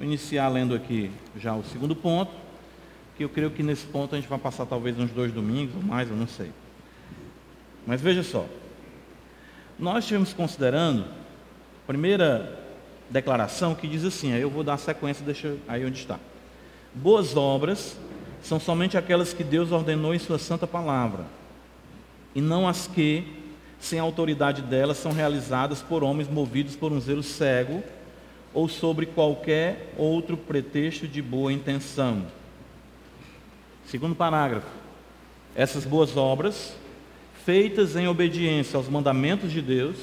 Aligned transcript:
Iniciar 0.00 0.48
lendo 0.48 0.74
aqui 0.74 1.10
já 1.36 1.54
o 1.54 1.62
segundo 1.62 1.94
ponto, 1.94 2.32
que 3.16 3.24
eu 3.24 3.28
creio 3.28 3.50
que 3.50 3.62
nesse 3.62 3.84
ponto 3.84 4.14
a 4.14 4.18
gente 4.18 4.28
vai 4.28 4.38
passar 4.38 4.64
talvez 4.64 4.98
uns 4.98 5.10
dois 5.10 5.30
domingos 5.30 5.74
ou 5.76 5.82
mais, 5.82 6.08
eu 6.08 6.16
não 6.16 6.26
sei. 6.26 6.50
Mas 7.86 8.00
veja 8.00 8.22
só. 8.22 8.46
Nós 9.78 10.04
estivemos 10.04 10.32
considerando 10.32 11.02
a 11.02 11.86
primeira 11.86 12.58
declaração 13.10 13.74
que 13.74 13.86
diz 13.86 14.04
assim, 14.04 14.32
aí 14.32 14.40
eu 14.40 14.48
vou 14.48 14.64
dar 14.64 14.74
a 14.74 14.78
sequência, 14.78 15.24
deixa 15.24 15.56
aí 15.68 15.84
onde 15.84 15.98
está. 15.98 16.18
Boas 16.94 17.36
obras 17.36 17.98
são 18.42 18.58
somente 18.58 18.96
aquelas 18.96 19.34
que 19.34 19.44
Deus 19.44 19.70
ordenou 19.70 20.14
em 20.14 20.18
sua 20.18 20.38
santa 20.38 20.66
palavra, 20.66 21.26
e 22.34 22.40
não 22.40 22.66
as 22.66 22.86
que, 22.86 23.24
sem 23.78 23.98
a 23.98 24.02
autoridade 24.02 24.62
delas, 24.62 24.96
são 24.96 25.12
realizadas 25.12 25.82
por 25.82 26.02
homens 26.02 26.28
movidos 26.28 26.74
por 26.74 26.90
um 26.90 27.00
zelo 27.00 27.22
cego 27.22 27.82
ou 28.52 28.68
sobre 28.68 29.06
qualquer 29.06 29.94
outro 29.96 30.36
pretexto 30.36 31.06
de 31.06 31.22
boa 31.22 31.52
intenção. 31.52 32.26
Segundo 33.86 34.14
parágrafo. 34.14 34.80
Essas 35.54 35.84
boas 35.84 36.16
obras, 36.16 36.76
feitas 37.44 37.96
em 37.96 38.06
obediência 38.06 38.76
aos 38.76 38.88
mandamentos 38.88 39.50
de 39.50 39.60
Deus, 39.60 39.96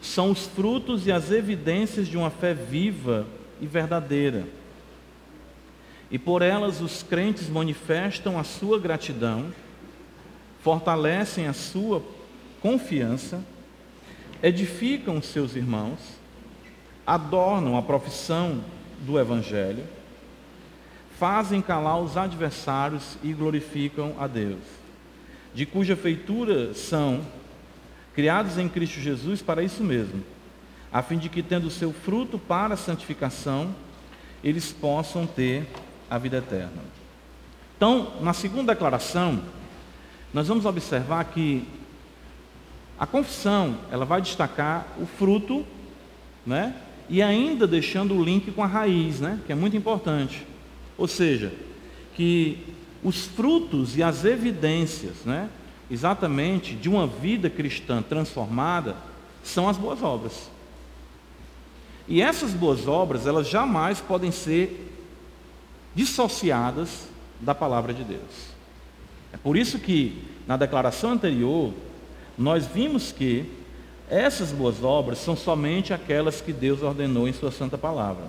são 0.00 0.30
os 0.30 0.46
frutos 0.46 1.06
e 1.06 1.12
as 1.12 1.30
evidências 1.30 2.08
de 2.08 2.16
uma 2.16 2.30
fé 2.30 2.54
viva 2.54 3.26
e 3.60 3.66
verdadeira. 3.66 4.46
E 6.10 6.18
por 6.18 6.42
elas 6.42 6.80
os 6.80 7.02
crentes 7.02 7.48
manifestam 7.48 8.38
a 8.38 8.44
sua 8.44 8.78
gratidão, 8.78 9.52
fortalecem 10.60 11.46
a 11.46 11.52
sua 11.52 12.02
confiança, 12.60 13.44
edificam 14.42 15.20
seus 15.20 15.54
irmãos, 15.54 16.17
adornam 17.08 17.74
a 17.74 17.80
profissão 17.80 18.62
do 19.00 19.18
Evangelho, 19.18 19.82
fazem 21.18 21.62
calar 21.62 21.98
os 21.98 22.18
adversários 22.18 23.16
e 23.24 23.32
glorificam 23.32 24.14
a 24.20 24.26
Deus, 24.26 24.60
de 25.54 25.64
cuja 25.64 25.96
feitura 25.96 26.74
são 26.74 27.22
criados 28.14 28.58
em 28.58 28.68
Cristo 28.68 29.00
Jesus 29.00 29.40
para 29.40 29.62
isso 29.62 29.82
mesmo, 29.82 30.22
a 30.92 31.00
fim 31.00 31.16
de 31.16 31.30
que, 31.30 31.42
tendo 31.42 31.70
seu 31.70 31.94
fruto 31.94 32.38
para 32.38 32.74
a 32.74 32.76
santificação, 32.76 33.74
eles 34.44 34.70
possam 34.70 35.26
ter 35.26 35.66
a 36.10 36.18
vida 36.18 36.36
eterna. 36.36 36.82
Então, 37.74 38.20
na 38.20 38.34
segunda 38.34 38.74
declaração, 38.74 39.40
nós 40.34 40.46
vamos 40.46 40.66
observar 40.66 41.24
que 41.24 41.66
a 42.98 43.06
confissão, 43.06 43.78
ela 43.90 44.04
vai 44.04 44.20
destacar 44.20 44.86
o 44.98 45.06
fruto, 45.06 45.64
né? 46.44 46.74
E 47.08 47.22
ainda 47.22 47.66
deixando 47.66 48.14
o 48.14 48.22
link 48.22 48.50
com 48.52 48.62
a 48.62 48.66
raiz, 48.66 49.20
né? 49.20 49.40
Que 49.46 49.52
é 49.52 49.54
muito 49.54 49.76
importante. 49.76 50.46
Ou 50.96 51.08
seja, 51.08 51.52
que 52.14 52.58
os 53.02 53.26
frutos 53.26 53.96
e 53.96 54.02
as 54.02 54.24
evidências, 54.24 55.24
né? 55.24 55.48
exatamente 55.90 56.74
de 56.74 56.88
uma 56.88 57.06
vida 57.06 57.48
cristã 57.48 58.02
transformada 58.02 58.96
são 59.42 59.68
as 59.68 59.76
boas 59.76 60.02
obras. 60.02 60.50
E 62.06 62.22
essas 62.22 62.52
boas 62.52 62.86
obras, 62.86 63.26
elas 63.26 63.48
jamais 63.48 64.00
podem 64.00 64.30
ser 64.30 64.92
dissociadas 65.94 67.08
da 67.40 67.54
palavra 67.54 67.92
de 67.92 68.04
Deus. 68.04 68.52
É 69.32 69.36
por 69.36 69.56
isso 69.56 69.78
que 69.78 70.22
na 70.46 70.56
declaração 70.56 71.12
anterior 71.12 71.72
nós 72.36 72.66
vimos 72.66 73.12
que 73.12 73.50
essas 74.10 74.52
boas 74.52 74.82
obras 74.82 75.18
são 75.18 75.36
somente 75.36 75.92
aquelas 75.92 76.40
que 76.40 76.52
Deus 76.52 76.82
ordenou 76.82 77.28
em 77.28 77.32
sua 77.32 77.50
santa 77.50 77.76
palavra. 77.76 78.24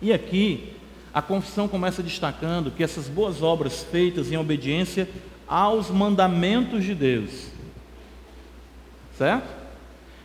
E 0.00 0.12
aqui 0.12 0.72
a 1.12 1.22
confissão 1.22 1.66
começa 1.68 2.02
destacando 2.02 2.70
que 2.70 2.82
essas 2.82 3.08
boas 3.08 3.42
obras 3.42 3.82
feitas 3.82 4.30
em 4.30 4.36
obediência 4.36 5.08
aos 5.46 5.90
mandamentos 5.90 6.84
de 6.84 6.94
Deus. 6.94 7.48
Certo? 9.16 9.48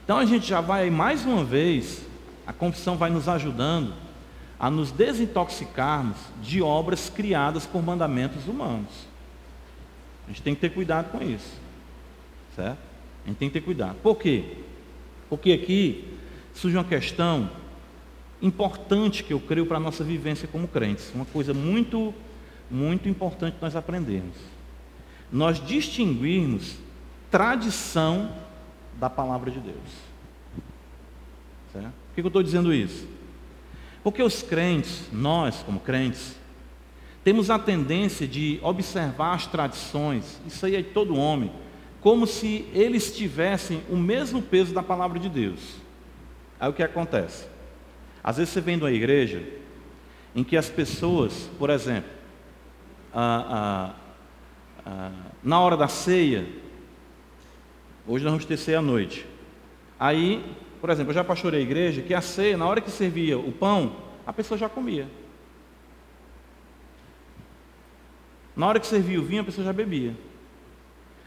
Então 0.04 0.18
a 0.18 0.26
gente 0.26 0.46
já 0.46 0.62
vai 0.62 0.90
mais 0.90 1.26
uma 1.26 1.44
vez, 1.44 2.02
a 2.46 2.54
confissão 2.54 2.98
vai 2.98 3.10
nos 3.10 3.30
ajudando 3.30 3.94
a 4.60 4.70
nos 4.70 4.92
desintoxicarmos 4.92 6.18
de 6.42 6.62
obras 6.62 7.10
criadas 7.10 7.66
por 7.66 7.82
mandamentos 7.82 8.48
humanos. 8.48 8.90
A 10.26 10.30
gente 10.30 10.42
tem 10.42 10.56
que 10.56 10.62
ter 10.62 10.70
cuidado 10.70 11.12
com 11.12 11.22
isso. 11.22 11.60
Certo? 12.56 12.78
A 13.24 13.28
gente 13.28 13.38
tem 13.38 13.50
que 13.50 13.54
ter 13.54 13.62
cuidado. 13.62 13.96
Por 14.02 14.16
quê? 14.16 14.63
Porque 15.38 15.52
aqui 15.52 16.06
surge 16.54 16.76
uma 16.78 16.84
questão 16.84 17.50
importante 18.42 19.24
que 19.24 19.34
eu 19.34 19.40
creio 19.40 19.66
para 19.66 19.78
a 19.78 19.80
nossa 19.80 20.04
vivência 20.04 20.48
como 20.48 20.68
crentes. 20.68 21.12
Uma 21.14 21.26
coisa 21.26 21.54
muito, 21.54 22.14
muito 22.70 23.08
importante 23.08 23.58
nós 23.62 23.76
aprendermos 23.76 24.54
nós 25.34 25.60
distinguirmos 25.66 26.78
tradição 27.32 28.32
da 29.00 29.10
palavra 29.10 29.50
de 29.50 29.60
Deus. 29.60 29.76
Certo? 31.74 31.86
Por 31.86 32.16
que 32.16 32.22
eu 32.22 32.28
estou 32.28 32.44
dizendo 32.44 32.72
isso? 32.72 33.08
Porque 34.04 34.22
os 34.22 34.44
crentes, 34.44 35.08
nós 35.12 35.64
como 35.64 35.80
crentes, 35.80 36.36
temos 37.24 37.50
a 37.50 37.58
tendência 37.58 38.28
de 38.28 38.60
observar 38.62 39.34
as 39.34 39.48
tradições, 39.48 40.40
isso 40.46 40.64
aí 40.68 40.76
é 40.76 40.84
de 40.84 40.90
todo 40.90 41.16
homem, 41.16 41.52
como 42.04 42.28
se 42.28 42.68
eles 42.74 43.16
tivessem 43.16 43.82
o 43.90 43.96
mesmo 43.96 44.42
peso 44.42 44.74
da 44.74 44.84
palavra 44.84 45.18
de 45.18 45.30
Deus. 45.30 45.78
Aí 46.60 46.70
o 46.70 46.74
que 46.74 46.84
acontece? 46.84 47.48
Às 48.22 48.36
vezes 48.36 48.54
você 48.54 48.60
vem 48.60 48.78
de 48.78 48.84
uma 48.84 48.92
igreja 48.92 49.42
em 50.36 50.44
que 50.44 50.58
as 50.58 50.70
pessoas, 50.70 51.50
por 51.58 51.70
exemplo, 51.70 52.12
a, 53.14 53.94
ah, 54.86 55.12
na 55.42 55.62
hora 55.62 55.78
da 55.78 55.88
ceia, 55.88 56.46
hoje 58.06 58.26
nós 58.26 58.34
vamos 58.34 58.46
ter 58.46 58.58
ceia 58.58 58.80
à 58.80 58.82
noite. 58.82 59.26
Aí, 59.98 60.44
por 60.82 60.90
exemplo, 60.90 61.12
eu 61.12 61.16
já 61.16 61.24
pastorei 61.24 61.62
a 61.62 61.64
igreja 61.64 62.02
que 62.02 62.14
a 62.14 62.20
ceia, 62.20 62.58
na 62.58 62.66
hora 62.66 62.82
que 62.82 62.92
servia 62.92 63.40
o 63.40 63.54
pão, 63.54 63.96
a 64.28 64.34
pessoa 64.34 64.58
já 64.58 64.68
comia. 64.68 65.08
Na 68.58 68.68
hora 68.68 68.78
que 68.78 68.88
servia 68.88 69.22
o 69.22 69.24
vinho, 69.24 69.42
a 69.42 69.46
pessoa 69.46 69.64
já 69.64 69.72
bebia. 69.72 70.14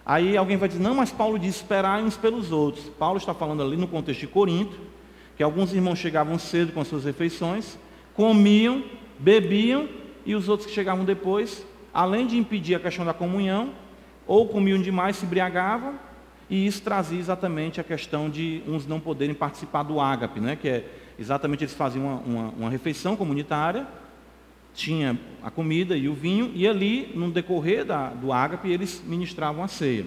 Aí 0.06 0.36
alguém 0.36 0.56
vai 0.56 0.68
dizer, 0.68 0.80
não, 0.80 0.94
mas 0.94 1.10
Paulo 1.10 1.36
diz 1.36 1.56
esperar 1.56 2.00
uns 2.00 2.16
pelos 2.16 2.52
outros. 2.52 2.88
Paulo 2.90 3.18
está 3.18 3.34
falando 3.34 3.62
ali 3.62 3.76
no 3.76 3.88
contexto 3.88 4.20
de 4.20 4.28
Corinto, 4.28 4.78
que 5.36 5.42
alguns 5.42 5.74
irmãos 5.74 5.98
chegavam 5.98 6.38
cedo 6.38 6.72
com 6.72 6.80
as 6.80 6.86
suas 6.86 7.04
refeições, 7.04 7.76
comiam, 8.14 8.84
bebiam, 9.18 9.88
e 10.24 10.34
os 10.34 10.48
outros 10.48 10.68
que 10.68 10.74
chegavam 10.74 11.04
depois 11.04 11.66
além 11.96 12.26
de 12.26 12.36
impedir 12.36 12.74
a 12.74 12.78
questão 12.78 13.06
da 13.06 13.14
comunhão, 13.14 13.70
ou 14.26 14.46
comiam 14.46 14.78
demais, 14.78 15.16
se 15.16 15.24
embriagavam, 15.24 15.94
e 16.50 16.66
isso 16.66 16.82
trazia 16.82 17.18
exatamente 17.18 17.80
a 17.80 17.84
questão 17.84 18.28
de 18.28 18.62
uns 18.68 18.86
não 18.86 19.00
poderem 19.00 19.34
participar 19.34 19.82
do 19.82 19.98
ágape, 19.98 20.38
né? 20.38 20.56
que 20.56 20.68
é 20.68 20.84
exatamente 21.18 21.64
eles 21.64 21.72
faziam 21.72 22.04
uma, 22.04 22.16
uma, 22.18 22.48
uma 22.50 22.70
refeição 22.70 23.16
comunitária, 23.16 23.86
tinha 24.76 25.18
a 25.42 25.50
comida 25.50 25.96
e 25.96 26.08
o 26.08 26.14
vinho, 26.14 26.52
e 26.54 26.68
ali, 26.68 27.10
no 27.14 27.30
decorrer 27.30 27.84
da, 27.84 28.10
do 28.10 28.32
ágape, 28.32 28.70
eles 28.70 29.02
ministravam 29.04 29.64
a 29.64 29.68
ceia. 29.68 30.06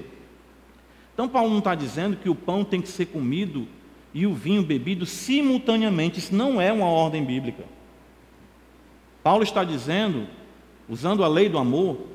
Então, 1.14 1.28
Paulo 1.28 1.50
não 1.50 1.58
está 1.58 1.76
dizendo 1.76 2.16
que 2.16 2.30
o 2.30 2.36
pão 2.36 2.64
tem 2.64 2.82
que 2.82 2.88
ser 2.88 3.08
comido 3.08 3.68
e 4.14 4.26
o 4.26 4.34
vinho 4.34 4.64
bebido 4.64 5.06
simultaneamente, 5.06 6.20
isso 6.20 6.34
não 6.34 6.62
é 6.62 6.72
uma 6.72 6.86
ordem 6.86 7.24
bíblica. 7.26 7.64
Paulo 9.22 9.44
está 9.44 9.64
dizendo 9.64 10.28
usando 10.90 11.24
a 11.24 11.28
lei 11.28 11.48
do 11.48 11.58
amor, 11.58 12.08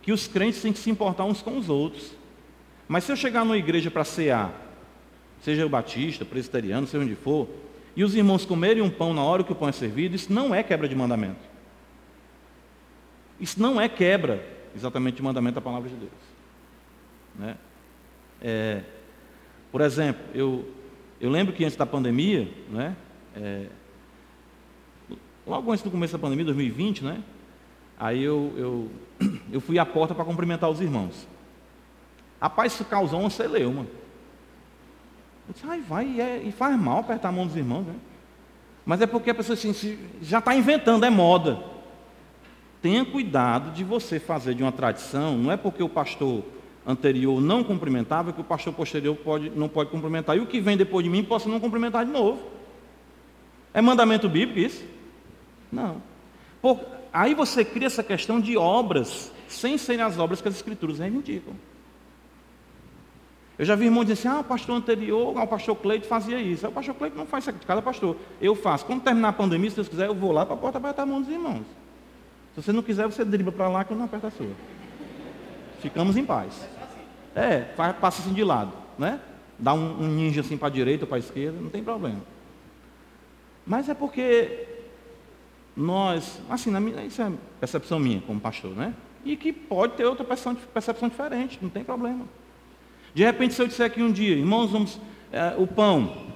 que 0.00 0.10
os 0.10 0.26
crentes 0.26 0.62
têm 0.62 0.72
que 0.72 0.78
se 0.78 0.90
importar 0.90 1.24
uns 1.24 1.42
com 1.42 1.58
os 1.58 1.68
outros. 1.68 2.12
Mas 2.88 3.04
se 3.04 3.12
eu 3.12 3.16
chegar 3.16 3.44
numa 3.44 3.58
igreja 3.58 3.90
para 3.90 4.04
cear, 4.04 4.52
seja 5.42 5.66
o 5.66 5.68
batista, 5.68 6.24
presbiteriano, 6.24 6.86
seja 6.86 7.04
onde 7.04 7.14
for, 7.14 7.48
e 7.94 8.02
os 8.02 8.14
irmãos 8.14 8.46
comerem 8.46 8.82
um 8.82 8.88
pão 8.88 9.12
na 9.12 9.22
hora 9.22 9.44
que 9.44 9.52
o 9.52 9.54
pão 9.54 9.68
é 9.68 9.72
servido, 9.72 10.16
isso 10.16 10.32
não 10.32 10.54
é 10.54 10.62
quebra 10.62 10.88
de 10.88 10.94
mandamento. 10.94 11.51
Isso 13.42 13.60
não 13.60 13.78
é 13.78 13.88
quebra 13.88 14.42
exatamente 14.74 15.16
de 15.16 15.22
mandamento 15.22 15.56
da 15.56 15.60
palavra 15.60 15.90
de 15.90 15.96
Deus. 15.96 16.12
Né? 17.34 17.56
É, 18.40 18.82
por 19.70 19.82
exemplo, 19.82 20.22
eu, 20.34 20.66
eu 21.20 21.28
lembro 21.28 21.52
que 21.52 21.62
antes 21.64 21.76
da 21.76 21.84
pandemia, 21.84 22.48
né, 22.70 22.96
é, 23.36 23.66
logo 25.46 25.70
antes 25.70 25.84
do 25.84 25.90
começo 25.90 26.14
da 26.14 26.18
pandemia, 26.18 26.46
2020, 26.46 27.04
né, 27.04 27.22
Aí 28.02 28.20
eu, 28.20 28.52
eu, 28.56 28.90
eu 29.52 29.60
fui 29.60 29.78
à 29.78 29.86
porta 29.86 30.12
para 30.12 30.24
cumprimentar 30.24 30.68
os 30.68 30.80
irmãos. 30.80 31.24
Rapaz, 32.40 32.72
isso 32.72 32.84
causou 32.84 33.20
uma 33.20 33.30
celeuma. 33.30 33.86
Eu 35.46 35.54
disse, 35.54 35.64
ai, 35.68 35.80
vai 35.80 36.06
e, 36.06 36.20
é, 36.20 36.42
e, 36.42 36.50
faz 36.50 36.76
mal 36.76 36.98
apertar 36.98 37.28
a 37.28 37.32
mão 37.32 37.46
dos 37.46 37.54
irmãos, 37.54 37.86
né? 37.86 37.94
Mas 38.84 39.00
é 39.00 39.06
porque 39.06 39.30
a 39.30 39.34
pessoa 39.34 39.54
assim, 39.54 39.72
já 40.20 40.40
está 40.40 40.52
inventando, 40.52 41.04
é 41.04 41.10
moda. 41.10 41.62
Tenha 42.82 43.04
cuidado 43.04 43.70
de 43.70 43.84
você 43.84 44.18
fazer 44.18 44.54
de 44.54 44.62
uma 44.62 44.72
tradição, 44.72 45.38
não 45.38 45.52
é 45.52 45.56
porque 45.56 45.84
o 45.84 45.88
pastor 45.88 46.42
anterior 46.84 47.40
não 47.40 47.62
cumprimentava 47.62 48.32
que 48.32 48.40
o 48.40 48.44
pastor 48.44 48.74
posterior 48.74 49.16
pode, 49.16 49.50
não 49.50 49.68
pode 49.68 49.88
cumprimentar. 49.90 50.36
E 50.36 50.40
o 50.40 50.46
que 50.46 50.60
vem 50.60 50.76
depois 50.76 51.04
de 51.04 51.08
mim 51.08 51.22
possa 51.22 51.48
não 51.48 51.60
cumprimentar 51.60 52.04
de 52.04 52.10
novo. 52.10 52.42
É 53.72 53.80
mandamento 53.80 54.28
bíblico 54.28 54.58
isso. 54.58 54.84
Não. 55.70 56.02
Por, 56.60 56.80
aí 57.12 57.34
você 57.34 57.64
cria 57.64 57.86
essa 57.86 58.02
questão 58.02 58.40
de 58.40 58.56
obras, 58.56 59.32
sem 59.46 59.78
serem 59.78 60.04
as 60.04 60.18
obras 60.18 60.42
que 60.42 60.48
as 60.48 60.56
escrituras 60.56 60.98
reivindicam. 60.98 61.54
Eu 63.56 63.64
já 63.64 63.76
vi 63.76 63.84
irmãos 63.84 64.06
dizer 64.06 64.14
assim, 64.14 64.28
ah, 64.36 64.40
o 64.40 64.44
pastor 64.44 64.76
anterior, 64.76 65.38
ah, 65.38 65.44
o 65.44 65.46
pastor 65.46 65.76
Cleide 65.76 66.04
fazia 66.04 66.40
isso. 66.40 66.66
O 66.66 66.72
pastor 66.72 66.96
Cleide 66.96 67.16
não 67.16 67.26
faz 67.26 67.44
isso 67.44 67.50
aqui, 67.50 67.64
cada 67.64 67.80
pastor. 67.80 68.16
Eu 68.40 68.56
faço. 68.56 68.84
Quando 68.84 69.02
terminar 69.02 69.28
a 69.28 69.32
pandemia, 69.32 69.70
se 69.70 69.76
Deus 69.76 69.88
quiser, 69.88 70.08
eu 70.08 70.14
vou 70.16 70.32
lá 70.32 70.44
para 70.44 70.56
a 70.56 70.58
porta 70.58 70.78
apertar 70.78 71.02
a 71.02 71.06
mão 71.06 71.20
dos 71.20 71.30
irmãos. 71.30 71.62
Se 72.54 72.62
você 72.62 72.72
não 72.72 72.82
quiser, 72.82 73.06
você 73.06 73.24
dribla 73.24 73.52
para 73.52 73.68
lá 73.68 73.84
que 73.84 73.92
eu 73.92 73.96
não 73.96 74.04
aperto 74.04 74.26
a 74.26 74.30
sua. 74.30 74.50
Ficamos 75.80 76.16
em 76.16 76.24
paz. 76.24 76.68
É, 77.34 77.60
passa 78.00 78.22
assim 78.22 78.34
de 78.34 78.44
lado, 78.44 78.72
né? 78.98 79.20
Dá 79.58 79.72
um, 79.72 80.02
um 80.02 80.08
ninja 80.08 80.42
assim 80.42 80.56
para 80.56 80.68
a 80.68 80.70
direita 80.70 81.04
ou 81.04 81.08
para 81.08 81.16
a 81.16 81.20
esquerda, 81.20 81.58
não 81.60 81.70
tem 81.70 81.82
problema. 81.82 82.20
Mas 83.66 83.88
é 83.88 83.94
porque 83.94 84.66
nós, 85.76 86.40
assim, 86.50 86.70
na 86.70 86.80
minha, 86.80 87.04
isso 87.04 87.22
é 87.22 87.32
percepção 87.58 87.98
minha 87.98 88.20
como 88.20 88.38
pastor, 88.38 88.72
né? 88.72 88.94
E 89.24 89.36
que 89.36 89.52
pode 89.52 89.94
ter 89.94 90.04
outra 90.04 90.24
percepção, 90.24 90.54
percepção 90.54 91.08
diferente, 91.08 91.58
não 91.62 91.70
tem 91.70 91.84
problema. 91.84 92.26
De 93.14 93.22
repente, 93.22 93.54
se 93.54 93.62
eu 93.62 93.66
disser 93.66 93.86
aqui 93.86 94.02
um 94.02 94.12
dia, 94.12 94.34
irmãos, 94.34 94.70
vamos, 94.70 95.00
é, 95.30 95.54
o 95.56 95.66
pão, 95.66 96.28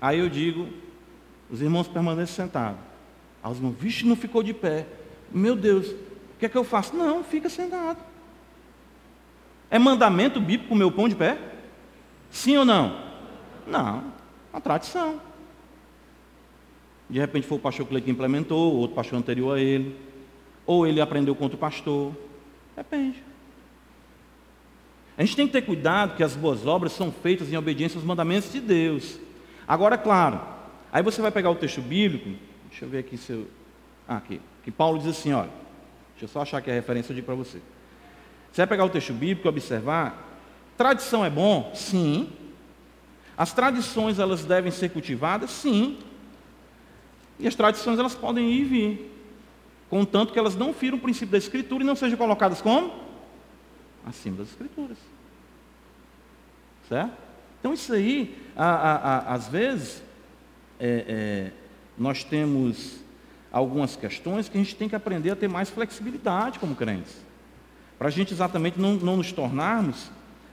aí 0.00 0.18
eu 0.18 0.28
digo, 0.28 0.68
os 1.50 1.60
irmãos 1.60 1.88
permanecem 1.88 2.46
sentados. 2.46 2.80
Aí 3.42 3.50
os 3.50 3.58
irmãos, 3.58 3.74
vixe, 3.78 4.06
não 4.06 4.16
ficou 4.16 4.42
de 4.42 4.54
pé. 4.54 4.86
Meu 5.30 5.54
Deus, 5.54 5.88
o 5.88 6.38
que 6.38 6.46
é 6.46 6.48
que 6.48 6.56
eu 6.56 6.64
faço? 6.64 6.96
Não, 6.96 7.22
fica 7.22 7.48
sentado. 7.48 7.98
É 9.70 9.78
mandamento 9.78 10.40
bíblico 10.40 10.68
comer 10.68 10.84
o 10.84 10.90
pão 10.90 11.08
de 11.08 11.14
pé? 11.14 11.38
Sim 12.30 12.56
ou 12.56 12.64
não? 12.64 13.00
Não, 13.66 14.12
uma 14.52 14.60
tradição. 14.60 15.20
De 17.08 17.18
repente 17.18 17.46
foi 17.46 17.58
o 17.58 17.60
pastor 17.60 17.86
que 17.86 18.10
implementou, 18.10 18.74
outro 18.74 18.94
pastor 18.94 19.18
anterior 19.18 19.56
a 19.56 19.60
ele. 19.60 19.96
Ou 20.66 20.86
ele 20.86 21.00
aprendeu 21.00 21.34
com 21.34 21.44
outro 21.44 21.58
pastor. 21.58 22.14
Depende. 22.76 23.22
A 25.18 25.22
gente 25.24 25.36
tem 25.36 25.46
que 25.46 25.52
ter 25.52 25.62
cuidado 25.62 26.16
que 26.16 26.22
as 26.22 26.34
boas 26.34 26.66
obras 26.66 26.92
são 26.92 27.12
feitas 27.12 27.52
em 27.52 27.56
obediência 27.56 27.98
aos 27.98 28.06
mandamentos 28.06 28.50
de 28.52 28.60
Deus. 28.60 29.18
Agora, 29.66 29.98
claro, 29.98 30.40
aí 30.90 31.02
você 31.02 31.20
vai 31.20 31.30
pegar 31.30 31.50
o 31.50 31.54
texto 31.56 31.82
bíblico, 31.82 32.30
deixa 32.68 32.84
eu 32.84 32.88
ver 32.88 32.98
aqui 32.98 33.16
se 33.16 33.32
eu. 33.32 33.46
Ah, 34.08 34.16
aqui. 34.16 34.40
Que 34.62 34.70
Paulo 34.70 34.98
diz 34.98 35.08
assim, 35.08 35.32
olha. 35.32 35.50
Deixa 36.12 36.24
eu 36.24 36.28
só 36.28 36.42
achar 36.42 36.60
que 36.60 36.70
a 36.70 36.74
referência 36.74 37.14
digo 37.14 37.24
para 37.24 37.34
você. 37.34 37.58
Você 38.52 38.60
vai 38.62 38.66
pegar 38.66 38.84
o 38.84 38.90
texto 38.90 39.12
bíblico 39.12 39.46
e 39.46 39.48
observar. 39.48 40.28
Tradição 40.76 41.24
é 41.24 41.30
bom? 41.30 41.72
Sim. 41.74 42.30
As 43.36 43.52
tradições 43.52 44.18
elas 44.18 44.44
devem 44.44 44.70
ser 44.70 44.90
cultivadas? 44.90 45.50
Sim. 45.50 45.98
E 47.38 47.48
as 47.48 47.54
tradições 47.54 47.98
elas 47.98 48.14
podem 48.14 48.50
ir 48.50 48.60
e 48.60 48.64
vir. 48.64 49.12
Contanto 49.88 50.32
que 50.32 50.38
elas 50.38 50.54
não 50.54 50.74
firam 50.74 50.98
o 50.98 51.00
princípio 51.00 51.32
da 51.32 51.38
Escritura 51.38 51.82
e 51.82 51.86
não 51.86 51.96
sejam 51.96 52.18
colocadas 52.18 52.60
como? 52.60 52.92
Acima 54.04 54.36
das 54.36 54.50
Escrituras. 54.50 54.98
Certo? 56.88 57.12
Então 57.58 57.72
isso 57.72 57.92
aí, 57.92 58.38
a, 58.56 58.66
a, 58.66 58.94
a, 58.94 59.34
às 59.34 59.48
vezes, 59.48 60.02
é, 60.78 61.04
é, 61.08 61.52
nós 61.96 62.24
temos 62.24 63.00
algumas 63.52 63.96
questões 63.96 64.48
que 64.48 64.56
a 64.56 64.60
gente 64.62 64.76
tem 64.76 64.88
que 64.88 64.96
aprender 64.96 65.30
a 65.30 65.36
ter 65.36 65.48
mais 65.48 65.68
flexibilidade 65.70 66.58
como 66.58 66.74
crentes. 66.74 67.16
Para 67.98 68.08
a 68.08 68.10
gente 68.10 68.32
exatamente 68.32 68.80
não, 68.80 68.94
não 68.94 69.16
nos 69.16 69.32
tornarmos 69.32 70.10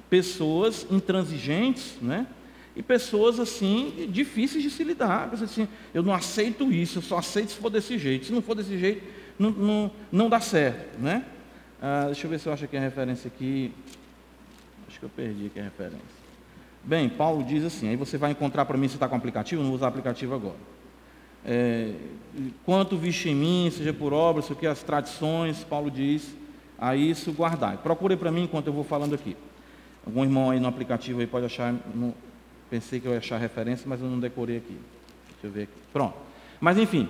pessoas 0.10 0.86
intransigentes, 0.90 1.96
né? 2.02 2.28
E 2.76 2.84
pessoas 2.84 3.40
assim, 3.40 4.08
difíceis 4.12 4.64
de 4.64 4.70
se 4.70 4.84
lidar. 4.84 5.30
Assim, 5.34 5.68
eu 5.94 6.04
não 6.04 6.14
aceito 6.14 6.72
isso, 6.72 7.00
eu 7.00 7.02
só 7.02 7.18
aceito 7.18 7.52
se 7.52 7.58
for 7.58 7.70
desse 7.70 7.98
jeito. 7.98 8.26
Se 8.28 8.32
não 8.32 8.42
for 8.42 8.54
desse 8.54 8.78
jeito, 8.78 9.04
não, 9.40 9.50
não, 9.50 9.92
não 10.12 10.30
dá 10.30 10.40
certo. 10.40 11.00
Né? 11.00 11.26
Ah, 11.82 12.04
deixa 12.06 12.26
eu 12.26 12.30
ver 12.30 12.40
se 12.40 12.48
eu 12.48 12.54
acho 12.54 12.66
aqui 12.66 12.78
a 12.78 12.80
referência 12.80 13.28
aqui. 13.28 13.74
Acho 14.88 15.00
que 15.00 15.06
eu 15.06 15.10
perdi 15.10 15.48
aqui 15.48 15.60
a 15.60 15.64
referência. 15.64 16.18
Bem, 16.84 17.10
Paulo 17.10 17.44
diz 17.44 17.66
assim, 17.66 17.90
aí 17.90 17.96
você 17.96 18.18
vai 18.18 18.32
encontrar 18.32 18.66
para 18.66 18.78
mim 18.78 18.88
se 18.88 18.94
está 18.94 19.10
com 19.10 19.16
aplicativo, 19.16 19.62
não 19.62 19.70
vou 19.70 19.78
usar 19.78 19.88
aplicativo 19.88 20.36
agora. 20.36 20.77
É, 21.48 21.94
quanto 22.66 22.98
vixe 22.98 23.30
em 23.30 23.36
mim, 23.36 23.72
seja 23.72 23.94
por 23.94 24.12
obra, 24.12 24.44
o 24.48 24.56
que 24.56 24.68
as 24.68 24.84
tradições, 24.84 25.64
Paulo 25.64 25.90
diz, 25.90 26.36
a 26.78 26.96
isso 26.96 27.32
guardar. 27.32 27.78
Procure 27.78 28.18
para 28.18 28.30
mim 28.32 28.44
enquanto 28.44 28.68
eu 28.68 28.74
vou 28.74 28.84
falando 28.84 29.16
aqui. 29.16 29.36
Algum 30.06 30.24
irmão 30.24 30.52
aí 30.52 30.60
no 30.60 30.68
aplicativo 30.68 31.22
aí 31.22 31.28
pode 31.28 31.46
achar 31.46 31.74
no, 31.96 32.14
Pensei 32.70 33.00
que 33.00 33.08
eu 33.08 33.14
ia 33.14 33.20
achar 33.20 33.38
referência, 33.38 33.86
mas 33.88 34.02
eu 34.02 34.08
não 34.08 34.20
decorei 34.20 34.58
aqui. 34.58 34.78
Deixa 35.32 35.48
eu 35.48 35.52
ver 35.52 35.64
aqui. 35.64 35.80
Pronto. 35.94 36.16
Mas 36.60 36.78
enfim. 36.78 37.08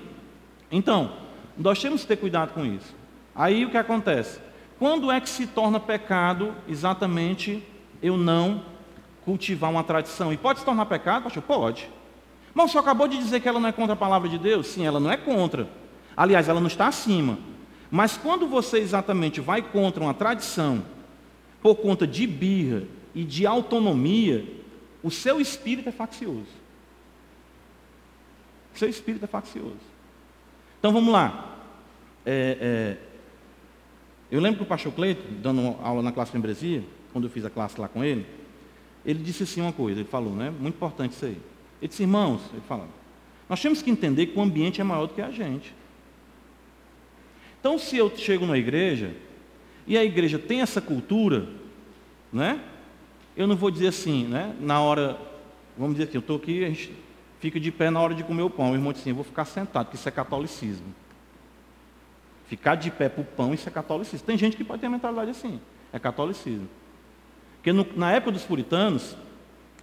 Então, 0.71 1.13
nós 1.57 1.81
temos 1.81 2.01
que 2.01 2.07
ter 2.07 2.17
cuidado 2.17 2.53
com 2.53 2.65
isso. 2.65 2.95
Aí 3.33 3.65
o 3.65 3.71
que 3.71 3.77
acontece? 3.77 4.39
Quando 4.77 5.11
é 5.11 5.19
que 5.19 5.29
se 5.29 5.47
torna 5.47 5.79
pecado 5.79 6.53
exatamente 6.67 7.63
eu 8.01 8.15
não 8.15 8.63
cultivar 9.25 9.71
uma 9.71 9.83
tradição? 9.83 10.31
E 10.31 10.37
pode 10.37 10.59
se 10.59 10.65
tornar 10.65 10.85
pecado, 10.85 11.23
pastor? 11.23 11.41
Pode. 11.41 11.89
Mas 12.57 12.71
você 12.71 12.79
acabou 12.79 13.07
de 13.07 13.19
dizer 13.19 13.39
que 13.39 13.47
ela 13.47 13.59
não 13.59 13.69
é 13.69 13.71
contra 13.71 13.93
a 13.93 13.95
palavra 13.95 14.27
de 14.27 14.39
Deus? 14.39 14.65
Sim, 14.65 14.83
ela 14.83 14.99
não 14.99 15.11
é 15.11 15.15
contra. 15.15 15.69
Aliás, 16.15 16.49
ela 16.49 16.59
não 16.59 16.65
está 16.65 16.87
acima. 16.87 17.37
Mas 17.91 18.17
quando 18.17 18.47
você 18.47 18.79
exatamente 18.79 19.39
vai 19.39 19.61
contra 19.61 20.01
uma 20.01 20.13
tradição, 20.15 20.83
por 21.61 21.75
conta 21.75 22.07
de 22.07 22.25
birra 22.25 22.81
e 23.13 23.23
de 23.23 23.45
autonomia, 23.45 24.43
o 25.03 25.11
seu 25.11 25.39
espírito 25.39 25.89
é 25.89 25.91
faccioso. 25.91 26.47
O 28.73 28.79
seu 28.79 28.89
espírito 28.89 29.25
é 29.25 29.27
faccioso. 29.27 29.77
Então 30.79 30.91
vamos 30.91 31.13
lá. 31.13 31.59
É, 32.25 32.57
é, 32.59 32.97
eu 34.31 34.41
lembro 34.41 34.57
que 34.57 34.63
o 34.63 34.67
pastor 34.67 34.91
Cleito, 34.93 35.21
dando 35.43 35.75
aula 35.83 36.01
na 36.01 36.11
classe 36.11 36.31
de 36.31 36.37
membresia, 36.39 36.83
quando 37.13 37.25
eu 37.25 37.29
fiz 37.29 37.45
a 37.45 37.51
classe 37.51 37.79
lá 37.79 37.87
com 37.87 38.03
ele, 38.03 38.25
ele 39.05 39.21
disse 39.23 39.43
assim 39.43 39.61
uma 39.61 39.71
coisa, 39.71 39.99
ele 39.99 40.09
falou, 40.09 40.33
né? 40.33 40.49
Muito 40.49 40.73
importante 40.73 41.11
isso 41.11 41.23
aí. 41.23 41.37
Ele 41.81 41.89
disse, 41.89 42.03
irmãos, 42.03 42.41
ele 42.51 42.63
falou, 42.67 42.87
nós 43.49 43.61
temos 43.61 43.81
que 43.81 43.89
entender 43.89 44.27
que 44.27 44.37
o 44.37 44.41
ambiente 44.41 44.81
é 44.81 44.83
maior 44.83 45.05
do 45.07 45.13
que 45.13 45.21
a 45.21 45.31
gente. 45.31 45.73
Então, 47.59 47.77
se 47.77 47.97
eu 47.97 48.15
chego 48.15 48.45
na 48.45 48.57
igreja 48.57 49.15
e 49.85 49.97
a 49.97 50.03
igreja 50.03 50.37
tem 50.37 50.61
essa 50.61 50.81
cultura, 50.81 51.47
né? 52.31 52.61
eu 53.37 53.45
não 53.45 53.55
vou 53.55 53.69
dizer 53.69 53.87
assim, 53.87 54.25
né? 54.25 54.55
Na 54.59 54.81
hora, 54.81 55.15
vamos 55.77 55.95
dizer 55.95 56.09
assim, 56.09 56.17
eu 56.17 56.21
estou 56.21 56.37
aqui, 56.37 56.65
a 56.65 56.69
gente 56.69 56.91
fica 57.39 57.59
de 57.59 57.71
pé 57.71 57.91
na 57.91 58.01
hora 58.01 58.15
de 58.15 58.23
comer 58.23 58.41
o 58.41 58.49
pão. 58.49 58.71
O 58.71 58.73
irmão 58.73 58.91
diz 58.91 59.01
assim, 59.01 59.11
eu 59.11 59.15
vou 59.15 59.23
ficar 59.23 59.45
sentado, 59.45 59.85
porque 59.85 59.95
isso 59.95 60.09
é 60.09 60.11
catolicismo. 60.11 60.87
Ficar 62.47 62.75
de 62.75 62.89
pé 62.89 63.07
para 63.07 63.21
o 63.21 63.23
pão, 63.23 63.53
isso 63.53 63.69
é 63.69 63.71
catolicismo. 63.71 64.25
Tem 64.25 64.37
gente 64.37 64.57
que 64.57 64.63
pode 64.63 64.81
ter 64.81 64.89
mentalidade 64.89 65.29
assim, 65.29 65.61
é 65.93 65.99
catolicismo. 65.99 66.67
Porque 67.57 67.71
no, 67.71 67.85
na 67.95 68.11
época 68.11 68.31
dos 68.31 68.43
puritanos, 68.43 69.15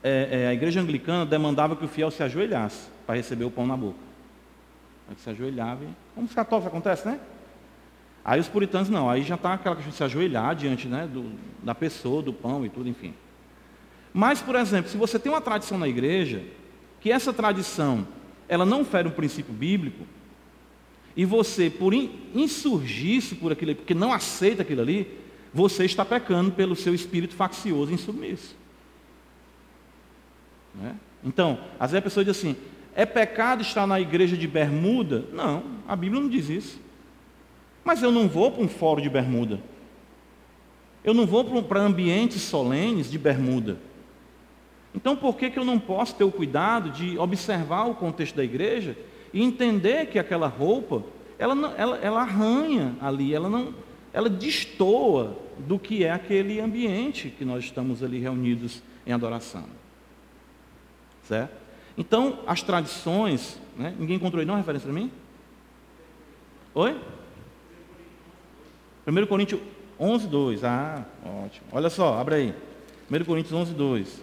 é, 0.06 0.42
é, 0.42 0.48
a 0.48 0.52
igreja 0.52 0.82
anglicana 0.82 1.24
demandava 1.24 1.74
que 1.74 1.86
o 1.86 1.88
fiel 1.88 2.10
se 2.10 2.22
ajoelhasse 2.22 2.88
para 3.06 3.14
receber 3.14 3.46
o 3.46 3.50
pão 3.50 3.66
na 3.66 3.74
boca. 3.74 3.98
Aí 5.08 5.16
se 5.16 5.30
ajoelhava, 5.30 5.80
como 6.14 6.26
os 6.26 6.34
católicos 6.34 6.68
acontece, 6.68 7.08
né? 7.08 7.18
Aí 8.22 8.38
os 8.38 8.48
puritanos 8.48 8.90
não, 8.90 9.08
aí 9.08 9.22
já 9.22 9.34
está 9.34 9.54
aquela 9.54 9.74
questão 9.74 9.90
de 9.90 9.96
se 9.96 10.04
ajoelhar 10.04 10.54
diante 10.54 10.86
né, 10.86 11.08
do, 11.10 11.32
da 11.62 11.74
pessoa, 11.74 12.22
do 12.22 12.34
pão 12.34 12.66
e 12.66 12.68
tudo, 12.68 12.88
enfim. 12.88 13.14
Mas, 14.12 14.42
por 14.42 14.54
exemplo, 14.56 14.90
se 14.90 14.96
você 14.96 15.18
tem 15.18 15.32
uma 15.32 15.40
tradição 15.40 15.78
na 15.78 15.88
igreja, 15.88 16.42
que 17.00 17.10
essa 17.10 17.32
tradição 17.32 18.06
ela 18.46 18.66
não 18.66 18.84
fere 18.84 19.08
um 19.08 19.10
princípio 19.10 19.54
bíblico, 19.54 20.06
e 21.16 21.24
você, 21.24 21.70
por 21.70 21.94
insurgir-se 21.94 23.36
por 23.36 23.52
aquilo, 23.52 23.74
porque 23.74 23.94
não 23.94 24.12
aceita 24.12 24.62
aquilo 24.62 24.82
ali, 24.82 25.18
você 25.52 25.84
está 25.84 26.04
pecando 26.04 26.52
pelo 26.52 26.76
seu 26.76 26.94
espírito 26.94 27.34
faccioso 27.34 27.90
e 27.90 27.94
insubmisso. 27.94 28.63
Né? 30.74 30.96
Então, 31.22 31.58
às 31.78 31.90
vezes 31.90 32.00
a 32.00 32.02
pessoa 32.02 32.24
diz 32.24 32.36
assim: 32.36 32.56
é 32.94 33.04
pecado 33.04 33.62
estar 33.62 33.86
na 33.86 34.00
igreja 34.00 34.36
de 34.36 34.46
bermuda? 34.46 35.24
Não, 35.32 35.62
a 35.86 35.96
Bíblia 35.96 36.20
não 36.20 36.28
diz 36.28 36.48
isso. 36.48 36.80
Mas 37.84 38.02
eu 38.02 38.10
não 38.10 38.28
vou 38.28 38.50
para 38.50 38.62
um 38.62 38.68
fórum 38.68 39.02
de 39.02 39.10
bermuda. 39.10 39.60
Eu 41.02 41.12
não 41.12 41.26
vou 41.26 41.62
para 41.62 41.80
ambientes 41.80 42.40
solenes 42.42 43.10
de 43.10 43.18
bermuda. 43.18 43.78
Então, 44.94 45.16
por 45.16 45.36
que, 45.36 45.50
que 45.50 45.58
eu 45.58 45.64
não 45.64 45.78
posso 45.78 46.14
ter 46.14 46.24
o 46.24 46.30
cuidado 46.30 46.90
de 46.90 47.18
observar 47.18 47.84
o 47.84 47.94
contexto 47.94 48.36
da 48.36 48.44
igreja 48.44 48.96
e 49.32 49.42
entender 49.42 50.06
que 50.06 50.18
aquela 50.18 50.46
roupa, 50.46 51.02
ela, 51.38 51.74
ela, 51.76 51.96
ela 51.98 52.20
arranha 52.22 52.94
ali, 53.00 53.34
ela 53.34 53.50
não, 53.50 53.74
ela 54.12 54.30
destoa 54.30 55.36
do 55.58 55.78
que 55.78 56.04
é 56.04 56.12
aquele 56.12 56.60
ambiente 56.60 57.28
que 57.28 57.44
nós 57.44 57.64
estamos 57.64 58.02
ali 58.02 58.20
reunidos 58.20 58.82
em 59.04 59.12
adoração. 59.12 59.64
Certo? 61.24 61.52
Então, 61.96 62.40
as 62.46 62.62
tradições. 62.62 63.58
Né? 63.76 63.94
Ninguém 63.98 64.16
encontrou 64.16 64.40
aí, 64.40 64.46
não, 64.46 64.56
referência 64.56 64.86
para 64.88 64.94
mim? 64.94 65.10
Oi? 66.74 67.00
1 69.06 69.26
Coríntios 69.26 69.60
11, 69.98 70.26
2. 70.26 70.64
Ah, 70.64 71.04
ótimo. 71.44 71.66
Olha 71.72 71.90
só, 71.90 72.18
abre 72.18 72.34
aí. 72.34 72.54
1 73.10 73.24
Coríntios 73.24 73.52
11, 73.52 73.74
2. 73.74 74.22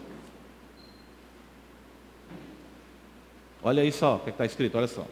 Olha 3.64 3.84
aí 3.84 3.92
só 3.92 4.16
o 4.16 4.20
que 4.20 4.30
é 4.30 4.32
está 4.32 4.46
escrito, 4.46 4.78
olha 4.78 4.88
só. 4.88 5.06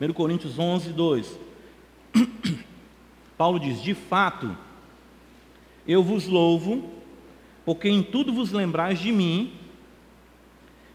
Primeiro 0.00 0.14
Coríntios 0.14 0.58
11, 0.58 0.92
2. 0.94 1.38
Paulo 3.36 3.60
diz: 3.60 3.82
De 3.82 3.94
fato, 3.94 4.56
eu 5.90 6.04
vos 6.04 6.28
louvo, 6.28 6.88
porque 7.64 7.88
em 7.88 8.00
tudo 8.00 8.32
vos 8.32 8.52
lembrais 8.52 9.00
de 9.00 9.10
mim 9.10 9.52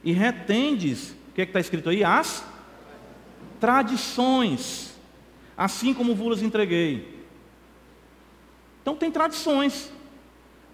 e 0.02 0.14
retendes, 0.14 1.12
o 1.30 1.34
que 1.34 1.42
é 1.42 1.44
está 1.44 1.60
escrito 1.60 1.90
aí? 1.90 2.02
As 2.02 2.46
tradições, 3.60 4.98
assim 5.58 5.94
como 5.94 6.16
vos 6.16 6.42
entreguei. 6.42 7.14
Então 8.82 8.96
tem 8.96 9.12
tradições. 9.12 9.92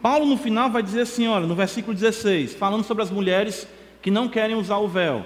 Paulo 0.02 0.26
no 0.26 0.38
final 0.38 0.70
vai 0.70 0.84
dizer 0.84 1.02
assim, 1.02 1.28
olha, 1.28 1.48
no 1.48 1.56
versículo 1.56 1.96
16, 1.96 2.54
falando 2.54 2.84
sobre 2.84 3.02
as 3.02 3.10
mulheres 3.10 3.68
que 4.04 4.12
não 4.12 4.30
querem 4.30 4.56
usar 4.56 4.78
o 4.78 4.88
véu. 4.88 5.26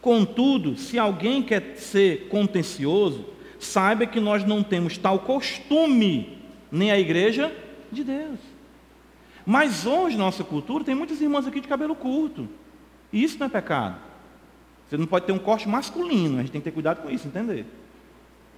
Contudo, 0.00 0.78
se 0.78 0.98
alguém 0.98 1.42
quer 1.42 1.76
ser 1.76 2.28
contencioso, 2.28 3.26
saiba 3.58 4.06
que 4.06 4.20
nós 4.20 4.42
não 4.42 4.62
temos 4.62 4.96
tal 4.96 5.18
costume, 5.18 6.38
nem 6.70 6.90
a 6.90 6.98
igreja 6.98 7.52
de 7.92 8.04
Deus. 8.04 8.38
Mas 9.44 9.86
hoje, 9.86 10.16
nossa 10.16 10.44
cultura, 10.44 10.84
tem 10.84 10.94
muitas 10.94 11.20
irmãs 11.20 11.46
aqui 11.46 11.60
de 11.60 11.68
cabelo 11.68 11.94
curto. 11.94 12.48
E 13.12 13.22
isso 13.22 13.38
não 13.38 13.46
é 13.46 13.50
pecado. 13.50 13.96
Você 14.88 14.96
não 14.96 15.06
pode 15.06 15.26
ter 15.26 15.32
um 15.32 15.38
corte 15.38 15.68
masculino, 15.68 16.38
a 16.38 16.42
gente 16.42 16.52
tem 16.52 16.60
que 16.60 16.66
ter 16.66 16.72
cuidado 16.72 17.02
com 17.02 17.10
isso, 17.10 17.26
entender? 17.26 17.66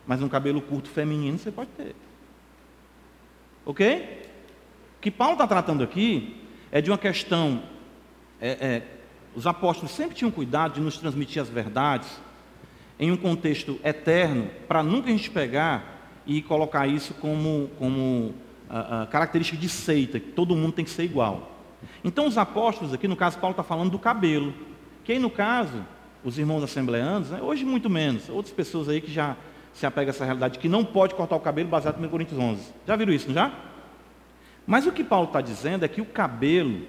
Mas 0.06 0.22
um 0.22 0.28
cabelo 0.28 0.60
curto 0.60 0.88
feminino 0.88 1.38
você 1.38 1.50
pode 1.50 1.70
ter. 1.70 1.94
Ok? 3.64 4.28
O 4.98 5.00
que 5.00 5.10
Paulo 5.10 5.34
está 5.34 5.46
tratando 5.46 5.82
aqui 5.82 6.36
é 6.70 6.80
de 6.80 6.90
uma 6.90 6.98
questão. 6.98 7.62
É, 8.40 8.48
é, 8.48 8.82
os 9.34 9.46
apóstolos 9.46 9.92
sempre 9.92 10.16
tinham 10.16 10.30
cuidado 10.30 10.74
de 10.74 10.80
nos 10.80 10.98
transmitir 10.98 11.40
as 11.40 11.48
verdades 11.48 12.08
em 12.98 13.10
um 13.10 13.16
contexto 13.16 13.80
eterno, 13.82 14.50
para 14.68 14.82
nunca 14.82 15.08
a 15.08 15.12
gente 15.12 15.30
pegar 15.30 16.12
e 16.26 16.40
colocar 16.42 16.86
isso 16.86 17.14
como, 17.14 17.70
como 17.78 18.34
a, 18.68 19.06
característica 19.06 19.56
de 19.56 19.68
seita, 19.68 20.18
que 20.18 20.30
todo 20.30 20.56
mundo 20.56 20.72
tem 20.72 20.84
que 20.84 20.90
ser 20.90 21.04
igual. 21.04 21.52
Então, 22.02 22.26
os 22.26 22.38
apóstolos, 22.38 22.94
aqui 22.94 23.06
no 23.06 23.16
caso, 23.16 23.38
Paulo 23.38 23.52
está 23.52 23.62
falando 23.62 23.90
do 23.90 23.98
cabelo, 23.98 24.54
que 25.04 25.12
aí 25.12 25.18
no 25.18 25.30
caso, 25.30 25.84
os 26.24 26.38
irmãos 26.38 26.62
assembleanos, 26.62 27.30
né, 27.30 27.40
hoje 27.42 27.64
muito 27.64 27.90
menos, 27.90 28.28
outras 28.28 28.54
pessoas 28.54 28.88
aí 28.88 29.00
que 29.00 29.12
já 29.12 29.36
se 29.72 29.84
apegam 29.84 30.10
a 30.10 30.14
essa 30.14 30.24
realidade, 30.24 30.58
que 30.58 30.68
não 30.68 30.84
pode 30.84 31.14
cortar 31.14 31.36
o 31.36 31.40
cabelo 31.40 31.68
baseado 31.68 31.98
no 31.98 32.06
1 32.06 32.10
Coríntios 32.10 32.38
11. 32.38 32.72
Já 32.86 32.96
viram 32.96 33.12
isso, 33.12 33.26
não 33.26 33.34
já? 33.34 33.52
Mas 34.66 34.86
o 34.86 34.92
que 34.92 35.04
Paulo 35.04 35.26
está 35.26 35.40
dizendo 35.40 35.84
é 35.84 35.88
que 35.88 36.00
o 36.00 36.06
cabelo, 36.06 36.82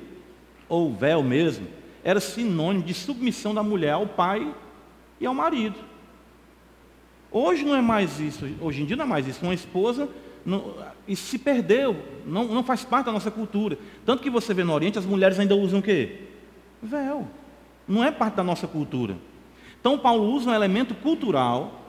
ou 0.69 0.93
véu 0.93 1.21
mesmo, 1.21 1.67
era 2.03 2.19
sinônimo 2.19 2.85
de 2.85 2.93
submissão 2.93 3.53
da 3.53 3.63
mulher 3.63 3.93
ao 3.93 4.07
pai 4.07 4.53
e 5.19 5.25
ao 5.25 5.33
marido. 5.33 5.75
Hoje 7.31 7.65
não 7.65 7.75
é 7.75 7.81
mais 7.81 8.19
isso, 8.19 8.47
hoje 8.61 8.83
em 8.83 8.85
dia 8.85 8.95
não 8.95 9.03
é 9.03 9.07
mais 9.07 9.27
isso. 9.27 9.43
Uma 9.43 9.53
esposa 9.53 10.07
não, 10.45 10.75
isso 11.07 11.27
se 11.27 11.39
perdeu, 11.39 11.95
não, 12.25 12.43
não 12.45 12.63
faz 12.63 12.85
parte 12.85 13.07
da 13.07 13.11
nossa 13.11 13.31
cultura. 13.31 13.79
Tanto 14.05 14.21
que 14.21 14.29
você 14.29 14.53
vê 14.53 14.63
no 14.63 14.73
Oriente, 14.73 14.99
as 14.99 15.05
mulheres 15.05 15.39
ainda 15.39 15.55
usam 15.55 15.79
o 15.79 15.81
quê? 15.81 16.21
Véu. 16.81 17.27
Não 17.87 18.03
é 18.03 18.11
parte 18.11 18.35
da 18.35 18.43
nossa 18.43 18.67
cultura. 18.67 19.17
Então 19.79 19.97
Paulo 19.97 20.31
usa 20.31 20.51
um 20.51 20.53
elemento 20.53 20.93
cultural 20.93 21.81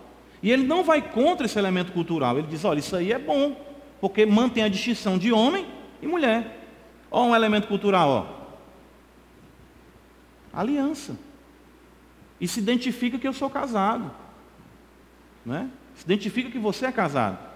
e 0.42 0.50
ele 0.50 0.66
não 0.66 0.82
vai 0.82 1.02
contra 1.02 1.44
esse 1.44 1.58
elemento 1.58 1.92
cultural. 1.92 2.38
Ele 2.38 2.46
diz, 2.46 2.64
olha, 2.64 2.78
isso 2.78 2.96
aí 2.96 3.12
é 3.12 3.18
bom, 3.18 3.60
porque 4.00 4.24
mantém 4.24 4.62
a 4.62 4.68
distinção 4.68 5.18
de 5.18 5.32
homem 5.32 5.66
e 6.00 6.06
mulher. 6.06 6.62
Olha 7.10 7.30
um 7.30 7.34
elemento 7.34 7.68
cultural, 7.68 8.08
ó. 8.08 8.36
Aliança. 10.52 11.18
E 12.40 12.48
se 12.48 12.60
identifica 12.60 13.18
que 13.18 13.28
eu 13.28 13.32
sou 13.34 13.50
casado. 13.50 14.10
Né? 15.44 15.68
Se 15.94 16.04
identifica 16.04 16.50
que 16.50 16.58
você 16.58 16.86
é 16.86 16.92
casado. 16.92 17.55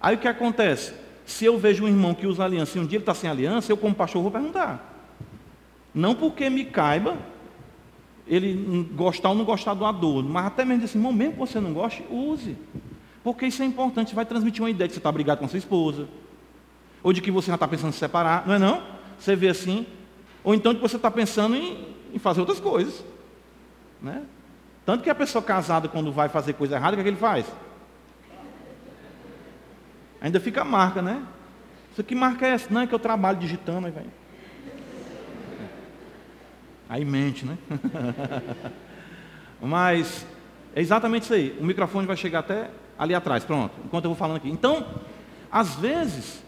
Aí 0.00 0.16
o 0.16 0.18
que 0.18 0.28
acontece? 0.28 0.94
Se 1.26 1.44
eu 1.44 1.58
vejo 1.58 1.84
um 1.84 1.88
irmão 1.88 2.14
que 2.14 2.26
usa 2.26 2.44
aliança 2.44 2.78
e 2.78 2.80
um 2.80 2.86
dia 2.86 2.96
ele 2.96 3.02
está 3.02 3.14
sem 3.14 3.28
aliança, 3.28 3.70
eu 3.70 3.76
como 3.76 3.94
pastor 3.94 4.22
vou 4.22 4.30
perguntar. 4.30 4.94
Não 5.94 6.14
porque 6.14 6.48
me 6.48 6.64
caiba 6.64 7.16
ele 8.26 8.88
gostar 8.92 9.30
ou 9.30 9.34
não 9.34 9.44
gostar 9.44 9.74
do 9.74 9.84
adorno, 9.84 10.28
mas 10.28 10.46
até 10.46 10.64
mesmo 10.64 10.84
assim, 10.84 10.98
irmão, 10.98 11.12
mesmo 11.12 11.32
que 11.32 11.38
você 11.38 11.60
não 11.60 11.72
goste, 11.72 12.04
use. 12.10 12.56
Porque 13.24 13.46
isso 13.46 13.62
é 13.62 13.66
importante, 13.66 14.14
vai 14.14 14.24
transmitir 14.24 14.62
uma 14.62 14.70
ideia 14.70 14.86
de 14.86 14.92
que 14.92 14.94
você 14.94 15.00
está 15.00 15.10
brigado 15.10 15.40
com 15.40 15.48
sua 15.48 15.58
esposa, 15.58 16.06
ou 17.02 17.12
de 17.12 17.20
que 17.20 17.30
você 17.30 17.48
já 17.48 17.54
está 17.54 17.66
pensando 17.66 17.88
em 17.88 17.92
se 17.92 17.98
separar, 17.98 18.46
não 18.46 18.54
é 18.54 18.58
não? 18.58 18.82
Você 19.18 19.34
vê 19.34 19.48
assim, 19.48 19.86
ou 20.44 20.54
então 20.54 20.72
de 20.72 20.78
que 20.78 20.88
você 20.88 20.96
está 20.96 21.10
pensando 21.10 21.56
em, 21.56 21.94
em, 22.12 22.18
fazer 22.18 22.40
outras 22.40 22.60
coisas. 22.60 23.04
Né? 24.00 24.22
Tanto 24.84 25.02
que 25.02 25.10
a 25.10 25.14
pessoa 25.14 25.42
casada, 25.42 25.88
quando 25.88 26.12
vai 26.12 26.28
fazer 26.28 26.52
coisa 26.52 26.76
errada, 26.76 26.92
o 26.92 26.96
que, 26.96 27.00
é 27.00 27.04
que 27.04 27.10
ele 27.10 27.16
faz? 27.16 27.46
Ainda 30.20 30.40
fica 30.40 30.62
a 30.62 30.64
marca, 30.64 31.00
né? 31.00 31.22
Isso 31.92 32.00
aqui 32.00 32.14
marca 32.14 32.46
é 32.46 32.50
essa? 32.50 32.72
Não, 32.72 32.82
é 32.82 32.86
que 32.86 32.94
eu 32.94 32.98
trabalho 32.98 33.38
digitando, 33.38 33.86
aí 33.86 33.92
vai. 33.92 34.04
Aí 36.88 37.04
mente, 37.04 37.44
né? 37.44 37.58
Mas 39.60 40.26
é 40.74 40.80
exatamente 40.80 41.24
isso 41.24 41.34
aí. 41.34 41.56
O 41.60 41.64
microfone 41.64 42.06
vai 42.06 42.16
chegar 42.16 42.40
até 42.40 42.70
ali 42.98 43.14
atrás, 43.14 43.44
pronto, 43.44 43.74
enquanto 43.84 44.04
eu 44.04 44.10
vou 44.10 44.16
falando 44.16 44.38
aqui. 44.38 44.50
Então, 44.50 44.86
às 45.50 45.74
vezes, 45.76 46.42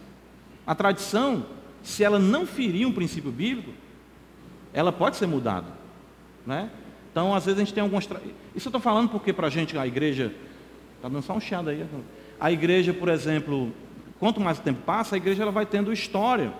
a 0.66 0.74
tradição, 0.74 1.46
se 1.82 2.02
ela 2.02 2.18
não 2.18 2.46
ferir 2.46 2.86
um 2.86 2.92
princípio 2.92 3.30
bíblico, 3.30 3.72
ela 4.72 4.92
pode 4.92 5.16
ser 5.16 5.26
mudada. 5.26 5.68
Né? 6.46 6.70
Então, 7.10 7.34
às 7.34 7.44
vezes 7.44 7.60
a 7.60 7.64
gente 7.64 7.74
tem 7.74 7.82
algumas. 7.82 8.06
Tra... 8.06 8.20
Isso 8.54 8.68
eu 8.68 8.70
estou 8.70 8.80
falando 8.80 9.08
porque 9.08 9.32
para 9.32 9.48
a 9.48 9.50
gente, 9.50 9.76
a 9.76 9.86
igreja. 9.86 10.32
Está 10.96 11.08
dando 11.08 11.22
só 11.22 11.32
um 11.32 11.40
chiado 11.40 11.70
aí. 11.70 11.86
A 12.40 12.50
igreja, 12.50 12.94
por 12.94 13.08
exemplo, 13.08 13.70
quanto 14.18 14.40
mais 14.40 14.58
o 14.58 14.62
tempo 14.62 14.80
passa, 14.86 15.14
a 15.14 15.18
igreja 15.18 15.42
ela 15.42 15.52
vai 15.52 15.66
tendo 15.66 15.92
história. 15.92 16.52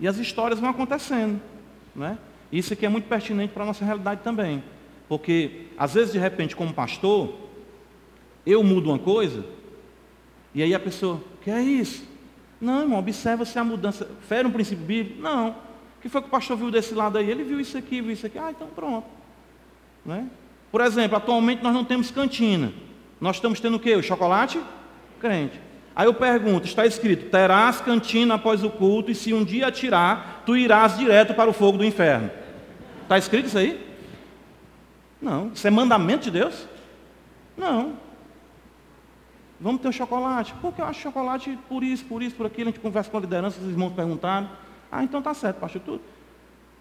E 0.00 0.08
as 0.08 0.16
histórias 0.18 0.58
vão 0.58 0.68
acontecendo. 0.68 1.40
Né? 1.94 2.18
Isso 2.50 2.72
aqui 2.72 2.84
é 2.84 2.88
muito 2.88 3.08
pertinente 3.08 3.52
para 3.52 3.62
a 3.62 3.66
nossa 3.66 3.84
realidade 3.84 4.22
também. 4.22 4.62
Porque, 5.08 5.66
às 5.78 5.94
vezes, 5.94 6.12
de 6.12 6.18
repente, 6.18 6.56
como 6.56 6.74
pastor, 6.74 7.34
eu 8.44 8.64
mudo 8.64 8.90
uma 8.90 8.98
coisa, 8.98 9.44
e 10.54 10.62
aí 10.62 10.74
a 10.74 10.80
pessoa, 10.80 11.22
que 11.42 11.50
é 11.50 11.62
isso? 11.62 12.04
Não, 12.60 12.82
irmão, 12.82 12.98
observa 12.98 13.44
se 13.44 13.58
a 13.58 13.64
mudança 13.64 14.08
fere 14.28 14.46
um 14.46 14.50
princípio 14.50 14.84
bíblico. 14.84 15.20
Não. 15.20 15.50
O 15.50 16.02
que 16.02 16.08
foi 16.08 16.20
que 16.20 16.28
o 16.28 16.30
pastor 16.30 16.56
viu 16.56 16.70
desse 16.70 16.94
lado 16.94 17.18
aí? 17.18 17.30
Ele 17.30 17.44
viu 17.44 17.60
isso 17.60 17.78
aqui, 17.78 18.00
viu 18.00 18.12
isso 18.12 18.26
aqui. 18.26 18.38
Ah, 18.38 18.50
então 18.50 18.68
pronto. 18.68 19.06
Né? 20.04 20.28
Por 20.70 20.80
exemplo, 20.80 21.16
atualmente 21.16 21.62
nós 21.62 21.74
não 21.74 21.84
temos 21.84 22.10
cantina. 22.10 22.72
Nós 23.20 23.36
estamos 23.36 23.60
tendo 23.60 23.76
o 23.76 23.80
quê? 23.80 23.94
O 23.94 24.02
chocolate 24.02 24.60
crente. 25.22 25.58
Aí 25.94 26.06
eu 26.06 26.14
pergunto, 26.14 26.66
está 26.66 26.84
escrito: 26.84 27.30
terás 27.30 27.80
cantina 27.80 28.34
após 28.34 28.64
o 28.64 28.70
culto, 28.70 29.10
e 29.10 29.14
se 29.14 29.32
um 29.32 29.44
dia 29.44 29.70
tirar, 29.70 30.42
tu 30.44 30.56
irás 30.56 30.98
direto 30.98 31.32
para 31.32 31.48
o 31.48 31.52
fogo 31.52 31.78
do 31.78 31.84
inferno. 31.84 32.30
Está 33.02 33.16
escrito 33.16 33.46
isso 33.46 33.58
aí? 33.58 33.86
Não. 35.20 35.52
Isso 35.54 35.66
é 35.66 35.70
mandamento 35.70 36.24
de 36.24 36.32
Deus? 36.32 36.66
Não. 37.56 37.94
Vamos 39.60 39.80
ter 39.80 39.88
o 39.88 39.92
chocolate. 39.92 40.52
Por 40.54 40.72
que 40.72 40.80
eu 40.80 40.86
acho 40.86 41.00
chocolate 41.00 41.56
por 41.68 41.84
isso, 41.84 42.04
por 42.06 42.20
isso, 42.20 42.34
por 42.34 42.46
aquilo? 42.46 42.70
A 42.70 42.72
gente 42.72 42.80
conversa 42.80 43.08
com 43.08 43.18
a 43.18 43.20
liderança, 43.20 43.60
os 43.60 43.68
irmãos 43.68 43.92
perguntaram. 43.92 44.50
Ah, 44.90 45.04
então 45.04 45.22
tá 45.22 45.32
certo, 45.32 45.58
pastor, 45.58 45.80
tudo. 45.82 46.00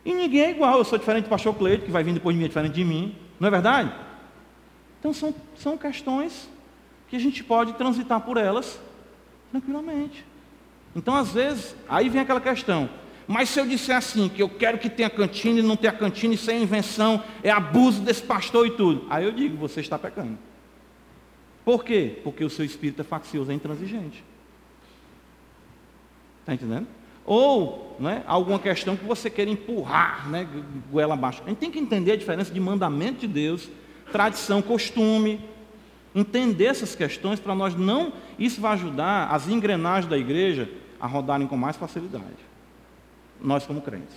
E 0.03 0.13
ninguém 0.13 0.41
é 0.41 0.49
igual. 0.49 0.79
Eu 0.79 0.83
sou 0.83 0.97
diferente 0.97 1.25
do 1.25 1.29
pastor 1.29 1.53
Cleide, 1.53 1.83
que 1.83 1.91
vai 1.91 2.03
vir 2.03 2.13
depois 2.13 2.35
de 2.35 2.39
mim, 2.39 2.45
é 2.45 2.47
diferente 2.47 2.73
de 2.73 2.83
mim. 2.83 3.15
Não 3.39 3.47
é 3.47 3.51
verdade? 3.51 3.93
Então 4.99 5.13
são, 5.13 5.35
são 5.55 5.77
questões 5.77 6.49
que 7.11 7.17
a 7.17 7.19
gente 7.19 7.43
pode 7.43 7.73
transitar 7.73 8.21
por 8.21 8.37
elas 8.37 8.79
tranquilamente. 9.51 10.25
Então, 10.95 11.13
às 11.13 11.33
vezes, 11.33 11.75
aí 11.89 12.07
vem 12.07 12.21
aquela 12.21 12.39
questão. 12.39 12.89
Mas 13.27 13.49
se 13.49 13.59
eu 13.59 13.67
disser 13.67 13.97
assim, 13.97 14.29
que 14.29 14.41
eu 14.41 14.47
quero 14.47 14.77
que 14.77 14.89
tenha 14.89 15.09
cantina 15.09 15.59
e 15.59 15.61
não 15.61 15.75
tenha 15.75 15.91
cantina, 15.91 16.33
isso 16.33 16.49
é 16.49 16.57
invenção, 16.57 17.21
é 17.43 17.51
abuso 17.51 18.01
desse 18.01 18.23
pastor 18.23 18.65
e 18.65 18.71
tudo. 18.71 19.05
Aí 19.09 19.25
eu 19.25 19.31
digo, 19.33 19.57
você 19.57 19.81
está 19.81 19.99
pecando. 19.99 20.37
Por 21.65 21.83
quê? 21.83 22.21
Porque 22.23 22.45
o 22.45 22.49
seu 22.49 22.63
espírito 22.63 23.01
é 23.01 23.03
faccioso, 23.03 23.51
é 23.51 23.53
intransigente. 23.53 24.23
Está 26.39 26.53
entendendo? 26.53 26.87
Ou 27.25 27.97
né, 27.99 28.23
alguma 28.25 28.57
questão 28.57 28.95
que 28.95 29.03
você 29.03 29.29
quer 29.29 29.49
empurrar, 29.49 30.29
né, 30.29 30.47
goela 30.89 31.15
abaixo. 31.15 31.41
A 31.45 31.49
gente 31.49 31.59
tem 31.59 31.69
que 31.69 31.77
entender 31.77 32.13
a 32.13 32.17
diferença 32.17 32.53
de 32.53 32.59
mandamento 32.59 33.19
de 33.19 33.27
Deus, 33.27 33.69
tradição, 34.13 34.61
costume, 34.61 35.50
entender 36.13 36.65
essas 36.65 36.95
questões 36.95 37.39
para 37.39 37.55
nós 37.55 37.75
não. 37.75 38.13
Isso 38.37 38.61
vai 38.61 38.73
ajudar 38.73 39.27
as 39.27 39.47
engrenagens 39.47 40.09
da 40.09 40.17
igreja 40.17 40.69
a 40.99 41.07
rodarem 41.07 41.47
com 41.47 41.57
mais 41.57 41.75
facilidade. 41.75 42.25
Nós 43.41 43.65
como 43.65 43.81
crentes. 43.81 44.15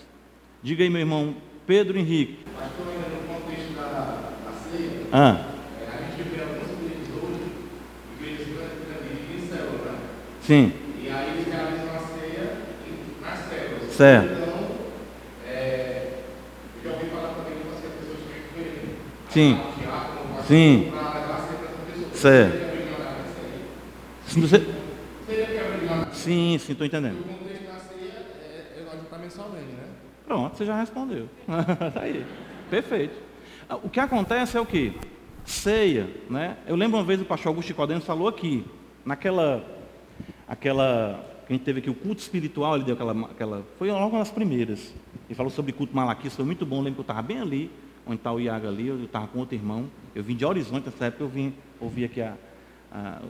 Diga 0.62 0.82
aí, 0.82 0.90
meu 0.90 1.00
irmão 1.00 1.34
Pedro 1.66 1.98
Henrique. 1.98 2.44
Ainda 2.60 3.08
no 3.08 3.28
contexto 3.28 3.74
da, 3.74 4.18
da 4.44 4.52
ceia, 4.70 5.06
ah. 5.12 5.46
É, 5.80 5.96
a 5.96 6.10
gente 6.10 6.28
vê 6.28 6.42
alguns 6.42 6.70
igrejas 6.72 7.08
hoje, 7.22 7.52
igrejas 8.20 8.48
em 9.34 9.48
célula, 9.48 9.92
né? 9.92 9.98
Sim. 10.42 10.72
E 11.02 11.08
aí 11.08 11.30
eles 11.30 11.46
realizam 11.46 11.94
a 11.94 11.98
ceia 11.98 12.62
nas 13.22 13.38
células. 13.48 13.94
Certo. 13.94 14.42
Então, 14.42 14.76
é, 15.46 16.18
eu 16.82 16.90
já 16.90 16.96
ouvi 16.96 17.10
falar 17.10 17.28
também 17.34 17.54
que 17.54 17.68
as 17.68 17.92
pessoas 17.92 18.18
que 18.54 19.32
Sim. 19.32 19.60
Sim. 20.46 20.92
Para 22.24 22.30
levar 22.30 22.54
Certo. 24.24 24.40
Você... 24.40 24.56
Sim, 26.14 26.56
sim, 26.58 26.72
estou 26.72 26.86
entendendo. 26.86 27.20
O 27.20 27.24
contexto 27.24 27.66
da 27.66 27.78
ceia 27.78 28.12
é, 28.40 28.80
é 28.80 28.82
o 28.82 28.92
ajuntamento 28.94 29.34
solene, 29.34 29.72
né? 29.72 29.84
Pronto, 30.26 30.56
você 30.56 30.64
já 30.64 30.80
respondeu. 30.80 31.28
tá 31.92 32.00
aí. 32.00 32.24
Perfeito. 32.70 33.14
O 33.82 33.90
que 33.90 34.00
acontece 34.00 34.56
é 34.56 34.60
o 34.60 34.64
quê? 34.64 34.94
Ceia, 35.44 36.08
né? 36.30 36.56
Eu 36.66 36.76
lembro 36.76 36.96
uma 36.96 37.04
vez 37.04 37.20
o 37.20 37.26
pastor 37.26 37.48
Augusto 37.48 37.74
Codemos 37.74 38.06
falou 38.06 38.26
aqui, 38.26 38.64
naquela, 39.04 39.62
aquela, 40.48 41.22
que 41.46 41.52
a 41.52 41.56
gente 41.56 41.64
teve 41.64 41.80
aqui 41.80 41.90
o 41.90 41.94
culto 41.94 42.22
espiritual, 42.22 42.76
ele 42.76 42.84
deu 42.84 42.94
aquela, 42.94 43.12
aquela 43.26 43.66
foi 43.78 43.90
logo 43.90 44.08
uma 44.08 44.20
das 44.20 44.30
primeiras. 44.30 44.94
Ele 45.28 45.34
falou 45.34 45.50
sobre 45.50 45.72
culto 45.72 45.94
malaquista, 45.94 46.36
foi 46.36 46.46
muito 46.46 46.64
bom, 46.64 46.76
eu 46.76 46.84
lembro 46.84 46.94
que 46.94 47.00
eu 47.00 47.12
estava 47.12 47.20
bem 47.20 47.40
ali, 47.40 47.70
onde 48.06 48.16
está 48.16 48.32
o 48.32 48.40
Iago 48.40 48.66
ali, 48.66 48.88
eu 48.88 49.04
estava 49.04 49.26
com 49.26 49.38
outro 49.38 49.54
irmão, 49.54 49.90
eu 50.14 50.22
vim 50.22 50.36
de 50.36 50.44
Horizonte 50.44 50.86
nessa 50.86 51.06
época, 51.06 51.24
eu 51.24 51.28
vim 51.28 51.54
ouvir 51.80 52.04
aqui 52.04 52.20
a, 52.20 52.34
a, 52.92 53.20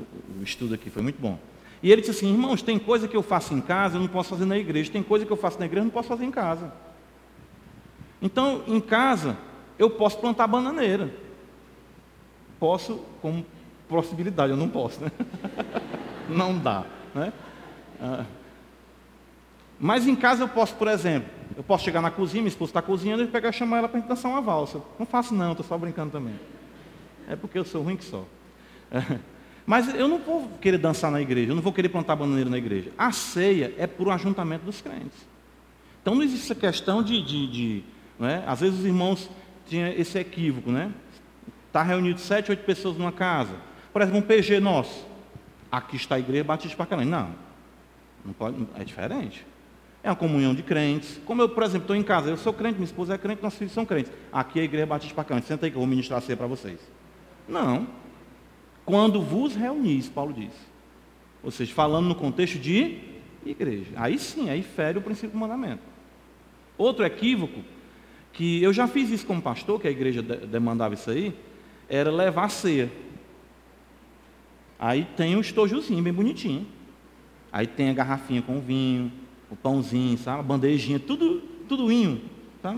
o 0.40 0.42
estudo 0.42 0.74
aqui, 0.74 0.90
foi 0.90 1.02
muito 1.02 1.20
bom. 1.20 1.38
E 1.82 1.92
ele 1.92 2.00
disse 2.00 2.12
assim, 2.12 2.32
irmãos, 2.32 2.62
tem 2.62 2.78
coisa 2.78 3.06
que 3.06 3.16
eu 3.16 3.22
faço 3.22 3.54
em 3.54 3.60
casa, 3.60 3.96
eu 3.96 4.00
não 4.00 4.08
posso 4.08 4.30
fazer 4.30 4.44
na 4.44 4.56
igreja, 4.56 4.90
tem 4.90 5.02
coisa 5.02 5.26
que 5.26 5.32
eu 5.32 5.36
faço 5.36 5.58
na 5.58 5.66
igreja, 5.66 5.82
eu 5.82 5.84
não 5.84 5.92
posso 5.92 6.08
fazer 6.08 6.24
em 6.24 6.30
casa. 6.30 6.72
Então, 8.22 8.62
em 8.66 8.80
casa, 8.80 9.36
eu 9.78 9.90
posso 9.90 10.18
plantar 10.18 10.46
bananeira. 10.46 11.12
Posso, 12.58 13.04
como 13.20 13.44
possibilidade, 13.88 14.50
eu 14.50 14.56
não 14.56 14.68
posso, 14.68 15.00
né? 15.02 15.12
não 16.28 16.58
dá, 16.58 16.86
né? 17.14 17.32
Ah, 18.00 18.24
mas 19.78 20.06
em 20.06 20.16
casa 20.16 20.42
eu 20.42 20.48
posso, 20.48 20.74
por 20.76 20.88
exemplo, 20.88 21.28
eu 21.56 21.62
posso 21.62 21.84
chegar 21.84 22.00
na 22.02 22.10
cozinha, 22.10 22.42
minha 22.42 22.48
esposa 22.48 22.70
está 22.70 22.82
cozinhando 22.82 23.22
e 23.22 23.26
pegar 23.26 23.50
e 23.50 23.52
chamar 23.52 23.78
ela 23.78 23.88
para 23.88 24.00
dançar 24.00 24.30
uma 24.30 24.40
valsa. 24.40 24.80
Não 24.98 25.06
faço 25.06 25.34
não, 25.34 25.52
estou 25.52 25.64
só 25.64 25.78
brincando 25.78 26.10
também. 26.10 26.34
É 27.28 27.36
porque 27.36 27.58
eu 27.58 27.64
sou 27.64 27.82
ruim 27.82 27.96
que 27.96 28.04
só. 28.04 28.24
É. 28.90 29.18
Mas 29.66 29.94
eu 29.94 30.06
não 30.06 30.18
vou 30.18 30.50
querer 30.60 30.76
dançar 30.76 31.10
na 31.10 31.22
igreja, 31.22 31.52
eu 31.52 31.54
não 31.54 31.62
vou 31.62 31.72
querer 31.72 31.88
plantar 31.88 32.16
bananeira 32.16 32.50
na 32.50 32.58
igreja. 32.58 32.92
A 32.98 33.12
ceia 33.12 33.72
é 33.78 33.86
por 33.86 34.08
um 34.08 34.10
ajuntamento 34.10 34.64
dos 34.64 34.82
crentes. 34.82 35.26
Então 36.02 36.14
não 36.14 36.22
existe 36.22 36.44
essa 36.44 36.54
questão 36.54 37.02
de. 37.02 37.22
de, 37.22 37.46
de 37.46 37.84
é? 38.20 38.42
Às 38.46 38.60
vezes 38.60 38.80
os 38.80 38.84
irmãos 38.84 39.30
tinham 39.66 39.88
esse 39.88 40.18
equívoco, 40.18 40.70
né? 40.70 40.92
Está 41.66 41.82
reunido 41.82 42.20
sete, 42.20 42.50
oito 42.50 42.62
pessoas 42.64 42.98
numa 42.98 43.10
casa. 43.10 43.54
Por 43.90 44.02
exemplo, 44.02 44.20
um 44.20 44.22
PG 44.22 44.60
nosso. 44.60 45.06
Aqui 45.72 45.96
está 45.96 46.16
a 46.16 46.18
igreja 46.18 46.44
Batista 46.44 46.76
para 46.76 46.86
caramba. 46.86 47.10
Não. 47.10 47.30
Não 48.24 48.32
pode, 48.34 48.66
é 48.78 48.84
diferente. 48.84 49.46
É 50.04 50.10
uma 50.10 50.16
comunhão 50.16 50.54
de 50.54 50.62
crentes. 50.62 51.18
Como 51.24 51.40
eu, 51.40 51.48
por 51.48 51.62
exemplo, 51.62 51.84
estou 51.84 51.96
em 51.96 52.02
casa, 52.02 52.28
eu 52.28 52.36
sou 52.36 52.52
crente, 52.52 52.74
minha 52.74 52.84
esposa 52.84 53.14
é 53.14 53.18
crente, 53.18 53.42
nossos 53.42 53.58
filhos 53.58 53.72
são 53.72 53.86
crentes. 53.86 54.12
Aqui 54.30 54.58
é 54.58 54.62
a 54.62 54.64
igreja 54.66 54.84
Batista 54.84 55.24
caramba. 55.24 55.46
Senta 55.46 55.64
aí 55.64 55.70
que 55.70 55.76
eu 55.76 55.80
vou 55.80 55.88
ministrar 55.88 56.18
a 56.18 56.20
ceia 56.20 56.36
para 56.36 56.46
vocês. 56.46 56.78
Não. 57.48 57.88
Quando 58.84 59.22
vos 59.22 59.56
reunis, 59.56 60.06
Paulo 60.06 60.34
diz. 60.34 60.52
Ou 61.42 61.50
seja, 61.50 61.72
falando 61.72 62.06
no 62.06 62.14
contexto 62.14 62.58
de 62.58 62.98
igreja. 63.46 63.92
Aí 63.96 64.18
sim, 64.18 64.50
aí 64.50 64.62
fere 64.62 64.98
o 64.98 65.02
princípio 65.02 65.30
do 65.30 65.38
mandamento. 65.38 65.82
Outro 66.76 67.02
equívoco, 67.06 67.62
que 68.30 68.62
eu 68.62 68.74
já 68.74 68.86
fiz 68.86 69.08
isso 69.08 69.26
como 69.26 69.40
pastor, 69.40 69.80
que 69.80 69.88
a 69.88 69.90
igreja 69.90 70.20
demandava 70.22 70.92
isso 70.92 71.10
aí, 71.10 71.34
era 71.88 72.10
levar 72.10 72.44
a 72.44 72.48
ceia. 72.50 72.92
Aí 74.78 75.06
tem 75.16 75.34
o 75.34 75.40
estojozinho 75.40 76.02
bem 76.02 76.12
bonitinho. 76.12 76.66
Aí 77.50 77.66
tem 77.66 77.88
a 77.88 77.94
garrafinha 77.94 78.42
com 78.42 78.60
vinho, 78.60 79.10
o 79.54 79.56
pãozinho, 79.56 80.18
sabe? 80.18 80.40
A 80.40 80.42
bandejinha, 80.42 80.98
tudo, 80.98 81.40
tudo 81.68 81.86
vinho, 81.86 82.22
tá? 82.60 82.76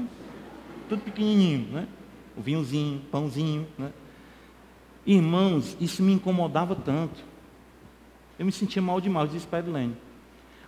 Tudo 0.88 1.00
pequenininho, 1.02 1.72
né? 1.72 1.88
O 2.36 2.42
vinhozinho, 2.42 3.00
pãozinho, 3.10 3.66
né? 3.78 3.90
Irmãos, 5.06 5.76
isso 5.80 6.02
me 6.02 6.12
incomodava 6.12 6.76
tanto. 6.76 7.24
Eu 8.38 8.44
me 8.44 8.52
sentia 8.52 8.82
mal 8.82 9.00
demais, 9.00 9.30
disse 9.30 9.46
para 9.46 9.60
Edilene. 9.60 9.96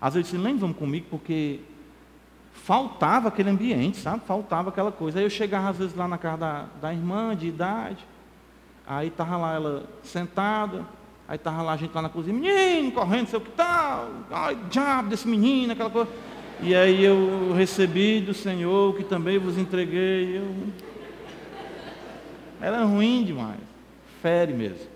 Às 0.00 0.14
vezes 0.14 0.32
eu 0.32 0.40
disse, 0.40 0.58
vamos 0.58 0.76
comigo, 0.76 1.06
porque 1.10 1.60
faltava 2.52 3.28
aquele 3.28 3.50
ambiente, 3.50 3.98
sabe? 3.98 4.24
Faltava 4.24 4.70
aquela 4.70 4.90
coisa. 4.90 5.18
Aí 5.18 5.24
eu 5.24 5.30
chegava 5.30 5.68
às 5.68 5.76
vezes 5.76 5.94
lá 5.94 6.08
na 6.08 6.16
casa 6.16 6.38
da, 6.38 6.66
da 6.80 6.92
irmã, 6.92 7.36
de 7.36 7.48
idade, 7.48 8.06
aí 8.86 9.08
estava 9.08 9.36
lá 9.36 9.54
ela 9.54 9.90
sentada, 10.02 10.86
aí 11.28 11.36
estava 11.36 11.62
lá 11.62 11.74
a 11.74 11.76
gente 11.76 11.94
lá 11.94 12.02
na 12.02 12.08
cozinha, 12.08 12.34
menino, 12.34 12.90
correndo, 12.90 13.28
sei 13.28 13.38
o 13.38 13.42
que 13.42 13.50
tal, 13.50 14.10
ai, 14.30 14.56
diabo 14.70 15.10
desse 15.10 15.28
menino, 15.28 15.74
aquela 15.74 15.90
coisa. 15.90 16.10
E 16.60 16.74
aí 16.74 17.04
eu 17.04 17.52
recebi 17.54 18.20
do 18.20 18.34
Senhor, 18.34 18.96
que 18.96 19.04
também 19.04 19.38
vos 19.38 19.56
entreguei. 19.56 20.38
Eu... 20.38 20.54
Era 22.60 22.82
ruim 22.82 23.22
demais 23.22 23.68
fere 24.20 24.52
mesmo. 24.52 24.86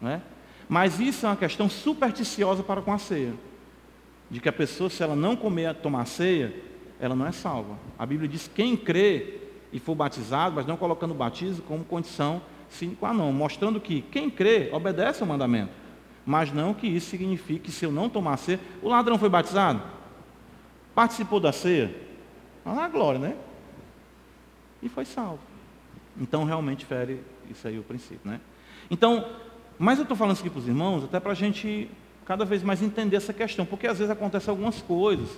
Né? 0.00 0.22
Mas 0.68 1.00
isso 1.00 1.26
é 1.26 1.28
uma 1.28 1.36
questão 1.36 1.68
supersticiosa 1.68 2.62
para 2.62 2.80
com 2.80 2.92
a 2.92 2.98
ceia. 2.98 3.34
De 4.30 4.40
que 4.40 4.48
a 4.48 4.52
pessoa, 4.52 4.88
se 4.88 5.02
ela 5.02 5.16
não 5.16 5.34
comer, 5.34 5.74
tomar 5.76 6.06
ceia, 6.06 6.54
ela 7.00 7.16
não 7.16 7.26
é 7.26 7.32
salva. 7.32 7.76
A 7.98 8.06
Bíblia 8.06 8.28
diz 8.28 8.46
que 8.46 8.54
quem 8.54 8.76
crê 8.76 9.40
e 9.72 9.80
for 9.80 9.94
batizado, 9.94 10.54
mas 10.54 10.66
não 10.66 10.76
colocando 10.76 11.12
o 11.12 11.14
batismo 11.14 11.62
como 11.62 11.84
condição 11.84 12.40
sine 12.70 12.96
qua 12.96 13.12
non, 13.12 13.32
mostrando 13.32 13.80
que 13.80 14.02
quem 14.02 14.30
crê 14.30 14.70
obedece 14.72 15.22
ao 15.22 15.28
mandamento. 15.28 15.72
Mas 16.24 16.52
não 16.52 16.72
que 16.72 16.86
isso 16.86 17.10
signifique 17.10 17.60
que 17.66 17.72
se 17.72 17.84
eu 17.84 17.92
não 17.92 18.08
tomar 18.08 18.36
ceia, 18.36 18.60
o 18.82 18.88
ladrão 18.88 19.18
foi 19.18 19.28
batizado? 19.28 19.82
Participou 20.94 21.40
da 21.40 21.52
ceia? 21.52 21.94
Ah, 22.64 22.88
glória, 22.88 23.18
né? 23.18 23.36
E 24.82 24.88
foi 24.88 25.04
salvo. 25.04 25.40
Então 26.20 26.44
realmente 26.44 26.84
fere 26.84 27.20
isso 27.50 27.66
aí 27.66 27.78
o 27.78 27.82
princípio, 27.82 28.20
né? 28.24 28.40
Então, 28.90 29.26
mas 29.78 29.98
eu 29.98 30.02
estou 30.02 30.16
falando 30.16 30.34
isso 30.34 30.42
aqui 30.42 30.50
para 30.50 30.60
os 30.60 30.68
irmãos, 30.68 31.04
até 31.04 31.18
para 31.18 31.32
a 31.32 31.34
gente 31.34 31.90
cada 32.24 32.44
vez 32.44 32.62
mais 32.62 32.82
entender 32.82 33.16
essa 33.16 33.32
questão, 33.32 33.64
porque 33.64 33.86
às 33.86 33.98
vezes 33.98 34.10
acontecem 34.10 34.50
algumas 34.50 34.80
coisas. 34.80 35.28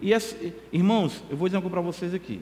E 0.00 0.12
esse, 0.12 0.54
irmãos, 0.72 1.22
eu 1.28 1.36
vou 1.36 1.48
dizer 1.48 1.56
algo 1.56 1.68
para 1.68 1.80
vocês 1.80 2.14
aqui. 2.14 2.40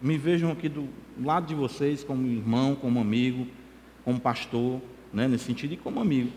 Me 0.00 0.18
vejam 0.18 0.50
aqui 0.50 0.68
do 0.68 0.88
lado 1.22 1.46
de 1.46 1.54
vocês 1.54 2.04
como 2.04 2.26
irmão, 2.26 2.74
como 2.74 3.00
amigo, 3.00 3.46
como 4.04 4.20
pastor, 4.20 4.80
né, 5.12 5.26
nesse 5.26 5.44
sentido, 5.44 5.74
e 5.74 5.76
como 5.76 6.00
amigo. 6.00 6.30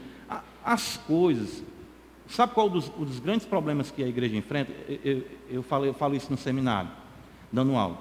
As 0.64 0.98
coisas, 0.98 1.64
sabe 2.28 2.54
qual 2.54 2.70
dos, 2.70 2.92
um 2.98 3.06
dos 3.06 3.20
grandes 3.20 3.46
problemas 3.46 3.92
que 3.92 4.04
a 4.04 4.08
igreja 4.08 4.36
enfrenta? 4.36 4.72
Eu, 4.88 5.00
eu, 5.04 5.24
eu, 5.50 5.64
falo, 5.64 5.86
eu 5.86 5.94
falo 5.94 6.16
isso 6.16 6.32
no 6.32 6.38
seminário, 6.38 6.90
dando 7.52 7.76
aula. 7.76 7.98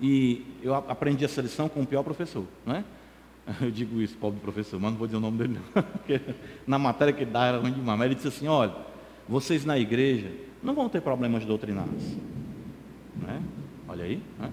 E 0.00 0.44
eu 0.62 0.74
aprendi 0.74 1.24
essa 1.24 1.40
lição 1.40 1.68
com 1.68 1.82
o 1.82 1.86
pior 1.86 2.02
professor, 2.02 2.44
não 2.66 2.74
é? 2.74 2.84
Eu 3.60 3.70
digo 3.70 4.00
isso, 4.00 4.16
pobre 4.16 4.40
professor, 4.40 4.80
mas 4.80 4.90
não 4.90 4.98
vou 4.98 5.06
dizer 5.06 5.16
o 5.16 5.20
nome 5.20 5.38
dele 5.38 5.58
não. 5.58 5.82
Porque 5.82 6.20
na 6.66 6.78
matéria 6.78 7.12
que 7.12 7.22
ele 7.22 7.30
dá 7.30 7.46
era 7.46 7.58
ruim 7.58 7.72
demais. 7.72 7.98
Mas 7.98 8.06
ele 8.06 8.14
disse 8.14 8.28
assim, 8.28 8.48
olha, 8.48 8.74
vocês 9.28 9.64
na 9.64 9.78
igreja 9.78 10.30
não 10.62 10.74
vão 10.74 10.88
ter 10.88 11.00
problemas 11.00 11.44
doutrinários. 11.44 12.02
Né? 13.16 13.42
Olha 13.92 14.06
aí. 14.06 14.22
Né? 14.38 14.50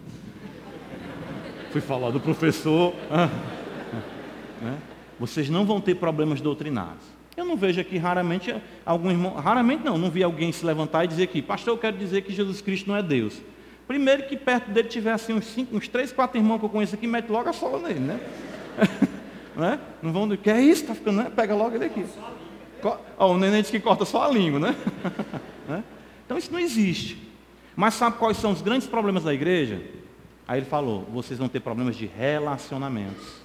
Fui 1.72 1.80
falar 1.80 2.12
do 2.12 2.20
professor. 2.20 2.94
Né? 4.62 4.78
Vocês 5.18 5.50
não 5.50 5.66
vão 5.66 5.80
ter 5.80 5.96
problemas 5.96 6.42
doutrinários. 6.42 7.06
Eu 7.38 7.46
não 7.46 7.56
vejo 7.56 7.80
aqui 7.80 7.98
raramente 7.98 8.54
algum 8.86 9.10
irmão, 9.10 9.36
raramente 9.36 9.86
não, 9.86 9.98
não 9.98 10.12
vi 10.12 10.24
alguém 10.24 10.52
se 10.52 10.66
levantar 10.66 11.06
e 11.06 11.08
dizer 11.08 11.28
que, 11.28 11.42
pastor, 11.42 11.76
eu 11.76 11.78
quero 11.78 11.98
dizer 11.98 12.24
que 12.24 12.34
Jesus 12.34 12.60
Cristo 12.60 12.90
não 12.90 12.98
é 12.98 13.02
Deus. 13.02 13.42
Primeiro 13.88 14.24
que 14.24 14.36
perto 14.36 14.72
dele 14.72 14.90
tivesse 14.90 15.32
uns, 15.32 15.46
cinco, 15.46 15.78
uns 15.78 15.88
três, 15.88 16.12
quatro 16.12 16.38
irmãos 16.38 16.60
que 16.60 16.66
eu 16.66 16.70
conheço 16.70 16.96
aqui, 16.96 17.08
mete 17.08 17.30
logo 17.30 17.48
a 17.48 17.54
sola 17.54 17.80
nele, 17.88 18.02
né? 18.02 18.20
né? 19.56 19.80
Não 20.04 20.12
vão 20.12 20.24
dizer, 20.28 20.40
que 20.40 20.50
é 20.50 20.60
isso? 20.60 20.86
Tá 20.86 20.94
ficando, 20.94 21.24
né? 21.24 21.32
Pega 21.34 21.56
logo 21.56 21.78
ele 21.78 21.86
aqui. 21.86 22.06
Oh, 23.18 23.28
o 23.28 23.38
neném 23.38 23.62
diz 23.62 23.72
que 23.72 23.80
corta 23.80 24.04
só 24.04 24.24
a 24.24 24.28
língua, 24.28 24.60
né? 24.60 24.76
né? 25.66 25.82
Então 26.26 26.38
isso 26.38 26.52
não 26.52 26.60
existe. 26.60 27.29
Mas 27.80 27.94
sabe 27.94 28.18
quais 28.18 28.36
são 28.36 28.52
os 28.52 28.62
grandes 28.62 28.90
problemas 28.90 29.24
da 29.24 29.34
igreja? 29.34 29.82
Aí 30.46 30.60
ele 30.60 30.66
falou: 30.66 31.08
vocês 31.14 31.40
vão 31.40 31.48
ter 31.48 31.62
problemas 31.62 31.96
de 31.96 32.08
relacionamentos. 32.08 33.36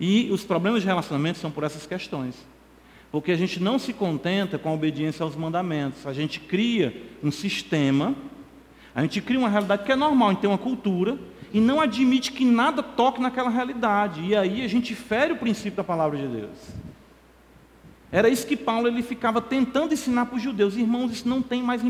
E 0.00 0.28
os 0.32 0.42
problemas 0.42 0.80
de 0.82 0.88
relacionamento 0.88 1.38
são 1.38 1.52
por 1.52 1.62
essas 1.62 1.86
questões. 1.86 2.34
Porque 3.12 3.30
a 3.30 3.36
gente 3.36 3.62
não 3.62 3.78
se 3.78 3.92
contenta 3.92 4.58
com 4.58 4.70
a 4.70 4.72
obediência 4.72 5.22
aos 5.22 5.36
mandamentos. 5.36 6.04
A 6.04 6.12
gente 6.12 6.40
cria 6.40 7.00
um 7.22 7.30
sistema, 7.30 8.12
a 8.92 9.02
gente 9.02 9.20
cria 9.20 9.38
uma 9.38 9.48
realidade 9.48 9.84
que 9.84 9.92
é 9.92 9.96
normal, 9.96 10.30
a 10.30 10.32
gente 10.32 10.40
tem 10.40 10.50
uma 10.50 10.58
cultura, 10.58 11.16
e 11.52 11.60
não 11.60 11.80
admite 11.80 12.32
que 12.32 12.44
nada 12.44 12.82
toque 12.82 13.20
naquela 13.20 13.50
realidade. 13.50 14.20
E 14.24 14.34
aí 14.34 14.64
a 14.64 14.68
gente 14.68 14.96
fere 14.96 15.32
o 15.32 15.36
princípio 15.36 15.76
da 15.76 15.84
palavra 15.84 16.18
de 16.18 16.26
Deus. 16.26 16.58
Era 18.10 18.28
isso 18.28 18.44
que 18.44 18.56
Paulo 18.56 18.88
ele 18.88 19.04
ficava 19.04 19.40
tentando 19.40 19.94
ensinar 19.94 20.26
para 20.26 20.34
os 20.34 20.42
judeus. 20.42 20.76
Irmãos, 20.76 21.12
isso 21.12 21.28
não 21.28 21.40
tem 21.40 21.62
mais 21.62 21.84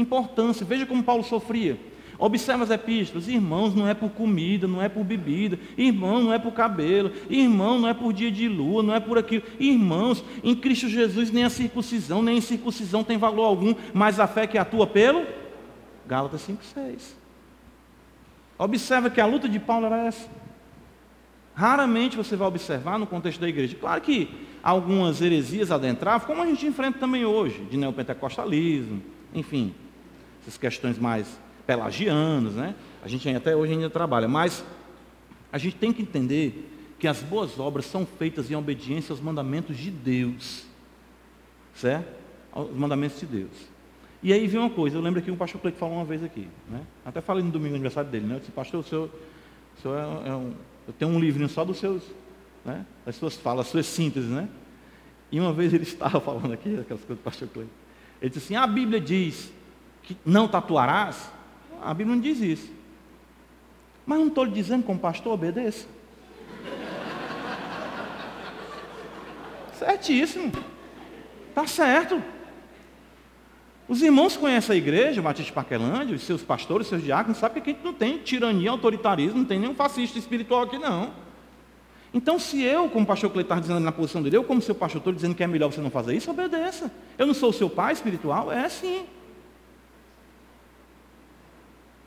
importância. 0.00 0.66
Veja 0.66 0.86
como 0.86 1.02
Paulo 1.02 1.22
sofria. 1.22 1.78
Observa 2.18 2.64
as 2.64 2.70
epístolas. 2.70 3.28
Irmãos, 3.28 3.74
não 3.74 3.88
é 3.88 3.94
por 3.94 4.10
comida, 4.10 4.68
não 4.68 4.82
é 4.82 4.90
por 4.90 5.02
bebida. 5.02 5.58
Irmão, 5.76 6.20
não 6.20 6.32
é 6.32 6.38
por 6.38 6.52
cabelo. 6.52 7.10
Irmão, 7.30 7.78
não 7.78 7.88
é 7.88 7.94
por 7.94 8.12
dia 8.12 8.30
de 8.30 8.46
lua, 8.46 8.82
não 8.82 8.94
é 8.94 9.00
por 9.00 9.16
aquilo. 9.16 9.42
Irmãos, 9.58 10.22
em 10.44 10.54
Cristo 10.54 10.88
Jesus 10.88 11.30
nem 11.30 11.44
a 11.44 11.50
circuncisão, 11.50 12.22
nem 12.22 12.34
a 12.34 12.38
incircuncisão 12.38 13.02
tem 13.02 13.16
valor 13.16 13.44
algum, 13.44 13.74
mas 13.94 14.20
a 14.20 14.26
fé 14.26 14.46
que 14.46 14.58
atua 14.58 14.86
pelo 14.86 15.24
Gálatas 16.06 16.42
5:6. 16.42 17.16
Observa 18.58 19.08
que 19.08 19.20
a 19.20 19.26
luta 19.26 19.48
de 19.48 19.58
Paulo 19.58 19.86
era 19.86 20.04
essa. 20.04 20.28
Raramente 21.54 22.16
você 22.16 22.36
vai 22.36 22.48
observar 22.48 22.98
no 22.98 23.06
contexto 23.06 23.40
da 23.40 23.48
igreja. 23.48 23.76
Claro 23.80 24.00
que 24.02 24.28
algumas 24.62 25.22
heresias 25.22 25.70
adentravam, 25.70 26.26
como 26.26 26.42
a 26.42 26.46
gente 26.46 26.66
enfrenta 26.66 26.98
também 26.98 27.24
hoje, 27.24 27.62
de 27.70 27.78
neopentecostalismo, 27.78 29.02
enfim, 29.34 29.74
essas 30.40 30.56
questões 30.56 30.98
mais 30.98 31.38
pelagianas, 31.66 32.54
né? 32.54 32.74
A 33.02 33.08
gente 33.08 33.28
até 33.28 33.54
hoje 33.54 33.72
ainda 33.72 33.90
trabalha, 33.90 34.26
mas 34.26 34.64
a 35.52 35.58
gente 35.58 35.76
tem 35.76 35.92
que 35.92 36.02
entender 36.02 36.68
que 36.98 37.08
as 37.08 37.22
boas 37.22 37.58
obras 37.58 37.86
são 37.86 38.04
feitas 38.04 38.50
em 38.50 38.54
obediência 38.54 39.12
aos 39.12 39.20
mandamentos 39.20 39.76
de 39.76 39.90
Deus, 39.90 40.64
certo? 41.74 42.08
Aos 42.52 42.70
mandamentos 42.74 43.18
de 43.20 43.26
Deus. 43.26 43.70
E 44.22 44.32
aí 44.32 44.46
vem 44.46 44.60
uma 44.60 44.68
coisa, 44.68 44.98
eu 44.98 45.00
lembro 45.00 45.22
que 45.22 45.30
um 45.30 45.36
pastor 45.36 45.60
Cleito 45.60 45.78
falou 45.78 45.96
uma 45.96 46.04
vez 46.04 46.22
aqui, 46.22 46.46
né? 46.68 46.82
Até 47.04 47.22
falei 47.22 47.42
no 47.42 47.50
domingo 47.50 47.74
aniversário 47.74 48.10
dele, 48.10 48.26
né? 48.26 48.34
Eu 48.34 48.40
disse, 48.40 48.52
pastor, 48.52 48.80
o 48.80 48.82
senhor, 48.82 49.10
o 49.78 49.80
senhor 49.80 49.96
é, 49.96 50.28
é 50.28 50.34
um, 50.34 50.52
eu 50.86 50.92
tenho 50.92 51.10
um 51.10 51.18
livrinho 51.18 51.48
só 51.48 51.64
dos 51.64 51.78
seus, 51.78 52.02
né? 52.64 52.84
Das 53.06 53.16
suas 53.16 53.36
falas, 53.36 53.66
das 53.66 53.72
suas 53.72 53.86
sínteses, 53.86 54.28
né? 54.28 54.46
E 55.32 55.40
uma 55.40 55.52
vez 55.52 55.72
ele 55.72 55.84
estava 55.88 56.20
falando 56.20 56.52
aqui, 56.52 56.68
aquelas 56.78 57.02
coisas 57.02 57.16
do 57.18 57.22
pastor 57.22 57.48
Cleito. 57.48 57.70
Ele 58.20 58.28
disse 58.28 58.44
assim, 58.44 58.56
a 58.56 58.66
Bíblia 58.66 59.00
diz 59.00 59.50
que 60.02 60.16
não 60.24 60.48
tatuarás. 60.48 61.30
A 61.82 61.94
Bíblia 61.94 62.16
não 62.16 62.22
diz 62.22 62.40
isso. 62.40 62.70
Mas 64.04 64.18
não 64.18 64.28
estou 64.28 64.44
lhe 64.44 64.52
dizendo 64.52 64.84
como 64.84 64.98
pastor, 64.98 65.32
obedeça. 65.32 65.86
Certíssimo. 69.78 70.52
Está 71.48 71.66
certo. 71.66 72.22
Os 73.88 74.02
irmãos 74.02 74.36
conhecem 74.36 74.74
a 74.74 74.78
igreja, 74.78 75.20
Batista 75.20 75.52
Parquelândia, 75.52 76.14
os 76.14 76.22
seus 76.22 76.42
pastores, 76.42 76.86
os 76.86 76.90
seus 76.90 77.02
diáconos, 77.02 77.38
sabem 77.38 77.60
que 77.62 77.70
a 77.70 77.72
gente 77.72 77.84
não 77.84 77.92
tem 77.92 78.18
tirania, 78.18 78.70
autoritarismo, 78.70 79.38
não 79.38 79.44
tem 79.44 79.58
nenhum 79.58 79.74
fascista 79.74 80.16
espiritual 80.16 80.62
aqui, 80.62 80.78
não. 80.78 81.10
Então, 82.12 82.38
se 82.38 82.62
eu, 82.62 82.88
como 82.88 83.06
pastor 83.06 83.30
Cleiton 83.30 83.54
está 83.54 83.60
dizendo 83.60 83.80
na 83.80 83.92
posição 83.92 84.22
dele, 84.22 84.36
eu, 84.36 84.44
como 84.44 84.60
seu 84.60 84.74
pastor, 84.74 84.98
estou 84.98 85.12
dizendo 85.12 85.34
que 85.34 85.42
é 85.42 85.46
melhor 85.46 85.72
você 85.72 85.80
não 85.80 85.90
fazer 85.90 86.14
isso, 86.14 86.30
obedeça. 86.30 86.92
Eu 87.18 87.26
não 87.26 87.34
sou 87.34 87.50
o 87.50 87.52
seu 87.52 87.70
pai 87.70 87.92
espiritual? 87.92 88.52
É 88.52 88.68
sim. 88.68 89.06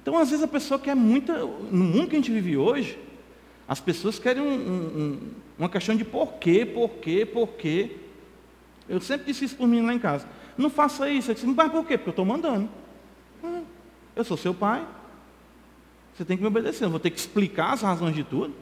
Então, 0.03 0.17
às 0.17 0.29
vezes, 0.29 0.43
a 0.43 0.47
pessoa 0.49 0.77
quer 0.77 0.95
muita. 0.95 1.33
No 1.37 1.85
mundo 1.85 2.09
que 2.09 2.15
a 2.17 2.19
gente 2.19 2.31
vive 2.31 2.57
hoje, 2.57 2.99
as 3.65 3.79
pessoas 3.79 4.19
querem 4.19 4.43
um, 4.43 4.53
um, 4.53 5.19
uma 5.57 5.69
questão 5.69 5.95
de 5.95 6.03
porquê, 6.03 6.65
porquê, 6.65 7.25
porquê. 7.25 7.95
Eu 8.87 8.99
sempre 8.99 9.27
disse 9.27 9.45
isso 9.45 9.55
por 9.55 9.65
mim 9.65 9.81
lá 9.81 9.93
em 9.93 9.99
casa. 9.99 10.27
Não 10.57 10.69
faça 10.69 11.09
isso. 11.09 11.31
Eu 11.31 11.35
disse, 11.35 11.47
mas 11.47 11.71
por 11.71 11.87
quê? 11.87 11.97
Porque 11.97 12.09
eu 12.09 12.11
estou 12.11 12.25
mandando. 12.25 12.69
Ah, 13.41 13.61
eu 14.13 14.25
sou 14.25 14.35
seu 14.35 14.53
pai. 14.53 14.85
Você 16.13 16.25
tem 16.25 16.35
que 16.35 16.43
me 16.43 16.49
obedecer. 16.49 16.83
Eu 16.83 16.89
vou 16.89 16.99
ter 16.99 17.09
que 17.09 17.17
explicar 17.17 17.71
as 17.71 17.81
razões 17.81 18.13
de 18.13 18.25
tudo. 18.25 18.53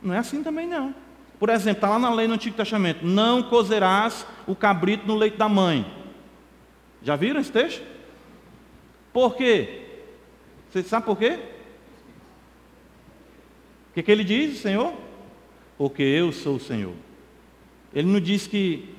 Não 0.00 0.14
é 0.14 0.18
assim 0.18 0.44
também 0.44 0.68
não. 0.68 0.94
Por 1.40 1.48
exemplo, 1.48 1.78
está 1.78 1.88
lá 1.88 1.98
na 1.98 2.14
lei 2.14 2.28
no 2.28 2.34
Antigo 2.34 2.56
Testamento. 2.56 3.04
Não 3.04 3.42
cozerás 3.42 4.24
o 4.46 4.54
cabrito 4.54 5.08
no 5.08 5.16
leite 5.16 5.36
da 5.36 5.48
mãe. 5.48 5.84
Já 7.02 7.16
viram 7.16 7.40
esse 7.40 7.50
texto? 7.50 7.82
Por 9.12 9.34
quê? 9.34 9.83
Você 10.74 10.82
sabe 10.82 11.06
por 11.06 11.16
quê? 11.16 11.38
O 13.90 13.94
que, 13.94 14.02
que 14.02 14.10
ele 14.10 14.24
diz, 14.24 14.58
Senhor? 14.58 14.92
Porque 15.78 16.02
eu 16.02 16.32
sou 16.32 16.56
o 16.56 16.60
Senhor. 16.60 16.94
Ele 17.94 18.08
não 18.10 18.18
diz 18.18 18.48
que 18.48 18.92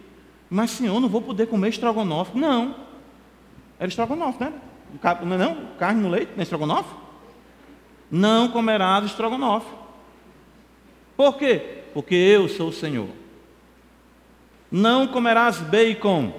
mas, 0.49 0.71
senhor, 0.71 1.01
não 1.01 1.09
vou 1.09 1.21
poder 1.21 1.47
comer 1.47 1.67
estrogonofe. 1.67 2.37
Não. 2.37 2.75
Era 3.77 3.89
estrogonofe, 3.89 4.41
né? 4.41 4.53
Não, 5.03 5.33
é 5.33 5.37
não? 5.37 5.75
Carne 5.77 6.01
no 6.01 6.07
leite, 6.07 6.31
não 6.31 6.39
é 6.39 6.43
estrogonofe? 6.43 6.95
Não 8.09 8.47
comerás 8.47 9.03
estrogonofe. 9.03 9.67
Por 11.17 11.37
quê? 11.37 11.83
Porque 11.93 12.15
eu 12.15 12.47
sou 12.47 12.69
o 12.69 12.73
Senhor. 12.73 13.09
Não 14.71 15.07
comerás 15.07 15.59
bacon. 15.59 16.31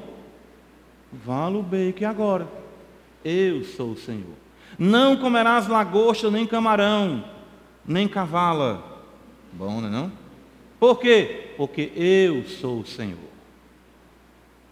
Vale 1.13 1.57
o 1.57 1.63
bacon 1.63 2.07
agora. 2.07 2.49
Eu 3.23 3.65
sou 3.65 3.91
o 3.91 3.97
Senhor. 3.99 4.46
Não 4.79 5.17
comerás 5.17 5.67
lagosta, 5.67 6.31
nem 6.31 6.47
camarão, 6.47 7.25
nem 7.87 8.07
cavala. 8.07 8.85
Bom, 9.53 9.81
não 9.81 9.89
é 9.89 9.91
não? 9.91 10.13
Por 10.79 10.99
quê? 10.99 11.55
Porque 11.57 11.93
eu 11.97 12.45
sou 12.45 12.81
o 12.81 12.87
Senhor. 12.87 13.19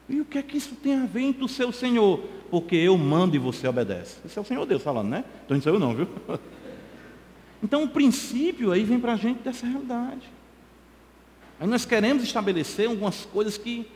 E 0.09 0.21
o 0.21 0.25
que 0.25 0.37
é 0.37 0.43
que 0.43 0.59
isso 0.59 0.75
tem 0.77 1.01
a 1.01 1.07
ver 1.07 1.35
ser 1.49 1.65
o 1.65 1.73
Senhor? 1.73 2.21
Porque 2.51 2.77
eu 2.77 2.97
mando 2.99 3.35
e 3.35 3.39
você 3.39 3.67
obedece. 3.67 4.19
Esse 4.25 4.39
é 4.39 4.43
o 4.43 4.45
Senhor 4.45 4.67
Deus 4.67 4.83
falando, 4.83 5.09
né? 5.09 5.25
Então 5.45 5.57
não 5.57 5.63
sou 5.63 5.73
eu 5.73 5.81
não, 5.81 5.95
viu? 5.95 6.09
Então 7.63 7.83
o 7.83 7.89
princípio 7.89 8.73
aí 8.73 8.85
vem 8.85 9.01
para 9.01 9.15
a 9.15 9.17
gente 9.17 9.39
dessa 9.39 9.67
realidade. 9.67 10.31
Aí 11.59 11.67
nós 11.67 11.87
queremos 11.87 12.23
estabelecer 12.23 12.87
algumas 12.91 13.25
coisas 13.25 13.57
que, 13.57 13.87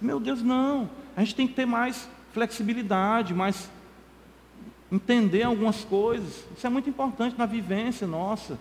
meu 0.00 0.18
Deus, 0.18 0.42
não. 0.42 0.88
A 1.14 1.20
gente 1.20 1.34
tem 1.34 1.46
que 1.46 1.52
ter 1.52 1.66
mais 1.66 2.08
flexibilidade, 2.32 3.34
mais 3.34 3.70
entender 4.90 5.42
algumas 5.42 5.84
coisas. 5.84 6.44
Isso 6.56 6.66
é 6.66 6.70
muito 6.70 6.88
importante 6.88 7.36
na 7.38 7.46
vivência 7.46 8.06
nossa. 8.06 8.58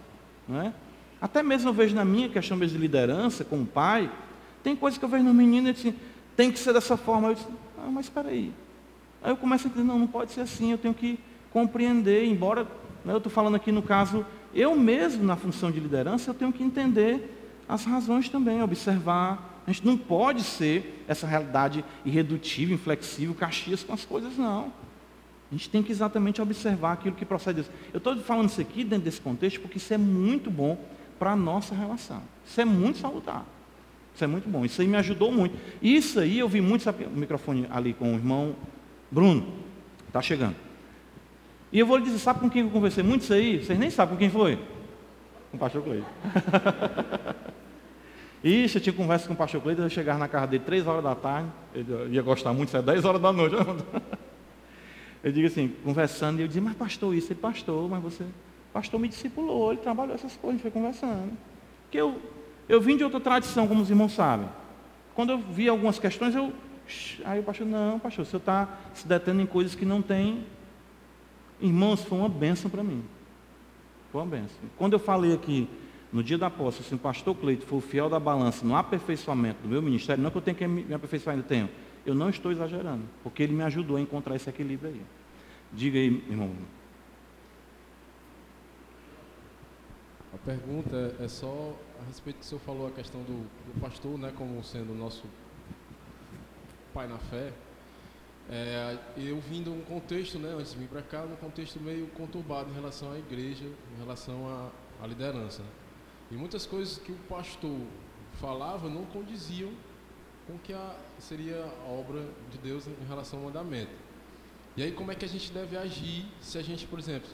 Não 0.48 0.62
é? 0.62 0.74
Até 1.22 1.44
mesmo 1.44 1.70
eu 1.70 1.74
vejo 1.74 1.96
na 1.96 2.06
minha 2.06 2.30
questão 2.30 2.58
de 2.58 2.78
liderança, 2.78 3.44
com 3.44 3.62
o 3.62 3.66
pai, 3.66 4.10
tem 4.64 4.76
coisas 4.76 4.98
que 4.98 5.04
eu 5.04 5.10
vejo 5.10 5.24
no 5.24 5.34
menino 5.34 5.68
e 5.68 5.72
assim, 5.72 5.94
tem 6.36 6.52
que 6.52 6.60
ser 6.60 6.74
dessa 6.74 6.96
forma. 6.96 7.30
Eu 7.30 7.36
disse, 7.36 7.48
ah, 7.78 7.90
mas 7.92 8.06
espera 8.06 8.30
aí. 8.30 8.52
Aí 9.22 9.32
eu 9.32 9.38
começo 9.38 9.68
a 9.68 9.70
dizer, 9.70 9.84
não, 9.84 10.00
não 10.00 10.08
pode 10.08 10.32
ser 10.32 10.42
assim, 10.42 10.72
eu 10.72 10.78
tenho 10.78 10.94
que 10.94 11.20
compreender, 11.52 12.26
embora 12.26 12.64
né, 13.04 13.14
eu 13.14 13.18
estou 13.18 13.32
falando 13.32 13.56
aqui 13.56 13.72
no 13.72 13.82
caso, 13.82 14.26
eu 14.54 14.76
mesmo 14.76 15.24
na 15.24 15.36
função 15.36 15.72
de 15.72 15.80
liderança, 15.80 16.30
eu 16.30 16.34
tenho 16.34 16.54
que 16.54 16.64
entender 16.64 17.36
as 17.68 17.84
razões 17.86 18.30
também, 18.30 18.64
observar. 18.64 19.62
A 19.68 19.72
gente 19.72 19.86
não 19.86 19.98
pode 19.98 20.42
ser 20.44 21.04
essa 21.08 21.28
realidade 21.28 21.84
irredutível, 22.06 22.76
inflexível, 22.76 23.36
caxias 23.36 23.84
com 23.84 23.94
as 23.94 24.06
coisas, 24.06 24.38
não. 24.38 24.72
A 25.52 25.56
gente 25.56 25.70
tem 25.70 25.82
que 25.82 25.92
exatamente 25.92 26.42
observar 26.42 26.94
aquilo 26.94 27.16
que 27.16 27.26
procede. 27.26 27.66
Eu 27.92 27.98
estou 27.98 28.16
falando 28.18 28.50
isso 28.50 28.62
aqui 28.62 28.84
dentro 28.84 29.06
desse 29.06 29.20
contexto 29.20 29.60
porque 29.60 29.78
isso 29.78 29.94
é 29.94 29.98
muito 29.98 30.52
bom 30.52 30.78
para 31.18 31.32
a 31.32 31.36
nossa 31.36 31.74
relação. 31.74 32.22
Isso 32.46 32.62
é 32.62 32.66
muito 32.66 33.00
salutar. 33.00 33.46
Isso 34.14 34.24
é 34.24 34.28
muito 34.28 34.48
bom. 34.48 34.64
Isso 34.64 34.82
aí 34.82 34.88
me 34.88 34.98
ajudou 34.98 35.32
muito. 35.32 35.58
Isso 35.82 36.20
aí 36.20 36.38
eu 36.38 36.48
vi 36.48 36.62
muito, 36.62 36.84
sabe, 36.84 37.06
o 37.06 37.10
microfone 37.10 37.68
ali 37.72 37.94
com 37.94 38.14
o 38.14 38.16
irmão 38.16 38.56
Bruno. 39.10 39.48
Está 40.08 40.22
chegando. 40.22 40.56
E 41.72 41.80
eu 41.80 41.86
vou 41.86 41.98
lhe 41.98 42.04
dizer, 42.04 42.20
sabe 42.20 42.40
com 42.40 42.50
quem 42.50 42.64
eu 42.64 42.70
conversei 42.70 43.04
muito 43.04 43.24
isso 43.24 43.34
aí? 43.34 43.64
Vocês 43.64 43.78
nem 43.78 43.90
sabem 43.90 44.16
com 44.16 44.20
quem 44.20 44.30
foi? 44.30 44.58
Com 45.52 45.58
o 45.58 45.60
pastor 45.60 45.84
Cleide. 45.84 46.06
Isso, 48.42 48.78
eu 48.78 48.82
tinha 48.82 48.94
conversa 48.94 49.28
com 49.28 49.34
o 49.34 49.38
pastor 49.38 49.62
Cleide, 49.62 49.82
eu 49.82 49.90
chegar 49.90 50.18
na 50.18 50.28
casa 50.28 50.48
dele 50.48 50.64
três 50.66 50.88
horas 50.88 51.04
da 51.04 51.14
tarde, 51.14 51.50
ele 51.76 52.16
ia 52.16 52.22
gostar 52.22 52.54
muito, 52.54 52.76
é 52.76 52.82
10 52.82 53.04
horas 53.04 53.22
da 53.22 53.34
noite. 53.34 53.56
Eu 55.24 55.32
digo 55.32 55.48
assim, 55.48 55.74
conversando, 55.84 56.40
e 56.40 56.44
eu 56.44 56.48
dizia, 56.48 56.62
mas 56.62 56.76
pastor, 56.76 57.14
isso, 57.14 57.34
ele 57.34 57.40
pastor, 57.40 57.90
mas 57.90 58.02
você, 58.02 58.26
pastor 58.72 59.00
me 59.00 59.08
discipulou, 59.08 59.72
ele 59.72 59.82
trabalhou 59.82 60.16
essas 60.16 60.36
coisas, 60.38 60.50
a 60.50 60.52
gente 60.54 60.62
foi 60.62 60.72
conversando. 60.72 61.38
Que 61.92 61.98
eu 61.98 62.22
eu 62.70 62.80
vim 62.80 62.96
de 62.96 63.04
outra 63.04 63.20
tradição, 63.20 63.68
como 63.68 63.82
os 63.82 63.90
irmãos 63.90 64.14
sabem. 64.14 64.48
Quando 65.16 65.32
eu 65.32 65.40
vi 65.40 65.68
algumas 65.68 65.98
questões, 65.98 66.36
eu. 66.36 66.54
Aí 67.26 67.40
o 67.40 67.44
pastor, 67.44 67.66
não, 67.66 67.98
pastor, 67.98 68.26
senhor 68.26 68.40
está 68.40 68.78
se 68.94 69.08
detendo 69.08 69.42
em 69.42 69.46
coisas 69.48 69.74
que 69.74 69.86
não 69.86 70.00
tem. 70.00 70.46
Irmãos, 71.60 72.04
foi 72.04 72.20
uma 72.20 72.30
benção 72.30 72.70
para 72.70 72.84
mim. 72.84 73.04
Foi 74.12 74.22
uma 74.22 74.28
benção. 74.28 74.60
Quando 74.78 74.94
eu 74.94 75.00
falei 75.00 75.34
aqui, 75.34 75.68
no 76.14 76.24
dia 76.24 76.38
da 76.38 76.50
posse, 76.50 76.84
se 76.84 76.94
o 76.94 76.98
pastor 76.98 77.36
Cleito 77.36 77.66
for 77.66 77.78
o 77.78 77.82
fiel 77.82 78.08
da 78.08 78.20
balança 78.20 78.64
no 78.64 78.76
aperfeiçoamento 78.76 79.64
do 79.64 79.68
meu 79.68 79.82
ministério, 79.82 80.24
não 80.24 80.30
que 80.30 80.38
eu 80.38 80.42
tenha 80.42 80.56
que 80.56 80.68
me 80.68 80.94
aperfeiçoar, 80.94 81.36
ainda 81.36 81.48
tenho. 81.48 81.70
Eu 82.10 82.16
não 82.16 82.28
estou 82.28 82.52
exagerando, 82.52 83.04
porque 83.22 83.44
ele 83.44 83.54
me 83.54 83.62
ajudou 83.62 83.98
a 83.98 84.02
encontrar 84.02 84.36
esse 84.36 84.50
equilíbrio 84.50 84.90
aí. 84.90 85.02
Diga 85.72 86.00
aí, 86.00 86.08
irmão. 86.28 86.52
A 90.34 90.38
pergunta 90.40 91.16
é 91.20 91.28
só 91.28 91.72
a 92.02 92.06
respeito 92.06 92.40
que 92.40 92.46
o 92.46 92.48
senhor 92.48 92.62
falou, 92.62 92.88
a 92.88 92.92
questão 92.92 93.22
do, 93.22 93.44
do 93.44 93.80
pastor, 93.80 94.18
né, 94.18 94.34
como 94.36 94.64
sendo 94.64 94.92
o 94.92 94.96
nosso 94.96 95.24
pai 96.96 97.08
na 97.08 97.20
fé. 97.20 97.54
É, 98.50 98.98
eu 99.16 99.40
vim 99.40 99.62
de 99.62 99.70
um 99.70 99.82
contexto, 99.82 100.40
né, 100.40 100.56
antes 100.58 100.72
de 100.72 100.80
vir 100.80 100.88
para 100.88 101.04
cá, 101.04 101.22
um 101.22 101.36
contexto 101.36 101.80
meio 101.80 102.08
conturbado 102.08 102.72
em 102.72 102.74
relação 102.74 103.12
à 103.12 103.20
igreja, 103.20 103.66
em 103.66 104.00
relação 104.00 104.48
à, 104.48 105.04
à 105.04 105.06
liderança. 105.06 105.62
E 106.32 106.34
muitas 106.34 106.66
coisas 106.66 106.98
que 106.98 107.12
o 107.12 107.20
pastor 107.30 107.80
falava 108.40 108.90
não 108.90 109.06
condiziam 109.06 109.70
com 110.50 110.56
o 110.56 110.60
que 110.60 110.74
a, 110.74 110.96
seria 111.20 111.64
a 111.86 111.92
obra 111.92 112.26
de 112.52 112.58
Deus 112.58 112.88
em 112.88 113.08
relação 113.08 113.38
ao 113.38 113.46
mandamento. 113.46 113.92
E 114.76 114.82
aí 114.82 114.92
como 114.92 115.12
é 115.12 115.16
que 115.16 115.24
a 115.24 115.28
gente 115.28 115.52
deve 115.52 115.78
agir 115.78 116.26
se 116.42 116.58
a 116.58 116.64
gente, 116.64 116.88
por 116.88 116.98
exemplo, 116.98 117.30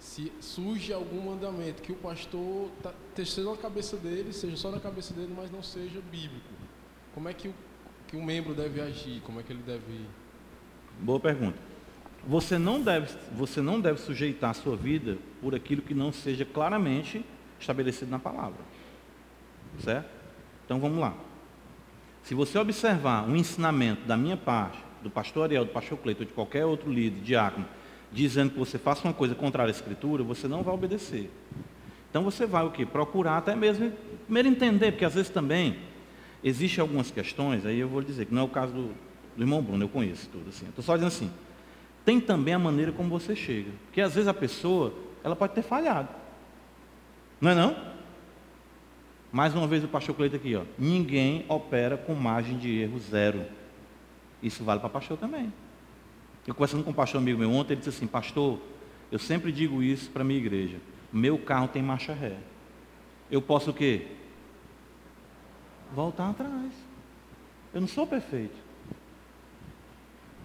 se 0.00 0.32
surge 0.40 0.92
algum 0.92 1.20
mandamento 1.20 1.80
que 1.80 1.92
o 1.92 1.94
pastor 1.94 2.68
tá, 2.82 2.92
seja 3.14 3.48
na 3.48 3.56
cabeça 3.56 3.96
dele, 3.96 4.32
seja 4.32 4.56
só 4.56 4.72
na 4.72 4.80
cabeça 4.80 5.14
dele, 5.14 5.32
mas 5.34 5.48
não 5.50 5.62
seja 5.62 6.00
bíblico, 6.10 6.44
como 7.14 7.28
é 7.28 7.34
que 7.34 7.46
o, 7.46 7.54
que 8.08 8.16
um 8.16 8.24
membro 8.24 8.52
deve 8.52 8.80
agir? 8.80 9.20
Como 9.20 9.38
é 9.38 9.44
que 9.44 9.52
ele 9.52 9.62
deve. 9.62 10.04
Boa 11.00 11.20
pergunta. 11.20 11.58
Você 12.26 12.58
não 12.58 12.82
deve, 12.82 13.16
você 13.32 13.60
não 13.60 13.80
deve 13.80 14.00
sujeitar 14.00 14.50
a 14.50 14.54
sua 14.54 14.76
vida 14.76 15.16
por 15.40 15.54
aquilo 15.54 15.82
que 15.82 15.94
não 15.94 16.10
seja 16.10 16.44
claramente 16.44 17.24
estabelecido 17.60 18.10
na 18.10 18.18
palavra. 18.18 18.58
certo? 19.78 20.10
Então 20.64 20.80
vamos 20.80 20.98
lá. 20.98 21.16
Se 22.26 22.34
você 22.34 22.58
observar 22.58 23.22
um 23.28 23.36
ensinamento 23.36 24.04
da 24.04 24.16
minha 24.16 24.36
parte, 24.36 24.76
do 25.00 25.08
pastor 25.08 25.44
Ariel, 25.44 25.64
do 25.64 25.70
pastor 25.70 25.96
Cleiton, 25.96 26.24
de 26.24 26.32
qualquer 26.32 26.64
outro 26.64 26.90
líder, 26.90 27.20
diácono, 27.20 27.64
dizendo 28.10 28.50
que 28.50 28.58
você 28.58 28.80
faça 28.80 29.06
uma 29.06 29.14
coisa 29.14 29.32
contrária 29.32 29.70
à 29.70 29.72
escritura, 29.72 30.24
você 30.24 30.48
não 30.48 30.60
vai 30.64 30.74
obedecer. 30.74 31.30
Então 32.10 32.24
você 32.24 32.44
vai 32.44 32.66
o 32.66 32.72
quê? 32.72 32.84
Procurar 32.84 33.36
até 33.36 33.54
mesmo, 33.54 33.92
primeiro 34.24 34.48
entender, 34.48 34.90
porque 34.90 35.04
às 35.04 35.14
vezes 35.14 35.30
também 35.30 35.78
existem 36.42 36.82
algumas 36.82 37.12
questões, 37.12 37.64
aí 37.64 37.78
eu 37.78 37.88
vou 37.88 38.02
dizer 38.02 38.26
que 38.26 38.34
não 38.34 38.42
é 38.42 38.44
o 38.44 38.48
caso 38.48 38.72
do, 38.72 38.88
do 39.36 39.44
irmão 39.44 39.62
Bruno, 39.62 39.84
eu 39.84 39.88
conheço 39.88 40.28
tudo 40.28 40.48
assim. 40.48 40.66
Estou 40.66 40.82
só 40.82 40.94
dizendo 40.94 41.06
assim, 41.06 41.30
tem 42.04 42.18
também 42.18 42.54
a 42.54 42.58
maneira 42.58 42.90
como 42.90 43.08
você 43.08 43.36
chega. 43.36 43.70
Porque 43.84 44.00
às 44.00 44.16
vezes 44.16 44.26
a 44.26 44.34
pessoa, 44.34 44.92
ela 45.22 45.36
pode 45.36 45.54
ter 45.54 45.62
falhado. 45.62 46.08
Não 47.40 47.52
é 47.52 47.54
não? 47.54 47.76
Mais 49.32 49.54
uma 49.54 49.66
vez 49.66 49.84
o 49.84 49.88
pastor 49.88 50.14
Cleito 50.14 50.36
aqui, 50.36 50.54
ó. 50.54 50.62
Ninguém 50.78 51.44
opera 51.48 51.96
com 51.96 52.14
margem 52.14 52.56
de 52.56 52.78
erro 52.78 52.98
zero. 52.98 53.44
Isso 54.42 54.64
vale 54.64 54.80
para 54.80 54.88
pastor 54.88 55.16
também. 55.18 55.52
Eu 56.46 56.54
conversando 56.54 56.84
com 56.84 56.90
um 56.90 56.94
pastor 56.94 57.20
amigo 57.20 57.38
meu 57.38 57.50
ontem, 57.50 57.72
ele 57.72 57.80
disse 57.80 57.90
assim, 57.90 58.06
pastor, 58.06 58.60
eu 59.10 59.18
sempre 59.18 59.50
digo 59.50 59.82
isso 59.82 60.10
para 60.10 60.22
a 60.22 60.24
minha 60.24 60.38
igreja. 60.38 60.78
Meu 61.12 61.38
carro 61.38 61.68
tem 61.68 61.82
marcha 61.82 62.12
ré. 62.12 62.36
Eu 63.30 63.42
posso 63.42 63.70
o 63.70 63.74
quê? 63.74 64.06
Voltar 65.94 66.30
atrás. 66.30 66.72
Eu 67.74 67.80
não 67.80 67.88
sou 67.88 68.06
perfeito. 68.06 68.56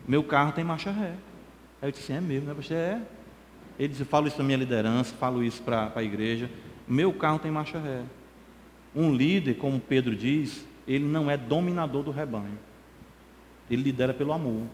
Meu 0.07 0.23
carro 0.23 0.51
tem 0.51 0.63
marcha 0.63 0.91
ré. 0.91 1.15
Aí 1.81 1.89
eu 1.89 1.91
disse, 1.91 2.11
é 2.11 2.19
mesmo, 2.19 2.47
né, 2.47 2.53
pastor? 2.53 2.77
É. 2.77 3.01
Ele 3.77 3.89
disse, 3.89 4.05
falo 4.05 4.27
isso 4.27 4.35
para 4.35 4.45
minha 4.45 4.57
liderança, 4.57 5.13
falo 5.15 5.43
isso 5.43 5.61
para 5.61 5.91
a 5.95 6.03
igreja. 6.03 6.49
Meu 6.87 7.13
carro 7.13 7.39
tem 7.39 7.51
marcha 7.51 7.79
ré. 7.79 8.03
Um 8.95 9.13
líder, 9.13 9.55
como 9.55 9.79
Pedro 9.79 10.15
diz, 10.15 10.65
ele 10.87 11.05
não 11.05 11.29
é 11.29 11.37
dominador 11.37 12.03
do 12.03 12.11
rebanho. 12.11 12.57
Ele 13.69 13.83
lidera 13.83 14.13
pelo 14.13 14.33
amor. 14.33 14.67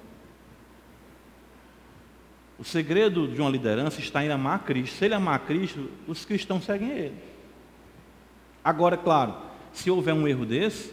O 2.58 2.64
segredo 2.64 3.28
de 3.28 3.40
uma 3.40 3.50
liderança 3.50 4.00
está 4.00 4.26
em 4.26 4.30
amar 4.30 4.64
Cristo. 4.64 4.98
Se 4.98 5.06
ele 5.06 5.14
amar 5.14 5.46
Cristo, 5.46 5.90
os 6.08 6.26
cristãos 6.26 6.66
seguem 6.66 6.90
ele. 6.90 7.16
Agora, 8.64 8.98
claro, 8.98 9.36
se 9.72 9.92
houver 9.92 10.14
um 10.14 10.28
erro 10.28 10.46
desse, 10.46 10.92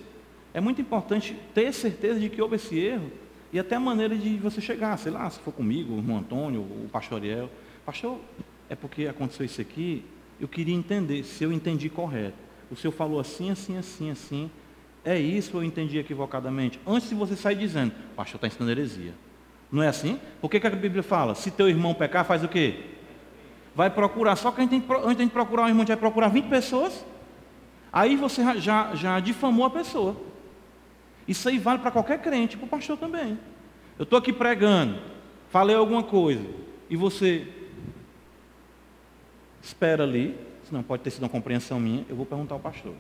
é 0.52 0.60
muito 0.60 0.80
importante 0.80 1.34
ter 1.54 1.72
certeza 1.72 2.20
de 2.20 2.28
que 2.28 2.40
houve 2.40 2.56
esse 2.56 2.78
erro 2.78 3.10
e 3.52 3.58
até 3.58 3.76
a 3.76 3.80
maneira 3.80 4.16
de 4.16 4.36
você 4.36 4.60
chegar, 4.60 4.96
sei 4.98 5.10
lá, 5.10 5.28
se 5.30 5.40
for 5.40 5.52
comigo, 5.52 5.94
o 5.94 5.98
irmão 5.98 6.18
Antônio, 6.18 6.60
o 6.60 6.88
pastor 6.92 7.18
Ariel. 7.18 7.50
Pastor, 7.86 8.20
é 8.68 8.74
porque 8.74 9.06
aconteceu 9.06 9.46
isso 9.46 9.60
aqui, 9.60 10.04
eu 10.38 10.46
queria 10.46 10.74
entender 10.74 11.24
se 11.24 11.44
eu 11.44 11.52
entendi 11.52 11.88
correto. 11.88 12.43
O 12.74 12.76
senhor 12.76 12.92
falou 12.92 13.20
assim, 13.20 13.50
assim, 13.50 13.78
assim, 13.78 14.10
assim. 14.10 14.50
É 15.04 15.18
isso 15.18 15.56
ou 15.56 15.62
eu 15.62 15.66
entendi 15.66 15.96
equivocadamente? 15.98 16.80
Antes 16.86 17.08
de 17.08 17.14
você 17.14 17.36
sair 17.36 17.56
dizendo, 17.56 17.92
pastor 18.16 18.36
está 18.36 18.46
ensinando 18.48 18.72
heresia. 18.72 19.14
Não 19.70 19.82
é 19.82 19.88
assim? 19.88 20.18
Por 20.40 20.50
que, 20.50 20.58
que 20.58 20.66
a 20.66 20.70
Bíblia 20.70 21.02
fala? 21.02 21.34
Se 21.34 21.50
teu 21.50 21.68
irmão 21.68 21.94
pecar, 21.94 22.24
faz 22.24 22.42
o 22.42 22.48
quê? 22.48 22.80
Vai 23.74 23.90
procurar. 23.90 24.34
Só 24.36 24.50
que 24.50 24.60
a 24.60 24.64
gente 24.64 24.82
tem, 24.82 24.96
antes 25.04 25.24
de 25.24 25.32
procurar 25.32 25.64
um 25.64 25.68
irmão, 25.68 25.82
a 25.82 25.84
gente 25.84 25.88
vai 25.88 25.96
procurar 25.96 26.28
20 26.28 26.48
pessoas. 26.48 27.04
Aí 27.92 28.16
você 28.16 28.42
já, 28.58 28.94
já 28.94 29.20
difamou 29.20 29.66
a 29.66 29.70
pessoa. 29.70 30.16
Isso 31.28 31.48
aí 31.48 31.58
vale 31.58 31.78
para 31.78 31.92
qualquer 31.92 32.20
crente, 32.20 32.56
para 32.56 32.66
o 32.66 32.68
pastor 32.68 32.98
também. 32.98 33.38
Eu 33.96 34.02
estou 34.02 34.18
aqui 34.18 34.32
pregando, 34.32 34.98
falei 35.48 35.76
alguma 35.76 36.02
coisa, 36.02 36.44
e 36.90 36.96
você 36.96 37.46
espera 39.62 40.02
ali, 40.02 40.36
senão 40.68 40.82
pode 40.82 41.02
ter 41.02 41.10
sido 41.10 41.22
uma 41.22 41.28
compreensão 41.28 41.78
minha, 41.78 42.04
eu 42.08 42.16
vou 42.16 42.26
perguntar 42.26 42.54
ao 42.54 42.60
pastor. 42.60 42.94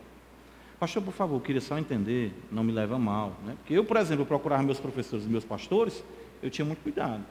Pastor, 0.78 1.02
por 1.02 1.14
favor, 1.14 1.40
queria 1.40 1.60
só 1.60 1.78
entender, 1.78 2.32
não 2.50 2.64
me 2.64 2.72
leva 2.72 2.98
mal. 2.98 3.38
Né? 3.44 3.54
Porque 3.58 3.74
eu, 3.74 3.84
por 3.84 3.96
exemplo, 3.96 4.26
procurar 4.26 4.62
meus 4.62 4.78
professores 4.78 5.24
e 5.24 5.28
meus 5.28 5.44
pastores, 5.44 6.04
eu 6.42 6.50
tinha 6.50 6.64
muito 6.64 6.82
cuidado. 6.82 7.24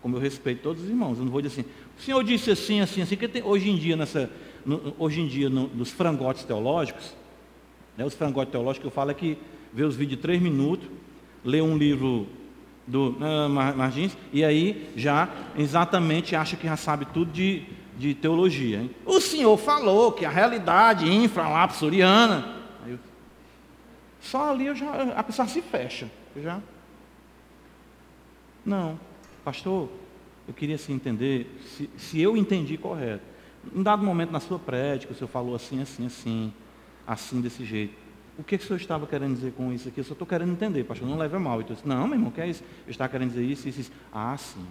Como 0.00 0.16
eu 0.16 0.20
respeito 0.20 0.62
todos 0.62 0.82
os 0.82 0.88
irmãos. 0.88 1.18
Eu 1.18 1.24
não 1.24 1.32
vou 1.32 1.42
dizer 1.42 1.60
assim, 1.60 1.70
o 1.98 2.00
senhor 2.00 2.22
disse 2.24 2.50
assim, 2.50 2.80
assim, 2.80 3.02
assim, 3.02 3.16
que 3.16 3.26
tem, 3.26 3.42
hoje 3.42 3.68
em 3.68 3.76
dia, 3.76 3.96
nessa, 3.96 4.30
no, 4.64 4.94
hoje 4.98 5.20
em 5.20 5.26
dia, 5.26 5.50
no, 5.50 5.66
nos 5.68 5.90
frangotes 5.90 6.44
teológicos, 6.44 7.14
né, 7.96 8.04
os 8.04 8.14
frangotes 8.14 8.52
teológicos 8.52 8.84
eu 8.84 8.90
falo 8.90 9.10
é 9.10 9.14
que 9.14 9.36
vê 9.72 9.82
os 9.82 9.96
vídeos 9.96 10.16
de 10.16 10.22
três 10.22 10.40
minutos, 10.40 10.88
lê 11.44 11.60
um 11.60 11.76
livro 11.76 12.26
do 12.86 13.10
uh, 13.10 13.48
Margins, 13.48 14.16
e 14.32 14.42
aí 14.44 14.88
já 14.96 15.28
exatamente 15.58 16.34
acha 16.34 16.56
que 16.56 16.66
já 16.66 16.76
sabe 16.76 17.06
tudo 17.06 17.30
de, 17.30 17.64
de 17.98 18.14
teologia. 18.14 18.78
Hein? 18.78 18.90
O 19.04 19.20
senhor 19.20 19.56
falou 19.58 20.12
que 20.12 20.24
a 20.24 20.30
realidade 20.30 21.12
infralapsoriana. 21.12 22.56
Só 24.20 24.50
ali 24.50 24.66
eu 24.66 24.74
já, 24.74 25.14
a 25.16 25.22
pessoa 25.22 25.46
se 25.46 25.60
fecha. 25.60 26.10
Eu 26.34 26.42
já 26.42 26.60
não, 28.68 29.00
pastor, 29.42 29.88
eu 30.46 30.52
queria 30.52 30.74
assim 30.74 30.92
entender 30.92 31.58
se, 31.64 31.88
se 31.96 32.20
eu 32.20 32.36
entendi 32.36 32.76
correto. 32.76 33.24
Em 33.74 33.82
dado 33.82 34.04
momento 34.04 34.30
na 34.30 34.40
sua 34.40 34.58
prédica, 34.58 35.12
o 35.12 35.16
senhor 35.16 35.28
falou 35.28 35.54
assim, 35.54 35.80
assim, 35.80 36.04
assim, 36.04 36.52
assim, 37.06 37.40
desse 37.40 37.64
jeito. 37.64 37.94
O 38.38 38.44
que, 38.44 38.58
que 38.58 38.64
o 38.64 38.66
senhor 38.66 38.78
estava 38.78 39.06
querendo 39.06 39.34
dizer 39.34 39.52
com 39.52 39.72
isso 39.72 39.88
aqui? 39.88 40.00
Eu 40.00 40.04
só 40.04 40.12
estou 40.12 40.26
querendo 40.26 40.52
entender, 40.52 40.84
pastor, 40.84 41.08
não 41.08 41.16
leve 41.16 41.34
a 41.34 41.40
mal. 41.40 41.62
Então, 41.62 41.74
eu 41.74 41.88
não, 41.88 42.06
meu 42.06 42.16
irmão, 42.16 42.30
que 42.30 42.42
é 42.42 42.46
isso? 42.46 42.62
Eu 42.86 42.90
estava 42.90 43.08
querendo 43.08 43.30
dizer 43.30 43.42
isso, 43.42 43.66
isso, 43.66 43.80
isso. 43.80 43.92
Ah, 44.12 44.36
sim. 44.36 44.66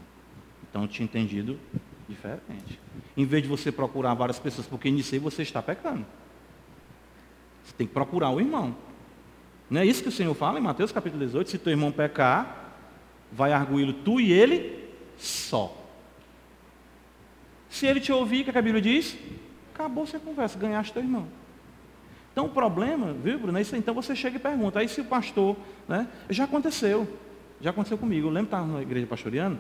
Então 0.69 0.83
eu 0.83 0.87
tinha 0.87 1.03
entendido 1.03 1.59
diferente. 2.07 2.79
Em 3.15 3.25
vez 3.25 3.43
de 3.43 3.49
você 3.49 3.71
procurar 3.71 4.13
várias 4.13 4.39
pessoas, 4.39 4.67
porque 4.67 4.87
iniciei, 4.87 5.19
você 5.19 5.41
está 5.41 5.61
pecando. 5.61 6.05
Você 7.63 7.73
tem 7.77 7.87
que 7.87 7.93
procurar 7.93 8.29
o 8.29 8.39
irmão. 8.39 8.75
Não 9.69 9.81
é 9.81 9.85
isso 9.85 10.01
que 10.01 10.09
o 10.09 10.11
Senhor 10.11 10.33
fala 10.33 10.59
em 10.59 10.61
Mateus 10.61 10.91
capítulo 10.91 11.25
18? 11.25 11.49
Se 11.49 11.57
teu 11.57 11.71
irmão 11.71 11.91
pecar, 11.91 12.73
vai 13.31 13.51
arguí-lo 13.51 13.93
tu 13.93 14.19
e 14.19 14.31
ele 14.31 14.87
só. 15.17 15.75
Se 17.69 17.85
ele 17.85 17.99
te 17.99 18.11
ouvir, 18.11 18.47
o 18.47 18.51
que 18.51 18.57
a 18.57 18.61
Bíblia 18.61 18.81
diz? 18.81 19.17
Acabou 19.73 20.05
a 20.11 20.19
conversa, 20.19 20.57
ganhaste 20.57 20.93
teu 20.93 21.01
irmão. 21.01 21.27
Então 22.31 22.45
o 22.45 22.49
problema, 22.49 23.13
viu, 23.13 23.39
Bruno? 23.39 23.57
É 23.57 23.61
isso, 23.61 23.75
então 23.75 23.93
você 23.93 24.15
chega 24.15 24.37
e 24.37 24.39
pergunta. 24.39 24.79
Aí 24.79 24.87
se 24.87 25.01
o 25.01 25.05
pastor, 25.05 25.57
né? 25.87 26.07
Já 26.29 26.45
aconteceu. 26.45 27.07
Já 27.59 27.71
aconteceu 27.71 27.97
comigo. 27.97 28.27
Eu 28.27 28.31
lembro 28.31 28.49
que 28.49 28.55
estava 28.55 28.71
na 28.71 28.81
igreja 28.81 29.07
pastoriana 29.07 29.59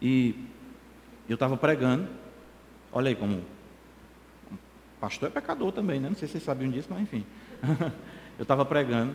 e 0.00 0.34
eu 1.28 1.34
estava 1.34 1.56
pregando. 1.56 2.08
Olha 2.92 3.08
aí 3.08 3.14
como. 3.14 3.42
Pastor 5.00 5.28
é 5.28 5.32
pecador 5.32 5.72
também, 5.72 6.00
né? 6.00 6.08
Não 6.08 6.16
sei 6.16 6.28
se 6.28 6.32
vocês 6.32 6.44
sabiam 6.44 6.70
disso, 6.70 6.88
mas 6.90 7.02
enfim. 7.02 7.24
eu 8.38 8.42
estava 8.42 8.64
pregando 8.64 9.14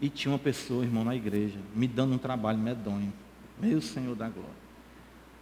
e 0.00 0.08
tinha 0.08 0.32
uma 0.32 0.38
pessoa, 0.38 0.84
irmão, 0.84 1.04
na 1.04 1.14
igreja, 1.14 1.58
me 1.74 1.86
dando 1.86 2.14
um 2.14 2.18
trabalho 2.18 2.58
medonho. 2.58 3.12
Meu 3.58 3.80
Senhor 3.80 4.14
da 4.14 4.28
glória. 4.28 4.60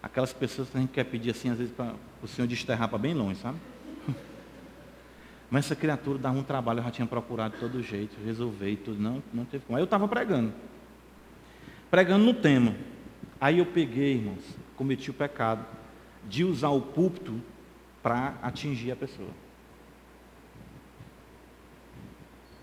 Aquelas 0.02 0.32
pessoas 0.32 0.68
que 0.68 0.76
a 0.76 0.80
gente 0.80 0.90
quer 0.90 1.04
pedir 1.04 1.30
assim, 1.30 1.50
às 1.50 1.58
vezes, 1.58 1.72
para 1.72 1.94
o 2.22 2.26
Senhor 2.26 2.48
desterrar 2.48 2.88
para 2.88 2.98
bem 2.98 3.14
longe, 3.14 3.38
sabe? 3.40 3.58
Mas 5.50 5.66
essa 5.66 5.76
criatura 5.76 6.18
dava 6.18 6.38
um 6.38 6.42
trabalho, 6.42 6.80
eu 6.80 6.84
já 6.84 6.90
tinha 6.90 7.06
procurado 7.06 7.54
de 7.54 7.60
todo 7.60 7.82
jeito, 7.82 8.16
resolver 8.24 8.70
e 8.70 8.76
tudo. 8.76 9.00
Não, 9.00 9.22
não 9.32 9.44
teve 9.44 9.64
como. 9.64 9.76
Aí 9.76 9.82
eu 9.82 9.84
estava 9.84 10.08
pregando. 10.08 10.52
Pregando 11.90 12.24
no 12.24 12.34
tema. 12.34 12.74
Aí 13.40 13.58
eu 13.58 13.66
peguei, 13.66 14.14
irmãos, 14.14 14.44
cometi 14.76 15.10
o 15.10 15.14
pecado 15.14 15.64
de 16.28 16.44
usar 16.44 16.68
o 16.68 16.80
púlpito 16.80 17.40
para 18.02 18.34
atingir 18.42 18.92
a 18.92 18.96
pessoa. 18.96 19.30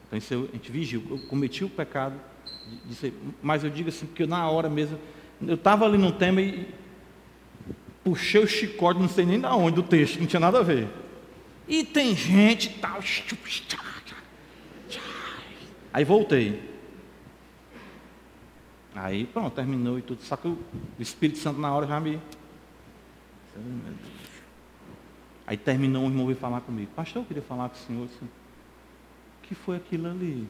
Então 0.05 0.17
isso 0.17 0.33
a 0.33 0.55
gente 0.55 0.71
vigiu. 0.71 1.03
Eu 1.09 1.19
cometi 1.27 1.63
o 1.63 1.69
pecado 1.69 2.19
de, 2.85 2.95
ser, 2.95 3.13
mas 3.41 3.63
eu 3.63 3.69
digo 3.69 3.89
assim, 3.89 4.05
porque 4.05 4.25
na 4.25 4.49
hora 4.49 4.69
mesmo, 4.69 4.99
eu 5.41 5.55
estava 5.55 5.85
ali 5.85 5.97
no 5.97 6.11
tema 6.11 6.41
e 6.41 6.67
puxei 8.03 8.41
o 8.41 8.47
chicote, 8.47 8.99
não 8.99 9.09
sei 9.09 9.25
nem 9.25 9.39
da 9.39 9.55
onde, 9.55 9.75
do 9.75 9.83
texto, 9.83 10.19
não 10.19 10.27
tinha 10.27 10.39
nada 10.39 10.59
a 10.59 10.63
ver. 10.63 10.87
E 11.67 11.83
tem 11.83 12.15
gente 12.15 12.69
tal. 12.79 12.99
Aí 15.91 16.03
voltei. 16.03 16.75
Aí 18.93 19.25
pronto, 19.25 19.53
terminou 19.53 19.97
e 19.97 20.01
tudo. 20.01 20.21
Só 20.21 20.37
que 20.37 20.47
o 20.47 20.57
Espírito 20.99 21.39
Santo 21.39 21.59
na 21.59 21.73
hora 21.73 21.87
já 21.87 21.99
me. 21.99 22.19
Aí 25.47 25.57
terminou, 25.57 26.03
o 26.03 26.07
irmão 26.07 26.25
veio 26.25 26.37
falar 26.37 26.61
comigo. 26.61 26.89
Pastor, 26.95 27.21
eu 27.21 27.25
queria 27.25 27.43
falar 27.43 27.69
com 27.69 27.75
o 27.75 27.79
senhor. 27.79 28.05
Assim, 28.05 28.27
que 29.43 29.53
foi 29.53 29.77
aquilo 29.77 30.07
ali? 30.07 30.49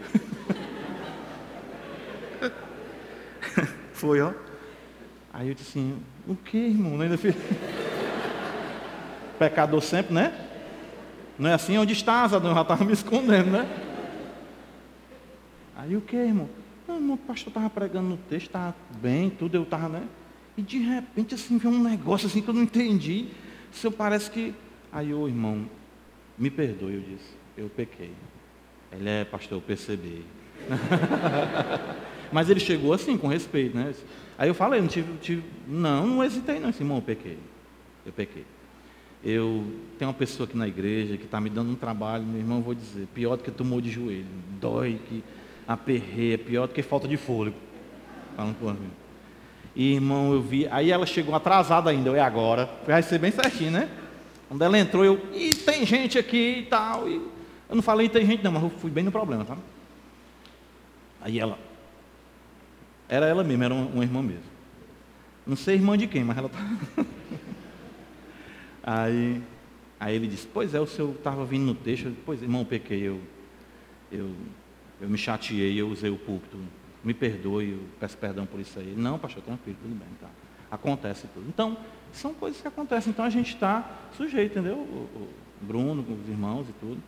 foi, 3.92 4.20
ó. 4.20 4.32
Aí 5.32 5.48
eu 5.48 5.54
disse 5.54 5.78
assim, 5.78 5.98
o 6.26 6.36
que, 6.36 6.56
irmão? 6.56 7.00
Ainda 7.00 7.18
fiz... 7.18 7.34
Pecador 9.38 9.82
sempre, 9.82 10.14
né? 10.14 10.46
Não 11.38 11.50
é 11.50 11.54
assim? 11.54 11.76
Onde 11.76 11.92
está, 11.92 12.24
Adão? 12.24 12.50
Eu 12.50 12.54
já 12.54 12.62
estava 12.62 12.84
me 12.84 12.92
escondendo, 12.92 13.50
né? 13.50 13.68
Aí 15.76 15.94
o 15.94 16.00
que, 16.00 16.16
irmão? 16.16 16.48
Não, 16.88 16.96
irmão, 16.96 17.14
o 17.16 17.18
pastor 17.18 17.48
estava 17.48 17.68
pregando 17.68 18.08
no 18.08 18.16
texto, 18.16 18.46
estava 18.46 18.74
bem, 19.02 19.28
tudo, 19.28 19.56
eu 19.56 19.64
estava, 19.64 19.88
né? 19.88 20.04
E 20.56 20.62
de 20.62 20.78
repente, 20.78 21.34
assim, 21.34 21.58
veio 21.58 21.74
um 21.74 21.82
negócio 21.82 22.26
assim 22.26 22.40
que 22.40 22.48
eu 22.48 22.54
não 22.54 22.62
entendi. 22.62 23.28
Se 23.70 23.86
eu 23.86 23.92
parece 23.92 24.30
que. 24.30 24.54
Aí, 24.90 25.12
ô 25.12 25.28
irmão, 25.28 25.68
me 26.38 26.50
perdoe, 26.50 26.94
eu 26.94 27.00
disse, 27.00 27.34
eu 27.56 27.68
pequei. 27.68 28.12
Ele 28.92 29.08
é, 29.08 29.24
pastor, 29.24 29.58
eu 29.58 29.62
percebi. 29.62 30.24
Mas 32.32 32.48
ele 32.48 32.60
chegou 32.60 32.92
assim, 32.92 33.16
com 33.18 33.26
respeito, 33.26 33.76
né? 33.76 33.94
Aí 34.38 34.48
eu 34.48 34.54
falei, 34.54 34.80
não 34.80 34.88
tive, 34.88 35.16
tive 35.18 35.42
não, 35.66 36.06
não 36.06 36.24
hesitei 36.24 36.58
não, 36.58 36.70
irmão, 36.70 36.98
eu 36.98 37.02
pequei. 37.02 37.38
Eu 38.04 38.12
pequei. 38.12 38.44
Eu 39.24 39.66
tenho 39.98 40.10
uma 40.10 40.16
pessoa 40.16 40.46
aqui 40.46 40.56
na 40.56 40.68
igreja 40.68 41.16
que 41.16 41.24
está 41.24 41.40
me 41.40 41.50
dando 41.50 41.70
um 41.70 41.74
trabalho, 41.74 42.24
meu 42.24 42.38
irmão, 42.38 42.62
vou 42.62 42.74
dizer, 42.74 43.06
pior 43.14 43.36
do 43.36 43.42
que 43.42 43.50
tomou 43.50 43.80
de 43.80 43.90
joelho, 43.90 44.26
dói, 44.60 45.00
que 45.08 45.24
aperreia, 45.66 46.38
pior 46.38 46.68
do 46.68 46.74
que 46.74 46.82
falta 46.82 47.08
de 47.08 47.16
fôlego. 47.16 47.56
Falando 48.36 48.56
por 48.58 48.74
mim. 48.74 48.90
E 49.76 49.92
irmão, 49.92 50.32
eu 50.32 50.40
vi, 50.40 50.66
aí 50.70 50.90
ela 50.90 51.04
chegou 51.04 51.34
atrasada 51.34 51.90
ainda, 51.90 52.08
eu 52.08 52.16
é 52.16 52.20
agora, 52.20 52.66
vai 52.86 53.02
ser 53.02 53.18
bem 53.18 53.30
certinho, 53.30 53.72
né? 53.72 53.90
Quando 54.48 54.62
ela 54.62 54.78
entrou, 54.78 55.04
eu, 55.04 55.20
e 55.34 55.54
tem 55.54 55.84
gente 55.84 56.18
aqui 56.18 56.60
e 56.60 56.62
tal. 56.62 57.06
E 57.06 57.16
eu 57.68 57.76
não 57.76 57.82
falei 57.82 58.08
tem 58.08 58.24
gente 58.24 58.42
não, 58.42 58.52
mas 58.52 58.62
eu 58.62 58.70
fui 58.70 58.90
bem 58.90 59.04
no 59.04 59.12
problema, 59.12 59.44
tá? 59.44 59.58
Aí 61.20 61.38
ela, 61.38 61.58
era 63.06 63.26
ela 63.26 63.44
mesma, 63.44 63.66
era 63.66 63.74
uma, 63.74 63.86
uma 63.86 64.02
irmã 64.02 64.22
mesmo. 64.22 64.56
Não 65.46 65.56
sei 65.56 65.74
irmã 65.74 65.98
de 65.98 66.06
quem, 66.06 66.24
mas 66.24 66.38
ela 66.38 66.48
tá. 66.48 66.58
aí, 68.82 69.42
aí 70.00 70.16
ele 70.16 70.26
disse, 70.26 70.46
pois 70.46 70.74
é, 70.74 70.80
o 70.80 70.86
senhor 70.86 71.10
estava 71.10 71.44
vindo 71.44 71.66
no 71.66 71.74
texto, 71.74 72.16
pois 72.24 72.40
irmão, 72.40 72.64
pequei, 72.64 73.02
eu, 73.02 73.20
eu, 74.10 74.30
eu 75.02 75.08
me 75.10 75.18
chateei, 75.18 75.78
eu 75.78 75.88
usei 75.88 76.08
o 76.08 76.16
púlpito, 76.16 76.56
me 77.06 77.14
perdoe, 77.14 77.70
eu 77.70 77.80
peço 78.00 78.18
perdão 78.18 78.44
por 78.44 78.58
isso 78.58 78.78
aí. 78.80 78.94
Não, 78.96 79.18
pastor, 79.18 79.42
tranquilo, 79.42 79.78
tudo 79.80 79.94
bem, 79.94 80.08
tá. 80.20 80.28
Acontece 80.68 81.28
tudo. 81.32 81.46
Então, 81.48 81.76
são 82.12 82.34
coisas 82.34 82.60
que 82.60 82.66
acontecem. 82.66 83.10
Então 83.12 83.24
a 83.24 83.30
gente 83.30 83.54
está 83.54 83.88
sujeito, 84.16 84.58
entendeu? 84.58 84.76
O, 84.76 85.28
Bruno, 85.60 86.02
com 86.02 86.14
os 86.14 86.28
irmãos 86.28 86.68
e 86.68 86.72
tudo. 86.72 87.00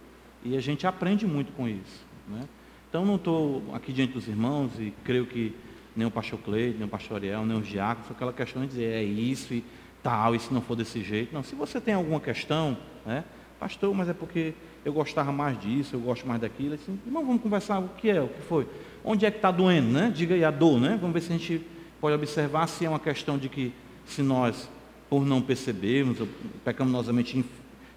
E 0.44 0.56
a 0.56 0.60
gente 0.60 0.86
aprende 0.86 1.26
muito 1.26 1.52
com 1.52 1.68
isso. 1.68 2.06
Né? 2.28 2.42
Então 2.88 3.04
não 3.04 3.16
estou 3.16 3.62
aqui 3.74 3.92
diante 3.92 4.12
dos 4.12 4.28
irmãos 4.28 4.70
e 4.78 4.94
creio 5.04 5.26
que 5.26 5.54
nem 5.96 6.06
o 6.06 6.10
pastor 6.10 6.38
Cleide, 6.38 6.78
nem 6.78 6.86
o 6.86 6.90
pastor 6.90 7.16
Ariel, 7.16 7.44
nem 7.44 7.58
os 7.58 7.66
diáconos, 7.66 8.10
aquela 8.10 8.32
questão 8.32 8.62
de 8.62 8.68
dizer 8.68 8.92
é 8.92 9.02
isso 9.02 9.52
e 9.52 9.64
tal, 10.02 10.34
e 10.34 10.38
se 10.38 10.54
não 10.54 10.62
for 10.62 10.76
desse 10.76 11.02
jeito. 11.02 11.34
Não, 11.34 11.42
se 11.42 11.56
você 11.56 11.80
tem 11.80 11.92
alguma 11.92 12.20
questão, 12.20 12.78
né? 13.04 13.24
pastor, 13.58 13.92
mas 13.92 14.08
é 14.08 14.14
porque 14.14 14.54
eu 14.84 14.92
gostava 14.92 15.32
mais 15.32 15.60
disso, 15.60 15.96
eu 15.96 16.00
gosto 16.00 16.26
mais 16.26 16.40
daquilo. 16.40 16.74
Assim, 16.74 16.98
irmão, 17.06 17.24
vamos 17.24 17.42
conversar 17.42 17.78
o 17.78 17.88
que 17.90 18.10
é, 18.10 18.20
o 18.20 18.28
que 18.28 18.42
foi. 18.42 18.66
Onde 19.04 19.26
é 19.26 19.30
que 19.30 19.38
está 19.38 19.50
doendo, 19.50 19.88
né? 19.88 20.12
Diga 20.14 20.34
aí 20.34 20.44
a 20.44 20.50
dor, 20.50 20.80
né? 20.80 20.98
Vamos 21.00 21.14
ver 21.14 21.20
se 21.20 21.32
a 21.32 21.36
gente 21.36 21.64
pode 22.00 22.14
observar 22.14 22.66
se 22.66 22.84
é 22.84 22.88
uma 22.88 23.00
questão 23.00 23.36
de 23.36 23.48
que 23.48 23.72
se 24.06 24.22
nós, 24.22 24.68
por 25.08 25.24
não 25.26 25.42
percebermos, 25.42 26.18
pecaminosamente 26.64 27.44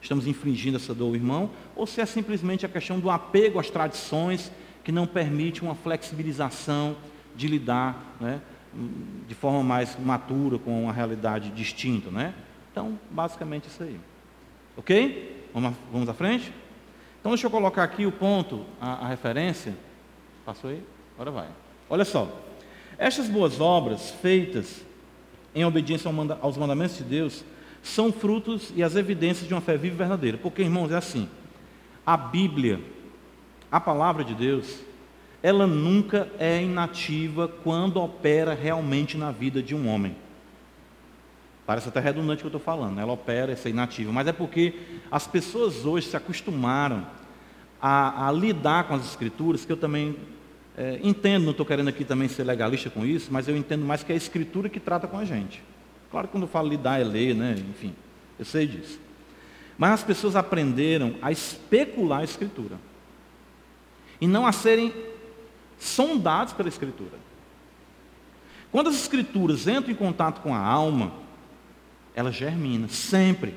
estamos 0.01 0.25
infringindo 0.25 0.77
essa 0.77 0.93
dor 0.93 1.15
irmão, 1.15 1.51
ou 1.75 1.85
se 1.85 2.01
é 2.01 2.05
simplesmente 2.05 2.65
a 2.65 2.69
questão 2.69 2.99
do 2.99 3.09
apego 3.09 3.59
às 3.59 3.69
tradições 3.69 4.51
que 4.83 4.91
não 4.91 5.05
permite 5.05 5.61
uma 5.61 5.75
flexibilização 5.75 6.95
de 7.35 7.47
lidar 7.47 8.15
né, 8.19 8.41
de 9.27 9.35
forma 9.35 9.63
mais 9.63 9.97
matura 9.99 10.57
com 10.57 10.83
uma 10.83 10.93
realidade 10.93 11.51
distinta. 11.51 12.09
Né? 12.09 12.33
Então, 12.71 12.97
basicamente 13.11 13.67
isso 13.67 13.83
aí. 13.83 13.99
Ok? 14.75 15.47
Vamos 15.53 16.09
à 16.09 16.13
frente? 16.13 16.51
Então, 17.21 17.31
deixa 17.31 17.47
eu 17.47 17.51
colocar 17.51 17.83
aqui 17.83 18.05
o 18.05 18.11
ponto, 18.11 18.65
a, 18.81 19.05
a 19.05 19.07
referência. 19.07 19.73
Passou 20.43 20.71
aí? 20.71 20.83
Agora 21.15 21.31
vai. 21.31 21.47
Olha 21.87 22.03
só. 22.03 22.27
Estas 22.97 23.29
boas 23.29 23.61
obras 23.61 24.09
feitas 24.09 24.81
em 25.53 25.63
obediência 25.63 26.11
aos 26.41 26.57
mandamentos 26.57 26.97
de 26.97 27.03
Deus 27.03 27.45
são 27.83 28.11
frutos 28.11 28.73
e 28.75 28.83
as 28.83 28.95
evidências 28.95 29.47
de 29.47 29.53
uma 29.53 29.61
fé 29.61 29.77
viva 29.77 29.93
e 29.93 29.97
verdadeira. 29.97 30.37
Porque, 30.37 30.63
irmãos, 30.63 30.91
é 30.91 30.97
assim: 30.97 31.29
a 32.05 32.17
Bíblia, 32.17 32.81
a 33.71 33.79
palavra 33.79 34.23
de 34.23 34.33
Deus, 34.33 34.79
ela 35.43 35.67
nunca 35.67 36.27
é 36.39 36.61
inativa 36.61 37.47
quando 37.47 38.01
opera 38.01 38.55
realmente 38.55 39.15
na 39.15 39.31
vida 39.31 39.61
de 39.61 39.75
um 39.75 39.87
homem. 39.87 40.15
Parece 41.71 41.87
até 41.87 42.01
redundante 42.01 42.39
o 42.39 42.41
que 42.41 42.45
eu 42.47 42.57
estou 42.57 42.59
falando, 42.59 42.99
ela 42.99 43.13
opera, 43.13 43.53
essa 43.53 43.69
inativa, 43.69 44.11
mas 44.11 44.27
é 44.27 44.33
porque 44.33 44.73
as 45.09 45.25
pessoas 45.25 45.85
hoje 45.85 46.05
se 46.05 46.17
acostumaram 46.17 47.07
a, 47.81 48.27
a 48.27 48.31
lidar 48.33 48.89
com 48.89 48.95
as 48.95 49.05
escrituras, 49.05 49.63
que 49.63 49.71
eu 49.71 49.77
também 49.77 50.17
é, 50.77 50.99
entendo, 51.01 51.43
não 51.43 51.51
estou 51.51 51.65
querendo 51.65 51.87
aqui 51.87 52.03
também 52.03 52.27
ser 52.27 52.43
legalista 52.43 52.89
com 52.89 53.05
isso, 53.05 53.31
mas 53.31 53.47
eu 53.47 53.55
entendo 53.55 53.85
mais 53.85 54.03
que 54.03 54.11
é 54.11 54.15
a 54.15 54.17
escritura 54.17 54.67
que 54.67 54.81
trata 54.81 55.07
com 55.07 55.17
a 55.17 55.23
gente. 55.23 55.63
Claro 56.11 56.27
que 56.27 56.33
quando 56.33 56.43
eu 56.43 56.49
falo 56.49 56.67
lidar 56.67 56.99
é 56.99 57.05
ler, 57.05 57.33
né? 57.33 57.55
enfim, 57.69 57.95
eu 58.37 58.43
sei 58.43 58.67
disso. 58.67 58.99
Mas 59.77 59.91
as 59.91 60.03
pessoas 60.03 60.35
aprenderam 60.35 61.15
a 61.21 61.31
especular 61.31 62.19
a 62.19 62.25
escritura 62.25 62.75
e 64.19 64.27
não 64.27 64.45
a 64.45 64.51
serem 64.51 64.93
sondados 65.79 66.51
pela 66.51 66.67
escritura. 66.67 67.17
Quando 68.73 68.89
as 68.89 68.95
escrituras 68.95 69.69
entram 69.69 69.93
em 69.93 69.95
contato 69.95 70.41
com 70.41 70.53
a 70.53 70.59
alma, 70.59 71.20
ela 72.15 72.31
germina, 72.31 72.87
sempre. 72.87 73.55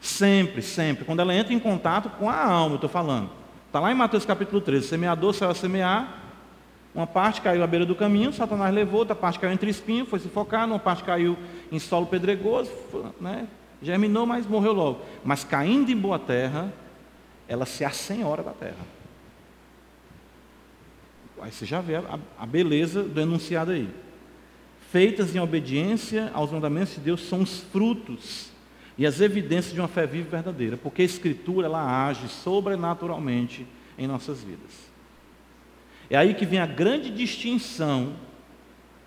Sempre, 0.00 0.62
sempre. 0.62 1.04
Quando 1.04 1.20
ela 1.20 1.34
entra 1.34 1.52
em 1.52 1.58
contato 1.58 2.10
com 2.10 2.28
a 2.28 2.44
alma, 2.44 2.74
eu 2.74 2.76
estou 2.76 2.90
falando. 2.90 3.30
Está 3.66 3.80
lá 3.80 3.90
em 3.90 3.94
Mateus 3.94 4.24
capítulo 4.24 4.60
13, 4.60 4.86
semeador 4.86 5.34
saiu 5.34 5.50
a 5.50 5.54
semear, 5.54 6.22
uma 6.94 7.06
parte 7.06 7.42
caiu 7.42 7.62
à 7.62 7.66
beira 7.66 7.84
do 7.84 7.94
caminho, 7.94 8.32
Satanás 8.32 8.74
levou, 8.74 9.00
outra 9.00 9.14
parte 9.14 9.38
caiu 9.38 9.52
entre 9.52 9.68
espinhos, 9.68 10.08
foi 10.08 10.18
se 10.18 10.28
focar, 10.28 10.66
uma 10.66 10.78
parte 10.78 11.04
caiu 11.04 11.36
em 11.70 11.78
solo 11.78 12.06
pedregoso, 12.06 12.70
né? 13.20 13.46
germinou, 13.82 14.26
mas 14.26 14.46
morreu 14.46 14.72
logo. 14.72 15.02
Mas 15.24 15.44
caindo 15.44 15.90
em 15.90 15.96
boa 15.96 16.18
terra, 16.18 16.72
ela 17.46 17.66
se 17.66 17.84
assenhora 17.84 18.42
da 18.42 18.52
terra. 18.52 18.96
Aí 21.40 21.52
você 21.52 21.66
já 21.66 21.80
vê 21.80 21.96
a, 21.96 22.18
a 22.38 22.46
beleza 22.46 23.02
do 23.02 23.20
enunciado 23.20 23.72
aí. 23.72 23.88
Feitas 24.90 25.34
em 25.34 25.40
obediência 25.40 26.30
aos 26.32 26.52
mandamentos 26.52 26.94
de 26.94 27.00
Deus 27.00 27.28
são 27.28 27.42
os 27.42 27.60
frutos 27.60 28.50
e 28.96 29.04
as 29.04 29.20
evidências 29.20 29.74
de 29.74 29.80
uma 29.80 29.88
fé 29.88 30.06
viva 30.06 30.28
e 30.28 30.30
verdadeira, 30.30 30.76
porque 30.76 31.02
a 31.02 31.04
Escritura 31.04 31.66
ela 31.66 32.08
age 32.08 32.28
sobrenaturalmente 32.28 33.66
em 33.98 34.06
nossas 34.06 34.42
vidas. 34.42 34.86
É 36.08 36.16
aí 36.16 36.34
que 36.34 36.46
vem 36.46 36.60
a 36.60 36.66
grande 36.66 37.10
distinção 37.10 38.14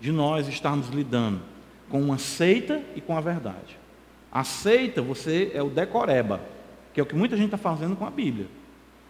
de 0.00 0.12
nós 0.12 0.48
estarmos 0.48 0.88
lidando 0.88 1.40
com 1.88 2.00
uma 2.00 2.18
seita 2.18 2.82
e 2.94 3.00
com 3.00 3.16
a 3.16 3.20
verdade. 3.20 3.78
A 4.30 4.44
seita, 4.44 5.02
você 5.02 5.50
é 5.54 5.62
o 5.62 5.70
decoreba, 5.70 6.40
que 6.92 7.00
é 7.00 7.02
o 7.02 7.06
que 7.06 7.16
muita 7.16 7.36
gente 7.36 7.46
está 7.46 7.58
fazendo 7.58 7.96
com 7.96 8.06
a 8.06 8.10
Bíblia. 8.10 8.46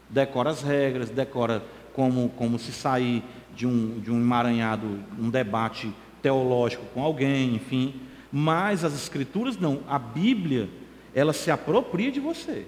Decora 0.09 0.51
as 0.51 0.63
regras, 0.63 1.11
decora 1.11 1.63
como, 1.93 2.31
como 2.31 2.59
se 2.59 2.73
sair 2.73 3.23
de 3.55 3.67
um, 3.67 4.01
de 4.01 4.11
um 4.11 4.17
emaranhado, 4.17 4.87
um 5.19 5.29
debate 5.29 5.93
teológico 6.23 6.85
com 6.95 7.03
alguém, 7.03 7.55
enfim. 7.55 7.95
Mas 8.33 8.85
as 8.85 8.95
escrituras 8.95 9.57
não, 9.59 9.81
a 9.89 9.99
Bíblia, 9.99 10.69
ela 11.15 11.33
se 11.33 11.51
apropria 11.51 12.13
de 12.13 12.21
você. 12.21 12.67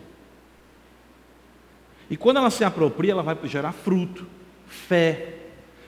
E 2.11 2.17
quando 2.17 2.39
ela 2.39 2.51
se 2.51 2.65
apropria, 2.65 3.13
ela 3.13 3.23
vai 3.23 3.39
gerar 3.45 3.73
fruto, 3.73 4.27
fé. 4.67 5.35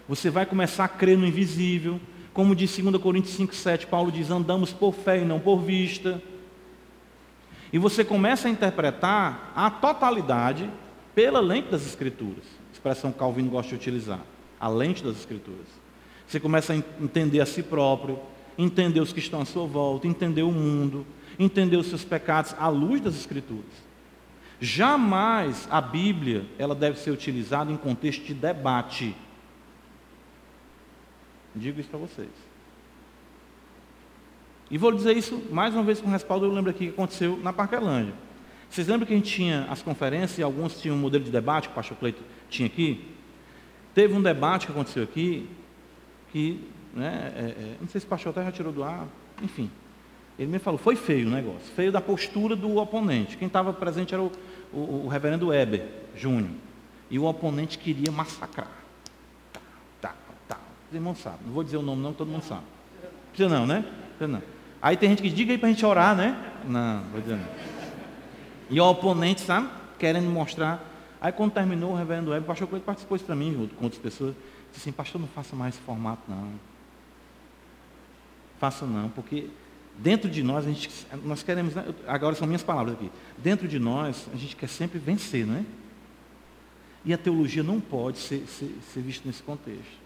Você 0.08 0.30
vai 0.30 0.46
começar 0.46 0.84
a 0.84 0.88
crer 0.88 1.18
no 1.18 1.26
invisível. 1.26 2.00
Como 2.32 2.54
diz 2.54 2.76
2 2.76 2.96
Coríntios 2.96 3.36
5,7, 3.38 3.86
Paulo 3.86 4.10
diz, 4.10 4.30
andamos 4.30 4.72
por 4.72 4.92
fé 4.94 5.20
e 5.20 5.24
não 5.24 5.38
por 5.38 5.58
vista. 5.60 6.22
E 7.72 7.78
você 7.78 8.04
começa 8.04 8.48
a 8.48 8.50
interpretar 8.50 9.52
a 9.54 9.70
totalidade 9.70 10.70
pela 11.14 11.40
lente 11.40 11.70
das 11.70 11.86
Escrituras. 11.86 12.44
Expressão 12.72 13.12
que 13.12 13.18
Calvino 13.18 13.50
gosta 13.50 13.70
de 13.70 13.74
utilizar. 13.74 14.20
A 14.60 14.68
lente 14.68 15.02
das 15.02 15.16
Escrituras. 15.16 15.66
Você 16.34 16.40
começa 16.40 16.72
a 16.72 16.76
entender 16.76 17.40
a 17.40 17.46
si 17.46 17.62
próprio, 17.62 18.18
entender 18.58 18.98
os 18.98 19.12
que 19.12 19.20
estão 19.20 19.40
à 19.40 19.44
sua 19.44 19.68
volta, 19.68 20.08
entender 20.08 20.42
o 20.42 20.50
mundo, 20.50 21.06
entender 21.38 21.76
os 21.76 21.86
seus 21.86 22.02
pecados 22.02 22.56
à 22.58 22.66
luz 22.66 23.00
das 23.00 23.14
Escrituras. 23.14 23.70
Jamais 24.60 25.68
a 25.70 25.80
Bíblia 25.80 26.44
ela 26.58 26.74
deve 26.74 26.98
ser 26.98 27.12
utilizada 27.12 27.70
em 27.70 27.76
contexto 27.76 28.24
de 28.24 28.34
debate. 28.34 29.14
Digo 31.54 31.78
isso 31.78 31.88
para 31.88 32.00
vocês. 32.00 32.30
E 34.68 34.76
vou 34.76 34.90
dizer 34.90 35.16
isso 35.16 35.40
mais 35.52 35.72
uma 35.72 35.84
vez 35.84 36.00
com 36.00 36.10
respaldo, 36.10 36.46
eu 36.46 36.52
lembro 36.52 36.72
aqui 36.72 36.86
que 36.86 36.94
aconteceu 36.94 37.36
na 37.44 37.52
Parquelândia. 37.52 38.14
Vocês 38.68 38.88
lembram 38.88 39.06
que 39.06 39.12
a 39.12 39.16
gente 39.16 39.32
tinha 39.32 39.68
as 39.70 39.82
conferências 39.82 40.36
e 40.36 40.42
alguns 40.42 40.80
tinham 40.80 40.96
um 40.96 41.00
modelo 41.00 41.22
de 41.22 41.30
debate 41.30 41.68
que 41.68 41.74
o 41.74 41.76
pastor 41.76 41.96
Cleito 41.96 42.24
tinha 42.50 42.66
aqui? 42.66 43.06
Teve 43.94 44.14
um 44.14 44.20
debate 44.20 44.66
que 44.66 44.72
aconteceu 44.72 45.04
aqui, 45.04 45.48
que, 46.34 46.60
né, 46.92 47.32
é, 47.36 47.40
é, 47.40 47.76
não 47.80 47.86
sei 47.86 48.00
se 48.00 48.06
o 48.08 48.10
pastor 48.10 48.30
até 48.30 48.44
já 48.44 48.50
tirou 48.50 48.72
do 48.72 48.82
ar, 48.82 49.06
enfim. 49.40 49.70
Ele 50.36 50.50
me 50.50 50.58
falou, 50.58 50.76
foi 50.76 50.96
feio 50.96 51.28
o 51.28 51.30
negócio, 51.30 51.72
feio 51.76 51.92
da 51.92 52.00
postura 52.00 52.56
do 52.56 52.76
oponente. 52.76 53.36
Quem 53.36 53.46
estava 53.46 53.72
presente 53.72 54.12
era 54.12 54.20
o, 54.20 54.32
o, 54.72 55.04
o 55.04 55.08
reverendo 55.08 55.46
Weber 55.46 55.86
Júnior. 56.16 56.50
E 57.08 57.20
o 57.20 57.24
oponente 57.24 57.78
queria 57.78 58.10
massacrar. 58.10 58.66
Tá, 59.52 59.60
tá, 60.02 60.14
tá. 60.48 60.58
Os 60.88 60.94
irmãos 60.96 61.18
sabem. 61.18 61.38
Não 61.46 61.52
vou 61.52 61.62
dizer 61.62 61.76
o 61.76 61.82
nome 61.82 62.02
não, 62.02 62.12
todo 62.12 62.26
mundo 62.26 62.42
sabe. 62.42 62.64
Precisa 63.28 63.48
não, 63.48 63.64
né? 63.64 63.84
Precisa 64.18 64.26
não. 64.26 64.42
Aí 64.82 64.96
tem 64.96 65.10
gente 65.10 65.22
que 65.22 65.30
diga 65.30 65.52
aí 65.52 65.58
para 65.58 65.68
a 65.68 65.72
gente 65.72 65.86
orar, 65.86 66.16
né? 66.16 66.36
Não, 66.66 67.04
vou 67.12 67.20
dizer 67.20 67.36
não. 67.36 67.46
E 68.68 68.80
o 68.80 68.84
oponente, 68.90 69.40
sabe? 69.40 69.68
Querendo 70.00 70.28
mostrar 70.28 70.84
Aí 71.24 71.32
quando 71.32 71.52
terminou 71.52 71.92
o 71.92 71.96
reverendo 71.96 72.32
Web, 72.32 72.44
o 72.44 72.46
pastor 72.46 72.68
Cleiton 72.68 72.84
participou 72.84 73.16
isso 73.16 73.24
para 73.24 73.34
mim, 73.34 73.50
junto 73.54 73.74
com 73.76 73.84
outras 73.84 74.02
pessoas. 74.02 74.34
Disse 74.74 74.88
assim, 74.88 74.92
pastor, 74.92 75.20
não 75.20 75.28
faça 75.28 75.54
mais 75.54 75.76
esse 75.76 75.84
formato 75.84 76.22
não. 76.28 76.52
Faça 78.58 78.84
não, 78.84 79.08
porque 79.08 79.48
dentro 79.96 80.28
de 80.28 80.42
nós, 80.42 80.66
a 80.66 80.68
gente, 80.68 80.90
nós 81.24 81.44
queremos, 81.44 81.76
né? 81.76 81.94
agora 82.08 82.34
são 82.34 82.44
minhas 82.44 82.64
palavras 82.64 82.96
aqui, 82.96 83.08
dentro 83.38 83.68
de 83.68 83.78
nós, 83.78 84.28
a 84.34 84.36
gente 84.36 84.56
quer 84.56 84.68
sempre 84.68 84.98
vencer, 84.98 85.46
não 85.46 85.58
é? 85.58 85.64
E 87.04 87.14
a 87.14 87.18
teologia 87.18 87.62
não 87.62 87.80
pode 87.80 88.18
ser, 88.18 88.44
ser, 88.48 88.76
ser 88.92 89.00
vista 89.00 89.28
nesse 89.28 89.42
contexto. 89.44 90.02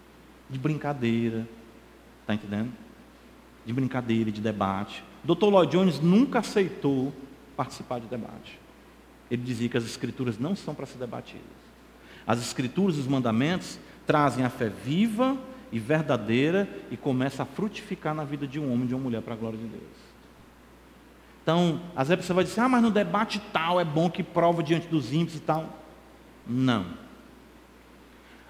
De 0.47 0.59
brincadeira, 0.59 1.47
está 2.21 2.35
entendendo? 2.35 2.71
De 3.65 3.73
brincadeira, 3.73 4.31
de 4.31 4.41
debate. 4.41 5.03
Dr. 5.23 5.45
Lloyd 5.45 5.71
Jones 5.71 5.99
nunca 5.99 6.39
aceitou 6.39 7.11
participar 7.55 7.99
de 7.99 8.07
debate. 8.07 8.59
Ele 9.31 9.41
dizia 9.41 9.67
que 9.67 9.77
as 9.77 9.85
escrituras 9.85 10.37
não 10.37 10.55
são 10.55 10.75
para 10.75 10.85
ser 10.85 10.99
debatidas. 10.99 11.41
As 12.27 12.39
escrituras 12.39 12.97
os 12.97 13.07
mandamentos 13.07 13.79
trazem 14.09 14.43
a 14.43 14.49
fé 14.49 14.69
viva 14.69 15.37
e 15.71 15.77
verdadeira 15.77 16.67
e 16.89 16.97
começa 16.97 17.43
a 17.43 17.45
frutificar 17.45 18.15
na 18.15 18.23
vida 18.23 18.47
de 18.47 18.59
um 18.59 18.73
homem 18.73 18.85
e 18.85 18.87
de 18.87 18.95
uma 18.95 19.03
mulher 19.03 19.21
para 19.21 19.35
a 19.35 19.37
glória 19.37 19.59
de 19.59 19.67
Deus. 19.67 19.83
Então, 21.43 21.79
às 21.95 22.07
vezes 22.07 22.25
você 22.25 22.33
vai 22.33 22.43
dizer, 22.43 22.61
ah, 22.61 22.67
mas 22.67 22.81
no 22.81 22.89
debate 22.89 23.39
tal 23.53 23.79
é 23.79 23.85
bom 23.85 24.09
que 24.09 24.23
prova 24.23 24.63
diante 24.63 24.87
dos 24.87 25.13
ímpios 25.13 25.37
e 25.37 25.41
tal. 25.41 25.77
Não. 26.47 26.87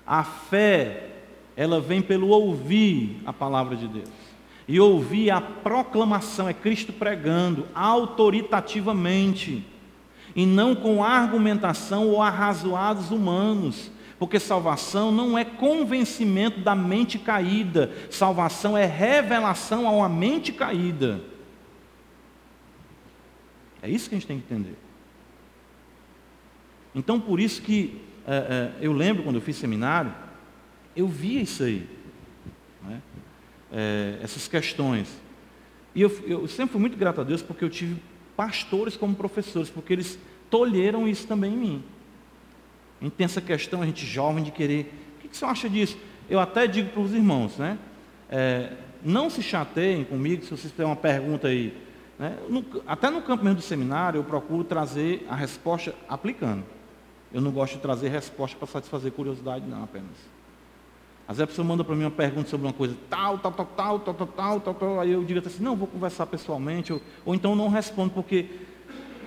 A 0.07 0.23
fé, 0.23 1.09
ela 1.57 1.81
vem 1.81 2.01
pelo 2.01 2.29
ouvir 2.29 3.21
a 3.25 3.33
palavra 3.33 3.75
de 3.75 3.89
Deus. 3.89 4.07
E 4.65 4.79
ouvir 4.79 5.29
a 5.29 5.41
proclamação, 5.41 6.47
é 6.47 6.53
Cristo 6.53 6.93
pregando 6.93 7.67
autoritativamente, 7.75 9.67
e 10.33 10.45
não 10.45 10.73
com 10.73 11.03
argumentação 11.03 12.07
ou 12.07 12.21
arrazoados 12.21 13.11
humanos, 13.11 13.91
porque 14.19 14.37
salvação 14.37 15.11
não 15.11 15.37
é 15.37 15.45
convencimento 15.45 16.59
da 16.59 16.75
mente 16.75 17.17
caída, 17.17 17.91
salvação 18.11 18.77
é 18.77 18.85
revelação 18.85 19.87
a 19.87 19.91
uma 19.91 20.09
mente 20.09 20.51
caída. 20.51 21.21
É 23.81 23.89
isso 23.89 24.09
que 24.09 24.15
a 24.15 24.17
gente 24.17 24.27
tem 24.27 24.39
que 24.39 24.53
entender. 24.53 24.75
Então, 26.93 27.17
por 27.17 27.39
isso 27.39 27.61
que 27.61 28.01
é, 28.27 28.35
é, 28.35 28.85
eu 28.85 28.91
lembro 28.91 29.23
quando 29.23 29.37
eu 29.37 29.41
fiz 29.41 29.55
seminário, 29.55 30.13
eu 30.93 31.07
via 31.07 31.41
isso 31.41 31.63
aí, 31.63 31.87
né? 32.83 33.01
é, 33.71 34.19
essas 34.21 34.49
questões. 34.49 35.09
E 35.95 36.01
eu, 36.01 36.11
eu, 36.27 36.47
sempre 36.47 36.73
fui 36.73 36.81
muito 36.81 36.97
grato 36.97 37.21
a 37.21 37.23
Deus 37.23 37.41
porque 37.41 37.63
eu 37.63 37.69
tive 37.69 38.01
pastores 38.35 38.97
como 38.97 39.15
professores, 39.15 39.69
porque 39.69 39.93
eles 39.93 40.19
tolheram 40.49 41.07
isso 41.07 41.25
também 41.25 41.53
em 41.53 41.57
mim. 41.57 41.83
A 42.99 43.03
gente 43.03 43.13
tem 43.13 43.25
essa 43.25 43.41
questão, 43.41 43.81
a 43.81 43.85
gente 43.85 44.05
jovem, 44.05 44.43
de 44.43 44.51
querer. 44.51 44.93
O 45.17 45.21
que, 45.21 45.27
que 45.29 45.37
você 45.37 45.45
acha 45.45 45.69
disso? 45.69 45.97
Eu 46.29 46.39
até 46.39 46.67
digo 46.67 46.89
para 46.89 47.01
os 47.01 47.13
irmãos, 47.13 47.57
né? 47.57 47.77
É, 48.29 48.73
não 49.03 49.29
se 49.29 49.41
chateiem 49.41 50.03
comigo 50.03 50.43
se 50.43 50.51
vocês 50.51 50.71
têm 50.73 50.85
uma 50.85 50.95
pergunta 50.95 51.47
aí. 51.47 51.75
Né? 52.17 52.37
No, 52.49 52.65
até 52.85 53.09
no 53.09 53.21
campo 53.21 53.43
mesmo 53.43 53.57
do 53.57 53.61
seminário, 53.61 54.19
eu 54.19 54.23
procuro 54.23 54.63
trazer 54.63 55.25
a 55.29 55.35
resposta 55.35 55.95
aplicando. 56.07 56.63
Eu 57.33 57.41
não 57.41 57.51
gosto 57.51 57.75
de 57.75 57.81
trazer 57.81 58.09
resposta 58.09 58.57
para 58.57 58.67
satisfazer 58.67 59.11
curiosidade, 59.11 59.65
não, 59.65 59.83
apenas. 59.83 60.09
Às 61.27 61.37
vezes 61.37 61.43
a 61.43 61.47
pessoa 61.47 61.65
manda 61.65 61.83
para 61.83 61.95
mim 61.95 62.03
uma 62.03 62.11
pergunta 62.11 62.49
sobre 62.49 62.65
uma 62.65 62.73
coisa 62.73 62.97
tal, 63.09 63.37
tal, 63.37 63.51
tal, 63.51 63.65
tal, 63.65 63.99
tal, 63.99 64.13
tal, 64.13 64.27
tal, 64.27 64.59
tal, 64.59 64.73
tal 64.73 64.99
aí 64.99 65.11
eu 65.11 65.23
digo 65.23 65.39
assim, 65.45 65.63
não, 65.63 65.75
vou 65.75 65.87
conversar 65.87 66.25
pessoalmente, 66.25 66.91
ou, 66.91 66.99
ou 67.23 67.35
então 67.35 67.55
não 67.55 67.69
respondo, 67.69 68.09
porque 68.09 68.47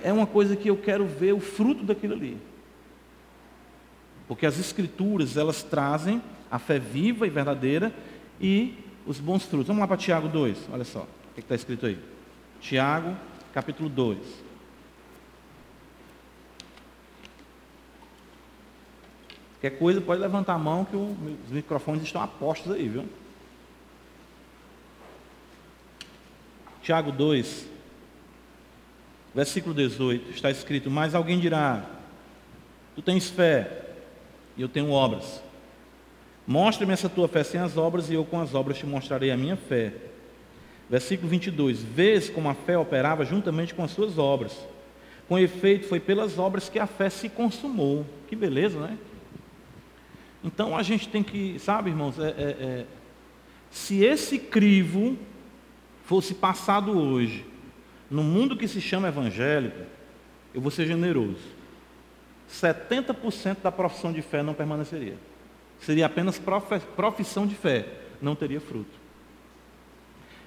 é 0.03 0.11
uma 0.11 0.27
coisa 0.27 0.55
que 0.55 0.69
eu 0.69 0.75
quero 0.75 1.05
ver 1.05 1.33
o 1.33 1.39
fruto 1.39 1.83
daquilo 1.83 2.13
ali. 2.13 2.37
Porque 4.27 4.45
as 4.45 4.59
escrituras, 4.59 5.37
elas 5.37 5.63
trazem 5.63 6.21
a 6.49 6.59
fé 6.59 6.79
viva 6.79 7.25
e 7.27 7.29
verdadeira 7.29 7.93
e 8.39 8.77
os 9.05 9.19
bons 9.19 9.43
frutos. 9.43 9.67
Vamos 9.67 9.81
lá 9.81 9.87
para 9.87 9.97
Tiago 9.97 10.27
2, 10.27 10.69
olha 10.71 10.83
só, 10.83 11.01
o 11.01 11.33
que 11.33 11.41
está 11.41 11.55
escrito 11.55 11.85
aí? 11.85 11.99
Tiago, 12.61 13.15
capítulo 13.53 13.89
2. 13.89 14.17
Qualquer 19.59 19.79
coisa 19.79 20.01
pode 20.01 20.19
levantar 20.19 20.55
a 20.55 20.57
mão 20.57 20.83
que 20.83 20.95
os 20.95 21.49
microfones 21.49 22.03
estão 22.03 22.21
apostos 22.21 22.73
aí, 22.73 22.89
viu? 22.89 23.07
Tiago 26.81 27.13
2, 27.13 27.65
versículo 29.33 29.73
18, 29.73 30.31
está 30.31 30.51
escrito: 30.51 30.91
Mas 30.91 31.15
alguém 31.15 31.39
dirá: 31.39 31.85
Tu 32.93 33.01
tens 33.01 33.29
fé, 33.29 33.82
e 34.57 34.61
eu 34.61 34.69
tenho 34.69 34.89
obras. 34.91 35.41
Mostra-me 36.45 36.93
essa 36.93 37.09
tua 37.09 37.27
fé 37.27 37.43
sem 37.43 37.59
as 37.59 37.77
obras, 37.77 38.09
e 38.09 38.13
eu 38.13 38.25
com 38.25 38.39
as 38.39 38.53
obras 38.53 38.77
te 38.77 38.85
mostrarei 38.85 39.31
a 39.31 39.37
minha 39.37 39.55
fé. 39.55 39.93
Versículo 40.89 41.29
22: 41.29 41.81
Vês 41.81 42.29
como 42.29 42.49
a 42.49 42.53
fé 42.53 42.77
operava 42.77 43.23
juntamente 43.23 43.73
com 43.73 43.83
as 43.83 43.91
suas 43.91 44.17
obras. 44.17 44.57
Com 45.27 45.39
efeito, 45.39 45.87
foi 45.87 45.99
pelas 45.99 46.37
obras 46.37 46.67
que 46.67 46.77
a 46.77 46.85
fé 46.85 47.09
se 47.09 47.29
consumou. 47.29 48.05
Que 48.27 48.35
beleza, 48.35 48.79
né? 48.79 48.97
Então 50.43 50.75
a 50.75 50.83
gente 50.83 51.07
tem 51.07 51.23
que, 51.23 51.57
sabe, 51.57 51.89
irmãos, 51.89 52.19
é, 52.19 52.27
é, 52.27 52.27
é, 52.27 52.85
se 53.71 54.03
esse 54.03 54.37
crivo 54.37 55.17
fosse 56.03 56.33
passado 56.33 56.91
hoje, 56.91 57.45
no 58.11 58.21
mundo 58.21 58.57
que 58.57 58.67
se 58.67 58.81
chama 58.81 59.07
evangélico, 59.07 59.79
eu 60.53 60.59
vou 60.59 60.69
ser 60.69 60.85
generoso. 60.85 61.52
70% 62.61 63.57
da 63.63 63.71
profissão 63.71 64.13
de 64.13 64.21
fé 64.21 64.43
não 64.43 64.53
permaneceria. 64.53 65.17
Seria 65.79 66.05
apenas 66.05 66.39
profissão 66.95 67.47
de 67.47 67.55
fé, 67.55 67.87
não 68.21 68.35
teria 68.35 68.61
fruto. 68.61 69.01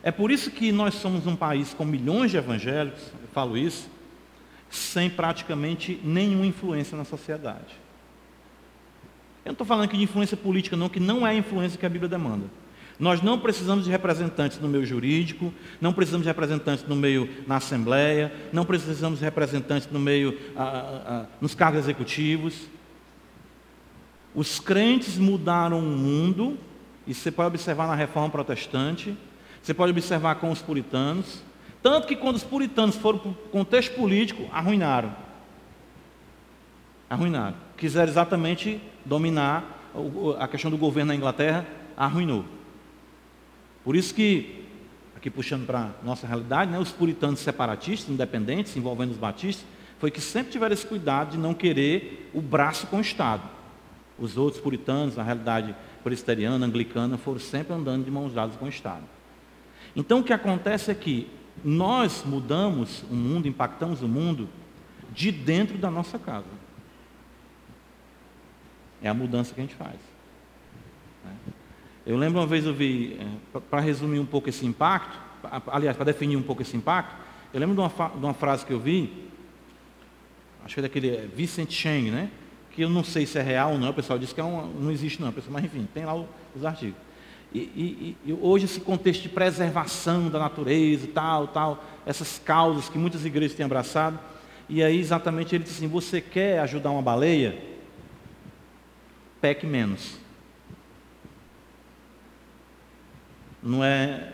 É 0.02 0.12
por 0.12 0.30
isso 0.30 0.50
que 0.50 0.70
nós 0.70 0.94
somos 0.94 1.26
um 1.26 1.34
país 1.34 1.74
com 1.74 1.84
milhões 1.84 2.30
de 2.30 2.36
evangélicos, 2.36 3.02
eu 3.20 3.28
falo 3.32 3.58
isso, 3.58 3.90
sem 4.70 5.10
praticamente 5.10 6.00
nenhuma 6.02 6.46
influência 6.46 6.96
na 6.96 7.04
sociedade. 7.04 7.74
Eu 9.44 9.50
não 9.50 9.52
estou 9.52 9.66
falando 9.66 9.84
aqui 9.84 9.96
de 9.96 10.04
influência 10.04 10.36
política, 10.36 10.76
não, 10.76 10.88
que 10.88 11.00
não 11.00 11.26
é 11.26 11.30
a 11.30 11.34
influência 11.34 11.78
que 11.78 11.86
a 11.86 11.88
Bíblia 11.88 12.08
demanda. 12.08 12.46
Nós 12.98 13.20
não 13.20 13.38
precisamos 13.38 13.84
de 13.84 13.90
representantes 13.90 14.58
no 14.58 14.68
meio 14.68 14.86
jurídico, 14.86 15.52
não 15.80 15.92
precisamos 15.92 16.24
de 16.24 16.30
representantes 16.30 16.86
no 16.86 16.96
meio 16.96 17.28
na 17.46 17.56
Assembleia, 17.56 18.32
não 18.52 18.64
precisamos 18.64 19.18
de 19.18 19.24
representantes 19.24 19.88
no 19.90 20.00
meio 20.00 20.38
nos 21.40 21.54
cargos 21.54 21.80
executivos. 21.80 22.68
Os 24.34 24.58
crentes 24.60 25.18
mudaram 25.18 25.78
o 25.78 25.82
mundo, 25.82 26.58
e 27.06 27.14
você 27.14 27.30
pode 27.30 27.48
observar 27.48 27.86
na 27.86 27.94
reforma 27.94 28.30
protestante, 28.30 29.16
você 29.62 29.74
pode 29.74 29.92
observar 29.92 30.36
com 30.36 30.50
os 30.50 30.62
puritanos, 30.62 31.42
tanto 31.82 32.06
que 32.06 32.16
quando 32.16 32.36
os 32.36 32.44
puritanos 32.44 32.96
foram 32.96 33.18
para 33.18 33.30
o 33.30 33.34
contexto 33.34 33.94
político, 33.94 34.48
arruinaram. 34.52 35.14
Arruinaram. 37.08 37.54
Quiseram 37.76 38.08
exatamente 38.08 38.80
dominar 39.04 39.92
a 40.38 40.48
questão 40.48 40.70
do 40.70 40.76
governo 40.76 41.08
na 41.08 41.14
Inglaterra, 41.14 41.66
arruinou. 41.96 42.44
Por 43.86 43.94
isso 43.94 44.12
que, 44.12 44.64
aqui 45.14 45.30
puxando 45.30 45.64
para 45.64 45.92
a 46.02 46.04
nossa 46.04 46.26
realidade, 46.26 46.72
né, 46.72 46.76
os 46.76 46.90
puritanos 46.90 47.38
separatistas, 47.38 48.12
independentes, 48.12 48.76
envolvendo 48.76 49.12
os 49.12 49.16
batistas, 49.16 49.64
foi 50.00 50.10
que 50.10 50.20
sempre 50.20 50.50
tiveram 50.50 50.72
esse 50.72 50.84
cuidado 50.84 51.30
de 51.30 51.38
não 51.38 51.54
querer 51.54 52.28
o 52.34 52.42
braço 52.42 52.88
com 52.88 52.96
o 52.96 53.00
Estado. 53.00 53.48
Os 54.18 54.36
outros 54.36 54.60
puritanos, 54.60 55.14
na 55.14 55.22
realidade 55.22 55.72
presbiteriana, 56.02 56.66
anglicana, 56.66 57.16
foram 57.16 57.38
sempre 57.38 57.74
andando 57.74 58.04
de 58.04 58.10
mãos 58.10 58.32
dadas 58.32 58.56
com 58.56 58.64
o 58.64 58.68
Estado. 58.68 59.04
Então 59.94 60.18
o 60.18 60.24
que 60.24 60.32
acontece 60.32 60.90
é 60.90 60.94
que 60.94 61.30
nós 61.64 62.24
mudamos 62.26 63.04
o 63.08 63.14
mundo, 63.14 63.46
impactamos 63.46 64.02
o 64.02 64.08
mundo 64.08 64.48
de 65.12 65.30
dentro 65.30 65.78
da 65.78 65.92
nossa 65.92 66.18
casa. 66.18 66.50
É 69.00 69.08
a 69.08 69.14
mudança 69.14 69.54
que 69.54 69.60
a 69.60 69.62
gente 69.62 69.76
faz. 69.76 70.15
Eu 72.06 72.16
lembro 72.16 72.40
uma 72.40 72.46
vez 72.46 72.64
eu 72.64 72.72
vi, 72.72 73.18
é, 73.20 73.58
para 73.68 73.80
resumir 73.80 74.20
um 74.20 74.26
pouco 74.26 74.48
esse 74.48 74.64
impacto, 74.64 75.18
aliás, 75.66 75.96
para 75.96 76.06
definir 76.06 76.36
um 76.36 76.42
pouco 76.42 76.62
esse 76.62 76.76
impacto, 76.76 77.14
eu 77.52 77.58
lembro 77.58 77.74
de 77.74 77.80
uma, 77.80 78.08
de 78.10 78.24
uma 78.24 78.34
frase 78.34 78.64
que 78.64 78.72
eu 78.72 78.78
vi, 78.78 79.28
acho 80.64 80.74
que 80.74 80.80
é 80.80 80.82
daquele 80.82 81.10
é, 81.10 81.28
Vincent 81.34 81.70
Cheng, 81.70 82.10
né? 82.10 82.30
Que 82.70 82.82
eu 82.82 82.88
não 82.88 83.02
sei 83.02 83.26
se 83.26 83.38
é 83.38 83.42
real 83.42 83.72
ou 83.72 83.78
não, 83.78 83.90
o 83.90 83.94
pessoal 83.94 84.18
diz 84.18 84.32
que 84.32 84.40
é 84.40 84.44
uma, 84.44 84.62
não 84.62 84.90
existe 84.90 85.20
não, 85.20 85.34
mas 85.48 85.64
enfim, 85.64 85.88
tem 85.92 86.04
lá 86.04 86.14
os 86.54 86.64
artigos. 86.64 86.96
E, 87.52 87.58
e, 87.58 88.16
e, 88.26 88.32
hoje 88.32 88.66
esse 88.66 88.80
contexto 88.80 89.22
de 89.22 89.28
preservação 89.28 90.28
da 90.28 90.38
natureza 90.38 91.04
e 91.04 91.08
tal, 91.08 91.48
tal, 91.48 91.84
essas 92.04 92.38
causas 92.38 92.88
que 92.88 92.98
muitas 92.98 93.24
igrejas 93.24 93.56
têm 93.56 93.64
abraçado, 93.64 94.18
e 94.68 94.82
aí 94.82 94.98
exatamente 94.98 95.54
ele 95.54 95.64
diz 95.64 95.76
assim, 95.76 95.88
você 95.88 96.20
quer 96.20 96.60
ajudar 96.60 96.90
uma 96.90 97.02
baleia? 97.02 97.76
peque 99.40 99.66
menos. 99.66 100.25
Não 103.66 103.84
é 103.84 104.32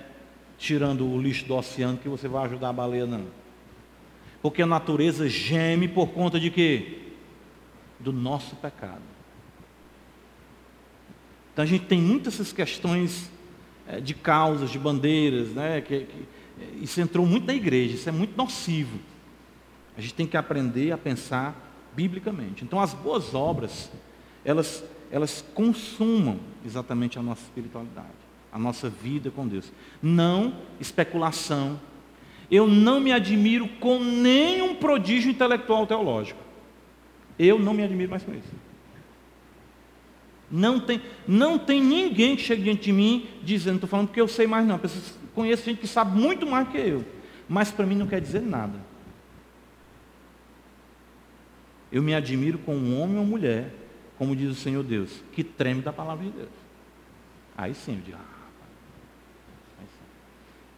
tirando 0.59 1.07
o 1.07 1.21
lixo 1.21 1.45
do 1.47 1.55
oceano 1.55 1.99
que 1.99 2.09
você 2.09 2.29
vai 2.29 2.45
ajudar 2.45 2.69
a 2.69 2.73
baleia, 2.73 3.07
não. 3.07 3.27
Porque 4.41 4.63
a 4.63 4.67
natureza 4.67 5.29
geme 5.29 5.89
por 5.89 6.09
conta 6.09 6.39
de 6.39 6.51
quê? 6.51 7.03
do 8.03 8.13
nosso 8.13 8.57
pecado. 8.57 9.03
Então 11.53 11.63
a 11.63 11.67
gente 11.67 11.85
tem 11.85 12.01
muitas 12.01 12.35
essas 12.35 12.53
questões 12.53 13.31
é, 13.87 14.01
de 14.01 14.15
causas, 14.15 14.71
de 14.71 14.79
bandeiras, 14.79 15.49
né? 15.51 15.81
Que, 15.81 16.05
que, 16.05 16.29
isso 16.81 17.01
entrou 17.01 17.27
muito 17.27 17.47
na 17.47 17.55
igreja, 17.55 17.95
isso 17.95 18.09
é 18.09 18.13
muito 18.13 18.37
nocivo. 18.37 18.99
A 19.97 20.01
gente 20.01 20.15
tem 20.15 20.27
que 20.27 20.37
aprender 20.37 20.93
a 20.93 20.99
pensar 20.99 21.55
biblicamente. 21.95 22.65
Então 22.65 22.81
as 22.81 22.95
boas 22.95 23.35
obras, 23.35 23.91
elas, 24.45 24.83
elas 25.11 25.45
consumam 25.55 26.41
exatamente 26.65 27.19
a 27.19 27.23
nossa 27.23 27.43
espiritualidade, 27.43 28.09
a 28.53 28.59
nossa 28.59 28.91
vida 28.91 29.31
com 29.31 29.49
Deus. 29.49 29.73
Não 30.03 30.55
especulação. 30.79 31.81
Eu 32.51 32.67
não 32.67 33.01
me 33.01 33.11
admiro 33.11 33.67
com 33.81 33.99
nenhum 33.99 34.75
prodígio 34.75 35.31
intelectual 35.31 35.87
teológico. 35.87 36.41
Eu 37.39 37.59
não 37.59 37.73
me 37.73 37.83
admiro 37.83 38.11
mais 38.11 38.23
com 38.23 38.33
isso. 38.33 38.53
Não 40.51 40.79
tem, 40.79 41.01
não 41.27 41.59
tem 41.59 41.83
ninguém 41.83 42.37
que 42.37 42.43
chegue 42.43 42.65
diante 42.65 42.83
de 42.83 42.93
mim 42.93 43.27
dizendo, 43.43 43.77
estou 43.77 43.89
falando 43.89 44.09
porque 44.09 44.21
eu 44.21 44.29
sei 44.29 44.47
mais 44.47 44.67
não. 44.67 44.79
Conheço 45.35 45.65
gente 45.65 45.81
que 45.81 45.87
sabe 45.87 46.21
muito 46.21 46.47
mais 46.47 46.69
que 46.69 46.77
eu. 46.77 47.03
Mas 47.49 47.71
para 47.71 47.87
mim 47.87 47.95
não 47.95 48.07
quer 48.07 48.21
dizer 48.21 48.43
nada. 48.43 48.79
Eu 51.91 52.03
me 52.03 52.15
admiro 52.15 52.59
com 52.59 52.77
um 52.77 53.01
homem 53.01 53.19
ou 53.19 53.25
mulher, 53.25 53.75
como 54.19 54.37
diz 54.37 54.51
o 54.51 54.55
Senhor 54.55 54.83
Deus, 54.83 55.23
que 55.33 55.43
treme 55.43 55.81
da 55.81 55.93
palavra 55.93 56.27
de 56.27 56.31
Deus. 56.33 56.49
Aí 57.57 57.75
sim 57.75 57.97
eu 57.97 58.01
digo, 58.01 58.19
ah, 58.21 58.32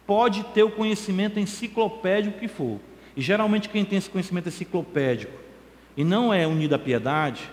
Pode 0.05 0.43
ter 0.45 0.63
o 0.63 0.71
conhecimento 0.71 1.39
enciclopédico 1.39 2.39
que 2.39 2.47
for. 2.47 2.79
E 3.15 3.21
geralmente 3.21 3.69
quem 3.69 3.85
tem 3.85 3.97
esse 3.97 4.09
conhecimento 4.09 4.49
enciclopédico 4.49 5.33
e 5.97 6.03
não 6.03 6.33
é 6.33 6.45
unido 6.45 6.75
à 6.75 6.79
piedade, 6.79 7.49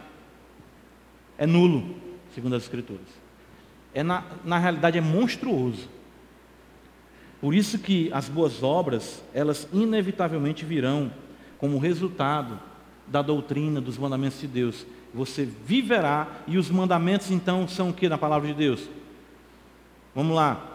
é 1.39 1.47
nulo 1.47 2.03
segundo 2.35 2.57
as 2.57 2.63
Escrituras. 2.63 3.07
É 3.95 4.03
na, 4.03 4.25
na 4.45 4.59
realidade 4.59 4.99
é 4.99 5.01
monstruoso. 5.01 5.89
Por 7.41 7.55
isso 7.55 7.79
que 7.79 8.11
as 8.13 8.29
boas 8.29 8.63
obras, 8.63 9.23
elas 9.35 9.69
inevitavelmente 9.73 10.65
virão 10.65 11.13
como 11.59 11.79
resultado 11.79 12.59
da 13.07 13.21
doutrina 13.21 13.81
dos 13.81 13.99
mandamentos 13.99 14.41
de 14.41 14.47
Deus. 14.47 14.87
Você 15.13 15.45
viverá 15.45 16.29
e 16.47 16.57
os 16.57 16.71
mandamentos 16.71 17.31
então 17.31 17.69
são 17.69 17.91
o 17.91 17.93
que 17.93 18.09
na 18.09 18.17
palavra 18.17 18.49
de 18.49 18.55
Deus? 18.55 18.89
Vamos 20.15 20.35
lá. 20.35 20.72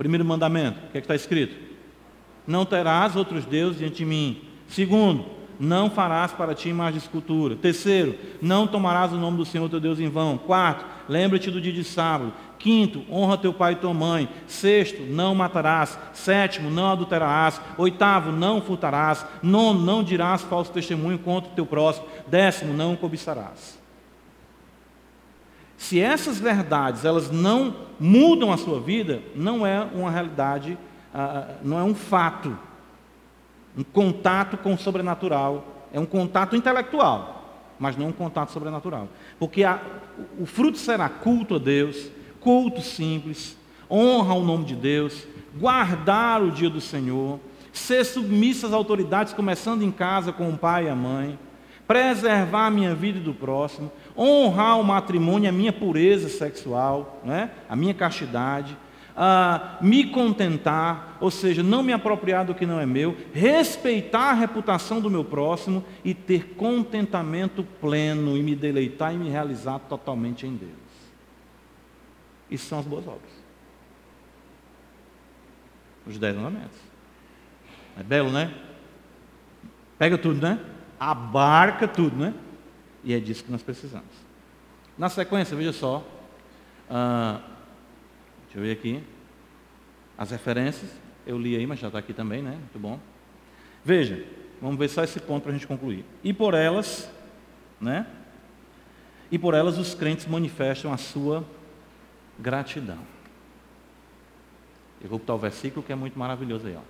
Primeiro 0.00 0.24
mandamento, 0.24 0.78
o 0.78 0.92
que 0.92 0.96
é 0.96 1.00
está 1.02 1.14
escrito? 1.14 1.54
Não 2.46 2.64
terás 2.64 3.16
outros 3.16 3.44
deuses 3.44 3.80
diante 3.80 3.96
de 3.96 4.06
mim. 4.06 4.40
Segundo, 4.66 5.26
não 5.60 5.90
farás 5.90 6.32
para 6.32 6.54
ti 6.54 6.70
imagem 6.70 6.98
de 6.98 7.04
escultura. 7.04 7.54
Terceiro, 7.54 8.14
não 8.40 8.66
tomarás 8.66 9.12
o 9.12 9.18
nome 9.18 9.36
do 9.36 9.44
Senhor 9.44 9.68
teu 9.68 9.78
Deus 9.78 10.00
em 10.00 10.08
vão. 10.08 10.38
Quarto, 10.38 10.86
lembra-te 11.06 11.50
do 11.50 11.60
dia 11.60 11.70
de 11.70 11.84
sábado. 11.84 12.32
Quinto, 12.58 13.04
honra 13.10 13.36
teu 13.36 13.52
pai 13.52 13.74
e 13.74 13.76
tua 13.76 13.92
mãe. 13.92 14.26
Sexto, 14.46 15.02
não 15.02 15.34
matarás. 15.34 15.98
Sétimo, 16.14 16.70
não 16.70 16.92
adulterarás. 16.92 17.60
Oitavo, 17.76 18.32
não 18.32 18.62
furtarás. 18.62 19.26
Nono, 19.42 19.84
não 19.84 20.02
dirás 20.02 20.40
falso 20.40 20.72
testemunho 20.72 21.18
contra 21.18 21.50
o 21.52 21.54
teu 21.54 21.66
próximo. 21.66 22.06
Décimo, 22.26 22.72
não 22.72 22.96
cobiçarás. 22.96 23.79
Se 25.80 25.98
essas 25.98 26.38
verdades 26.38 27.06
elas 27.06 27.30
não 27.30 27.74
mudam 27.98 28.52
a 28.52 28.58
sua 28.58 28.78
vida, 28.78 29.22
não 29.34 29.66
é 29.66 29.80
uma 29.80 30.10
realidade, 30.10 30.76
ah, 31.14 31.54
não 31.64 31.78
é 31.78 31.82
um 31.82 31.94
fato 31.94 32.54
um 33.76 33.84
contato 33.84 34.58
com 34.58 34.74
o 34.74 34.78
sobrenatural. 34.78 35.86
É 35.90 35.98
um 35.98 36.04
contato 36.04 36.54
intelectual, 36.54 37.72
mas 37.78 37.96
não 37.96 38.08
um 38.08 38.12
contato 38.12 38.50
sobrenatural. 38.50 39.08
Porque 39.38 39.64
a, 39.64 39.80
o 40.38 40.44
fruto 40.44 40.76
será 40.76 41.08
culto 41.08 41.54
a 41.54 41.58
Deus, 41.58 42.10
culto 42.40 42.82
simples, 42.82 43.56
honra 43.90 44.34
ao 44.34 44.42
nome 44.42 44.66
de 44.66 44.76
Deus, 44.76 45.26
guardar 45.56 46.42
o 46.42 46.50
dia 46.50 46.68
do 46.68 46.80
Senhor, 46.80 47.40
ser 47.72 48.04
submissa 48.04 48.66
às 48.66 48.74
autoridades, 48.74 49.32
começando 49.32 49.82
em 49.82 49.90
casa 49.90 50.30
com 50.30 50.50
o 50.50 50.58
pai 50.58 50.86
e 50.86 50.88
a 50.90 50.94
mãe, 50.94 51.38
preservar 51.86 52.66
a 52.66 52.70
minha 52.70 52.94
vida 52.94 53.18
e 53.18 53.22
do 53.22 53.32
próximo, 53.32 53.90
honrar 54.20 54.78
o 54.78 54.84
matrimônio, 54.84 55.48
a 55.48 55.52
minha 55.52 55.72
pureza 55.72 56.28
sexual, 56.28 57.20
né? 57.24 57.50
a 57.68 57.74
minha 57.74 57.94
castidade 57.94 58.76
ah, 59.22 59.76
me 59.80 60.04
contentar, 60.04 61.18
ou 61.20 61.30
seja, 61.30 61.62
não 61.62 61.82
me 61.82 61.92
apropriar 61.92 62.44
do 62.44 62.54
que 62.54 62.64
não 62.64 62.80
é 62.80 62.86
meu, 62.86 63.16
respeitar 63.34 64.30
a 64.30 64.32
reputação 64.32 65.00
do 65.00 65.10
meu 65.10 65.24
próximo 65.24 65.84
e 66.04 66.14
ter 66.14 66.54
contentamento 66.54 67.62
pleno 67.80 68.36
e 68.36 68.42
me 68.42 68.54
deleitar 68.54 69.14
e 69.14 69.18
me 69.18 69.28
realizar 69.28 69.78
totalmente 69.80 70.46
em 70.46 70.56
Deus. 70.56 70.72
Isso 72.50 72.66
são 72.66 72.78
as 72.78 72.86
boas 72.86 73.06
obras. 73.06 73.30
Os 76.06 76.18
dez 76.18 76.34
mandamentos. 76.34 76.78
É 77.98 78.02
belo, 78.02 78.30
né? 78.30 78.52
Pega 79.98 80.16
tudo, 80.16 80.40
né? 80.40 80.58
Abarca 80.98 81.86
tudo, 81.86 82.16
né? 82.16 82.32
E 83.02 83.14
é 83.14 83.20
disso 83.20 83.44
que 83.44 83.50
nós 83.50 83.62
precisamos. 83.62 84.10
Na 84.98 85.08
sequência, 85.08 85.56
veja 85.56 85.72
só. 85.72 86.06
Ah, 86.88 87.40
Deixa 88.50 88.58
eu 88.58 88.64
ver 88.64 88.72
aqui. 88.72 89.04
As 90.18 90.32
referências, 90.32 90.90
eu 91.24 91.38
li 91.38 91.54
aí, 91.54 91.64
mas 91.68 91.78
já 91.78 91.86
está 91.86 92.00
aqui 92.00 92.12
também, 92.12 92.42
né? 92.42 92.50
Muito 92.50 92.80
bom. 92.80 92.98
Veja, 93.84 94.26
vamos 94.60 94.76
ver 94.76 94.88
só 94.88 95.04
esse 95.04 95.20
ponto 95.20 95.44
para 95.44 95.52
a 95.52 95.54
gente 95.54 95.68
concluir. 95.68 96.04
E 96.24 96.32
por 96.32 96.52
elas, 96.52 97.08
né? 97.80 98.08
E 99.30 99.38
por 99.38 99.54
elas 99.54 99.78
os 99.78 99.94
crentes 99.94 100.26
manifestam 100.26 100.92
a 100.92 100.96
sua 100.96 101.44
gratidão. 102.40 102.98
Eu 105.00 105.08
vou 105.08 105.20
botar 105.20 105.34
o 105.34 105.38
versículo 105.38 105.86
que 105.86 105.92
é 105.92 105.96
muito 105.96 106.18
maravilhoso 106.18 106.66
aí, 106.66 106.74
ó. 106.74 106.82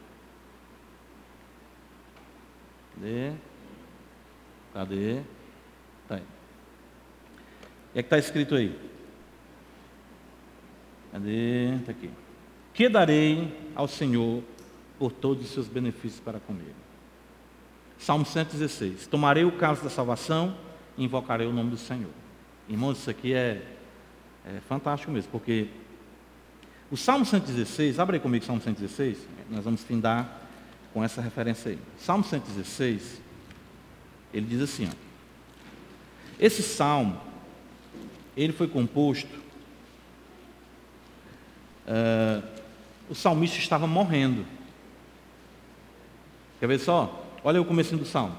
Cadê? 2.94 3.32
Cadê? 4.72 5.22
Tá 6.10 6.16
aí. 6.16 6.22
É 7.94 8.02
que 8.02 8.06
está 8.06 8.18
escrito 8.18 8.56
aí? 8.56 8.76
Cadê? 11.12 11.76
Está 11.76 11.92
aqui. 11.92 12.10
Que 12.74 12.88
darei 12.88 13.70
ao 13.76 13.86
Senhor 13.86 14.42
por 14.98 15.12
todos 15.12 15.44
os 15.44 15.52
seus 15.52 15.68
benefícios 15.68 16.20
para 16.20 16.40
comigo? 16.40 16.74
Salmo 17.96 18.26
116. 18.26 19.06
Tomarei 19.06 19.44
o 19.44 19.52
caso 19.52 19.84
da 19.84 19.90
salvação 19.90 20.56
e 20.98 21.04
invocarei 21.04 21.46
o 21.46 21.52
nome 21.52 21.70
do 21.70 21.76
Senhor. 21.76 22.10
Irmãos, 22.68 22.98
isso 22.98 23.10
aqui 23.10 23.32
é, 23.32 23.62
é 24.44 24.60
fantástico 24.68 25.12
mesmo, 25.12 25.30
porque 25.30 25.68
o 26.90 26.96
Salmo 26.96 27.24
116, 27.24 28.00
abre 28.00 28.16
aí 28.16 28.20
comigo 28.20 28.42
o 28.42 28.46
Salmo 28.46 28.60
116, 28.60 29.28
nós 29.48 29.64
vamos 29.64 29.84
findar 29.84 30.40
com 30.92 31.04
essa 31.04 31.20
referência 31.20 31.70
aí. 31.70 31.78
Salmo 31.98 32.24
116, 32.24 33.20
ele 34.34 34.46
diz 34.46 34.60
assim, 34.60 34.88
ó, 34.88 35.09
esse 36.40 36.62
salmo, 36.62 37.20
ele 38.36 38.52
foi 38.52 38.66
composto 38.66 39.40
uh, 41.90 42.42
o 43.08 43.14
salmista 43.14 43.58
estava 43.58 43.86
morrendo. 43.86 44.46
Quer 46.60 46.68
ver 46.68 46.78
só? 46.78 47.26
Olha 47.42 47.60
o 47.60 47.64
começo 47.64 47.96
do 47.96 48.04
salmo. 48.04 48.36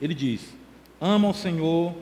Ele 0.00 0.14
diz: 0.14 0.54
Ama 1.00 1.28
o 1.28 1.34
Senhor, 1.34 1.94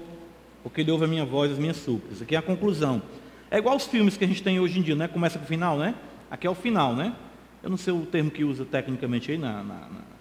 porque 0.63 0.83
Ele 0.83 0.91
ouve 0.91 1.05
a 1.05 1.09
minha 1.09 1.25
voz, 1.25 1.51
as 1.51 1.59
minhas 1.59 1.79
súplicas. 1.79 2.21
Aqui 2.21 2.35
é 2.35 2.39
a 2.39 2.43
conclusão. 2.43 3.03
É 3.51 3.59
igual 3.59 3.77
os 3.77 3.87
filmes 3.87 4.17
que 4.17 4.25
a 4.25 4.29
gente 4.29 4.43
tem 4.43 4.61
hoje 4.61 4.79
em 4.79 4.83
dia, 4.83 4.95
né? 4.95 5.09
Começa 5.09 5.39
com 5.39 5.45
o 5.45 5.49
final, 5.49 5.79
né? 5.79 5.95
Aqui 6.31 6.47
é 6.47 6.51
o 6.51 6.55
final, 6.55 6.95
né? 6.95 7.15
Eu 7.63 7.71
não 7.71 7.79
sei 7.79 7.93
o 7.93 8.05
termo 8.05 8.31
que 8.31 8.45
usa 8.45 8.65
tecnicamente 8.65 9.33
aí 9.33 9.39
na, 9.39 9.63
na, 9.63 9.75
na 9.75 10.18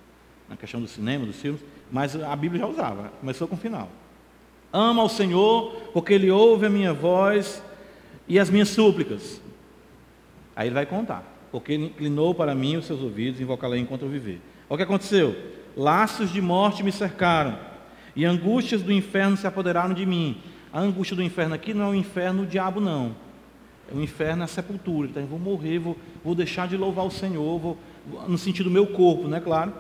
questão 0.55 0.79
do 0.79 0.87
cinema, 0.87 1.25
dos 1.25 1.35
filmes, 1.41 1.61
mas 1.91 2.15
a 2.15 2.35
Bíblia 2.35 2.61
já 2.61 2.67
usava. 2.67 3.11
Começou 3.19 3.47
com 3.47 3.55
o 3.55 3.57
final. 3.57 3.89
Ama 4.71 5.01
ao 5.01 5.09
Senhor, 5.09 5.89
porque 5.93 6.13
Ele 6.13 6.29
ouve 6.29 6.65
a 6.65 6.69
minha 6.69 6.93
voz 6.93 7.61
e 8.27 8.39
as 8.39 8.49
minhas 8.49 8.69
súplicas. 8.69 9.41
Aí 10.55 10.67
ele 10.67 10.73
vai 10.73 10.85
contar. 10.85 11.23
Porque 11.51 11.73
ele 11.73 11.85
inclinou 11.85 12.33
para 12.33 12.53
mim 12.55 12.75
os 12.75 12.85
seus 12.85 13.01
ouvidos, 13.01 13.39
invocá-la 13.39 13.77
enquanto 13.77 14.01
eu 14.01 14.09
viver. 14.09 14.41
Olha 14.69 14.75
o 14.75 14.77
que 14.77 14.83
aconteceu. 14.83 15.35
Laços 15.77 16.31
de 16.31 16.41
morte 16.41 16.83
me 16.83 16.91
cercaram, 16.91 17.57
e 18.15 18.25
angústias 18.25 18.81
do 18.81 18.91
inferno 18.91 19.37
se 19.37 19.45
apoderaram 19.45 19.93
de 19.93 20.05
mim. 20.05 20.41
A 20.73 20.79
angústia 20.79 21.15
do 21.15 21.21
inferno 21.21 21.53
aqui 21.53 21.73
não 21.73 21.85
é 21.85 21.89
o 21.89 21.95
inferno 21.95 22.41
do 22.43 22.49
diabo, 22.49 22.81
não. 22.81 23.15
É 23.89 23.95
o 23.95 24.01
inferno, 24.01 24.41
é 24.41 24.45
a 24.45 24.47
sepultura. 24.47 25.07
Então, 25.07 25.21
eu 25.21 25.29
vou 25.29 25.37
morrer, 25.39 25.77
vou, 25.77 25.95
vou 26.23 26.33
deixar 26.33 26.67
de 26.67 26.75
louvar 26.75 27.05
o 27.05 27.11
Senhor, 27.11 27.59
vou, 27.59 27.77
no 28.27 28.37
sentido 28.37 28.65
do 28.65 28.71
meu 28.71 28.87
corpo, 28.87 29.27
né? 29.27 29.39
Claro. 29.39 29.71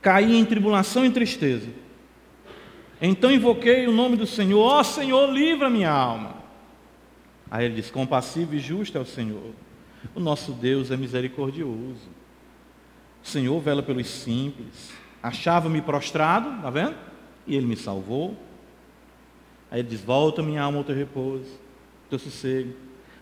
Caí 0.00 0.36
em 0.36 0.44
tribulação 0.44 1.04
e 1.04 1.10
tristeza. 1.10 1.68
Então 3.00 3.30
invoquei 3.30 3.86
o 3.86 3.92
nome 3.92 4.16
do 4.16 4.26
Senhor, 4.26 4.60
ó 4.60 4.80
oh, 4.80 4.84
Senhor, 4.84 5.30
livra 5.32 5.70
minha 5.70 5.90
alma. 5.90 6.36
Aí 7.50 7.64
ele 7.64 7.76
diz: 7.76 7.90
compassivo 7.90 8.54
e 8.54 8.58
justo 8.58 8.98
é 8.98 9.00
o 9.00 9.06
Senhor. 9.06 9.52
O 10.14 10.20
nosso 10.20 10.52
Deus 10.52 10.90
é 10.90 10.96
misericordioso. 10.96 12.08
O 13.22 13.26
Senhor 13.26 13.58
vela 13.60 13.82
pelos 13.82 14.08
simples. 14.08 14.92
Achava-me 15.22 15.82
prostrado, 15.82 16.62
tá 16.62 16.70
vendo? 16.70 16.96
E 17.46 17.56
ele 17.56 17.66
me 17.66 17.76
salvou. 17.76 18.36
Aí 19.70 19.80
ele 19.80 19.88
diz: 19.88 20.00
Volta 20.00 20.42
minha 20.42 20.62
alma 20.62 20.78
ao 20.78 20.84
teu 20.84 20.94
repouso, 20.94 21.58
teu 22.08 22.18
sossego, 22.18 22.72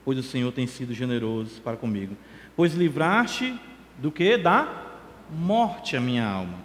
pois 0.04 0.18
o 0.18 0.22
Senhor 0.22 0.52
tem 0.52 0.66
sido 0.66 0.92
generoso 0.94 1.60
para 1.62 1.76
comigo. 1.76 2.16
Pois 2.54 2.74
livraste 2.74 3.58
do 3.98 4.10
que? 4.10 4.36
Da 4.36 4.84
morte 5.30 5.96
a 5.96 6.00
minha 6.00 6.26
alma, 6.26 6.58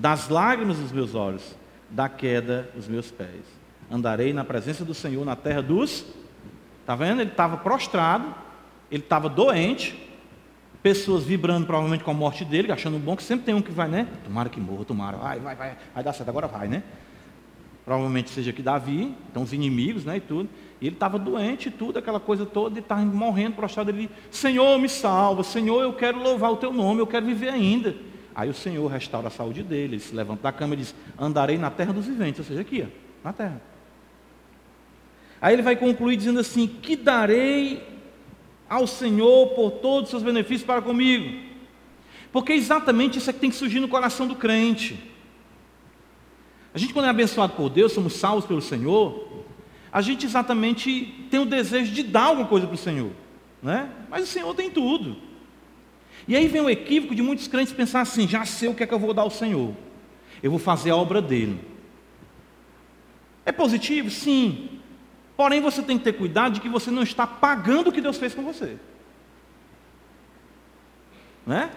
das 0.00 0.30
lágrimas 0.30 0.78
dos 0.78 0.90
meus 0.90 1.14
olhos, 1.14 1.54
da 1.90 2.08
queda 2.08 2.70
dos 2.74 2.88
meus 2.88 3.10
pés. 3.10 3.42
Andarei 3.90 4.32
na 4.32 4.44
presença 4.44 4.82
do 4.82 4.94
Senhor 4.94 5.24
na 5.26 5.36
terra 5.36 5.62
dos. 5.62 6.06
Está 6.80 6.96
vendo? 6.96 7.20
Ele 7.20 7.30
estava 7.30 7.58
prostrado, 7.58 8.34
ele 8.90 9.02
estava 9.02 9.28
doente, 9.28 9.94
pessoas 10.82 11.24
vibrando 11.24 11.66
provavelmente 11.66 12.02
com 12.02 12.10
a 12.10 12.14
morte 12.14 12.46
dele, 12.46 12.72
achando 12.72 12.98
bom 12.98 13.14
que 13.14 13.22
sempre 13.22 13.44
tem 13.44 13.54
um 13.54 13.60
que 13.60 13.70
vai, 13.70 13.88
né? 13.88 14.08
Tomara 14.24 14.48
que 14.48 14.58
morra, 14.58 14.84
tomara, 14.86 15.16
vai, 15.18 15.38
vai, 15.38 15.54
vai, 15.54 15.76
vai 15.94 16.02
dar 16.02 16.14
certo, 16.14 16.30
agora 16.30 16.46
vai, 16.46 16.66
né? 16.66 16.82
Provavelmente 17.84 18.30
seja 18.30 18.54
que 18.54 18.62
Davi, 18.62 19.14
então 19.30 19.42
os 19.42 19.52
inimigos, 19.52 20.04
né, 20.04 20.16
e 20.16 20.20
tudo. 20.20 20.48
E 20.80 20.86
ele 20.86 20.96
estava 20.96 21.18
doente 21.18 21.68
e 21.68 21.70
tudo, 21.70 21.98
aquela 21.98 22.20
coisa 22.20 22.46
toda, 22.46 22.78
e 22.78 22.80
estava 22.80 23.02
morrendo, 23.02 23.56
prostrado. 23.56 23.90
Ele, 23.90 24.08
Senhor, 24.30 24.78
me 24.78 24.88
salva, 24.88 25.42
Senhor, 25.42 25.82
eu 25.82 25.92
quero 25.92 26.22
louvar 26.22 26.52
o 26.52 26.56
teu 26.56 26.72
nome, 26.72 27.00
eu 27.00 27.06
quero 27.06 27.26
viver 27.26 27.50
ainda. 27.50 27.94
Aí 28.34 28.48
o 28.48 28.54
Senhor 28.54 28.86
restaura 28.86 29.28
a 29.28 29.30
saúde 29.30 29.62
dele, 29.62 29.94
ele 29.94 30.02
se 30.02 30.14
levanta 30.14 30.42
da 30.42 30.52
cama 30.52 30.74
e 30.74 30.78
diz: 30.78 30.94
Andarei 31.18 31.58
na 31.58 31.70
terra 31.70 31.92
dos 31.92 32.06
viventes, 32.06 32.38
ou 32.38 32.44
seja, 32.44 32.60
aqui, 32.60 32.86
na 33.24 33.32
terra. 33.32 33.60
Aí 35.40 35.54
ele 35.54 35.62
vai 35.62 35.76
concluir 35.76 36.16
dizendo 36.16 36.40
assim: 36.40 36.66
Que 36.66 36.96
darei 36.96 37.82
ao 38.68 38.86
Senhor 38.86 39.48
por 39.48 39.72
todos 39.72 40.04
os 40.04 40.10
seus 40.10 40.22
benefícios 40.22 40.64
para 40.64 40.80
comigo? 40.80 41.50
Porque 42.32 42.52
exatamente 42.52 43.18
isso 43.18 43.28
é 43.28 43.32
que 43.32 43.40
tem 43.40 43.50
que 43.50 43.56
surgir 43.56 43.80
no 43.80 43.88
coração 43.88 44.26
do 44.26 44.36
crente. 44.36 45.10
A 46.72 46.78
gente, 46.78 46.92
quando 46.92 47.06
é 47.06 47.08
abençoado 47.08 47.54
por 47.54 47.68
Deus, 47.68 47.92
somos 47.92 48.12
salvos 48.12 48.46
pelo 48.46 48.62
Senhor, 48.62 49.44
a 49.92 50.00
gente 50.00 50.24
exatamente 50.24 51.26
tem 51.28 51.40
o 51.40 51.44
desejo 51.46 51.92
de 51.92 52.04
dar 52.04 52.26
alguma 52.26 52.46
coisa 52.46 52.66
para 52.66 52.74
o 52.74 52.78
Senhor, 52.78 53.10
né? 53.60 53.90
mas 54.08 54.22
o 54.22 54.26
Senhor 54.26 54.54
tem 54.54 54.70
tudo. 54.70 55.16
E 56.26 56.36
aí 56.36 56.46
vem 56.48 56.60
o 56.60 56.70
equívoco 56.70 57.14
de 57.14 57.22
muitos 57.22 57.48
crentes 57.48 57.72
pensar 57.72 58.00
assim: 58.00 58.28
já 58.28 58.44
sei 58.44 58.68
o 58.68 58.74
que 58.74 58.82
é 58.82 58.86
que 58.86 58.94
eu 58.94 58.98
vou 58.98 59.14
dar 59.14 59.22
ao 59.22 59.30
Senhor, 59.30 59.74
eu 60.42 60.50
vou 60.50 60.60
fazer 60.60 60.90
a 60.90 60.96
obra 60.96 61.20
dele. 61.20 61.60
É 63.44 63.52
positivo? 63.52 64.10
Sim. 64.10 64.80
Porém, 65.36 65.60
você 65.60 65.82
tem 65.82 65.96
que 65.96 66.04
ter 66.04 66.12
cuidado 66.12 66.54
de 66.54 66.60
que 66.60 66.68
você 66.68 66.90
não 66.90 67.02
está 67.02 67.26
pagando 67.26 67.88
o 67.88 67.92
que 67.92 68.00
Deus 68.00 68.18
fez 68.18 68.34
com 68.34 68.42
você. 68.42 68.76
Né? 71.46 71.70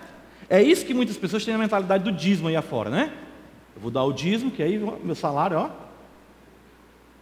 É 0.49 0.61
isso 0.61 0.85
que 0.85 0.93
muitas 0.93 1.17
pessoas 1.17 1.45
têm 1.45 1.53
a 1.53 1.57
mentalidade 1.57 2.03
do 2.03 2.11
dízimo 2.11 2.49
aí 2.49 2.55
afora, 2.55 2.89
né? 2.89 3.13
Eu 3.75 3.81
vou 3.81 3.89
dar 3.89 4.03
o 4.03 4.11
dízimo, 4.11 4.51
que 4.51 4.61
aí 4.61 4.77
meu 4.77 5.15
salário, 5.15 5.57
ó. 5.57 5.69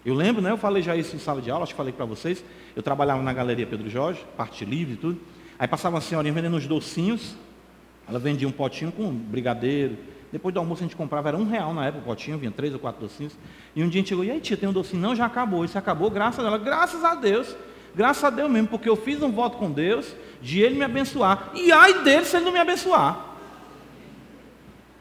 Eu 0.04 0.16
lembro, 0.16 0.42
né? 0.42 0.50
Eu 0.52 0.58
falei 0.58 0.82
já 0.82 0.96
isso 0.96 1.16
em 1.16 1.20
sala 1.20 1.42
de 1.42 1.52
aula, 1.52 1.64
acho 1.64 1.74
que 1.74 1.78
falei 1.78 1.94
para 1.94 2.06
vocês. 2.06 2.44
Eu 2.76 2.82
trabalhava 2.82 3.22
na 3.22 3.32
galeria 3.32 3.68
Pedro 3.68 3.90
Jorge, 3.90 4.26
parte 4.36 4.66
livre 4.66 4.96
e 4.96 4.98
tudo. 4.98 5.22
Aí 5.62 5.68
passava 5.68 5.94
uma 5.98 6.02
senhorinha 6.02 6.34
vendendo 6.34 6.58
uns 6.58 6.66
docinhos. 6.66 7.36
Ela 8.10 8.18
vendia 8.18 8.48
um 8.48 8.52
potinho 8.52 8.92
com 8.92 9.14
brigadeiro, 9.14 9.96
depois 10.32 10.52
do 10.52 10.60
almoço 10.60 10.82
a 10.82 10.86
gente 10.86 10.96
comprava, 10.96 11.28
era 11.28 11.38
um 11.38 11.48
real 11.48 11.72
na 11.72 11.86
época 11.86 12.02
o 12.02 12.06
potinho, 12.06 12.36
vinha 12.40 12.52
três 12.52 12.74
ou 12.74 12.80
quatro 12.80 13.00
docinhos. 13.00 13.38
E 13.76 13.84
um 13.84 13.88
dia 13.88 14.00
a 14.00 14.02
gente 14.02 14.10
chegou, 14.10 14.24
e 14.24 14.32
aí 14.32 14.40
tia, 14.40 14.58
tem 14.58 14.68
um 14.68 14.74
docinho? 14.74 15.00
Não, 15.00 15.16
já 15.16 15.28
acabou. 15.28 15.64
Isso 15.64 15.78
acabou, 15.78 16.10
graças 16.10 16.44
a 16.44 16.48
ela. 16.48 16.58
Graças 16.58 17.04
a 17.04 17.14
Deus. 17.14 17.56
Graças 17.94 18.24
a 18.24 18.32
Deus 18.32 18.50
mesmo, 18.50 18.70
porque 18.70 18.90
eu 18.90 18.96
fiz 18.96 19.22
um 19.22 19.32
voto 19.32 19.58
com 19.58 19.70
Deus 19.70 20.16
de 20.42 20.62
Ele 20.62 20.74
me 20.74 20.84
abençoar. 20.84 21.52
E 21.54 21.72
ai 21.72 22.02
dele 22.02 22.26
se 22.26 22.36
Ele 22.36 22.46
não 22.46 22.52
me 22.52 22.60
abençoar. 22.60 23.24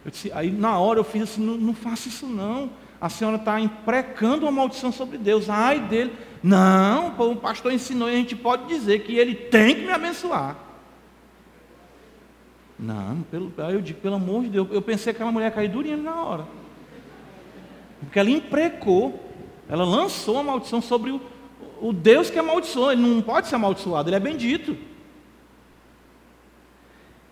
Disse, 0.05 0.31
aí 0.33 0.51
na 0.51 0.79
hora 0.79 0.99
eu 0.99 1.05
fiz 1.05 1.23
assim, 1.23 1.43
não, 1.43 1.57
não 1.57 1.73
faça 1.75 2.07
isso 2.09 2.27
não. 2.27 2.69
A 3.01 3.09
senhora 3.09 3.37
está 3.37 3.59
imprecando 3.59 4.45
uma 4.45 4.53
maldição 4.53 4.93
sobre 4.93 5.17
Deus. 5.17 5.49
Ai 5.49 5.81
dele. 5.81 6.13
Não, 6.43 7.09
o 7.19 7.37
pastor 7.37 7.73
ensinou 7.73 8.09
e 8.11 8.15
a 8.15 8.17
gente 8.17 8.37
pode 8.37 8.67
dizer 8.67 9.01
que 9.01 9.17
ele 9.17 9.35
tem 9.35 9.75
que 9.75 9.83
me 9.83 9.93
abençoar. 9.93 10.57
Não, 12.79 13.23
pelo, 13.31 13.53
aí 13.59 13.75
eu 13.75 13.83
digo, 13.83 14.01
pelo 14.01 14.15
amor 14.15 14.43
de 14.45 14.51
Deus, 14.51 14.69
eu 14.71 14.81
pensei 14.81 15.13
que 15.13 15.19
aquela 15.19 15.33
mulher 15.33 15.53
cair 15.55 15.69
durinha 15.69 15.97
na 15.97 16.23
hora. 16.23 16.47
Porque 18.01 18.19
ela 18.19 18.31
imprecou, 18.31 19.23
ela 19.69 19.85
lançou 19.85 20.39
a 20.39 20.43
maldição 20.43 20.81
sobre 20.81 21.11
o, 21.11 21.21
o 21.81 21.93
Deus 21.93 22.31
que 22.31 22.39
amaldiçoou. 22.39 22.93
Ele 22.93 23.03
não 23.03 23.21
pode 23.21 23.49
ser 23.49 23.57
amaldiçoado, 23.57 24.09
ele 24.09 24.17
é 24.17 24.21
bendito. 24.21 24.77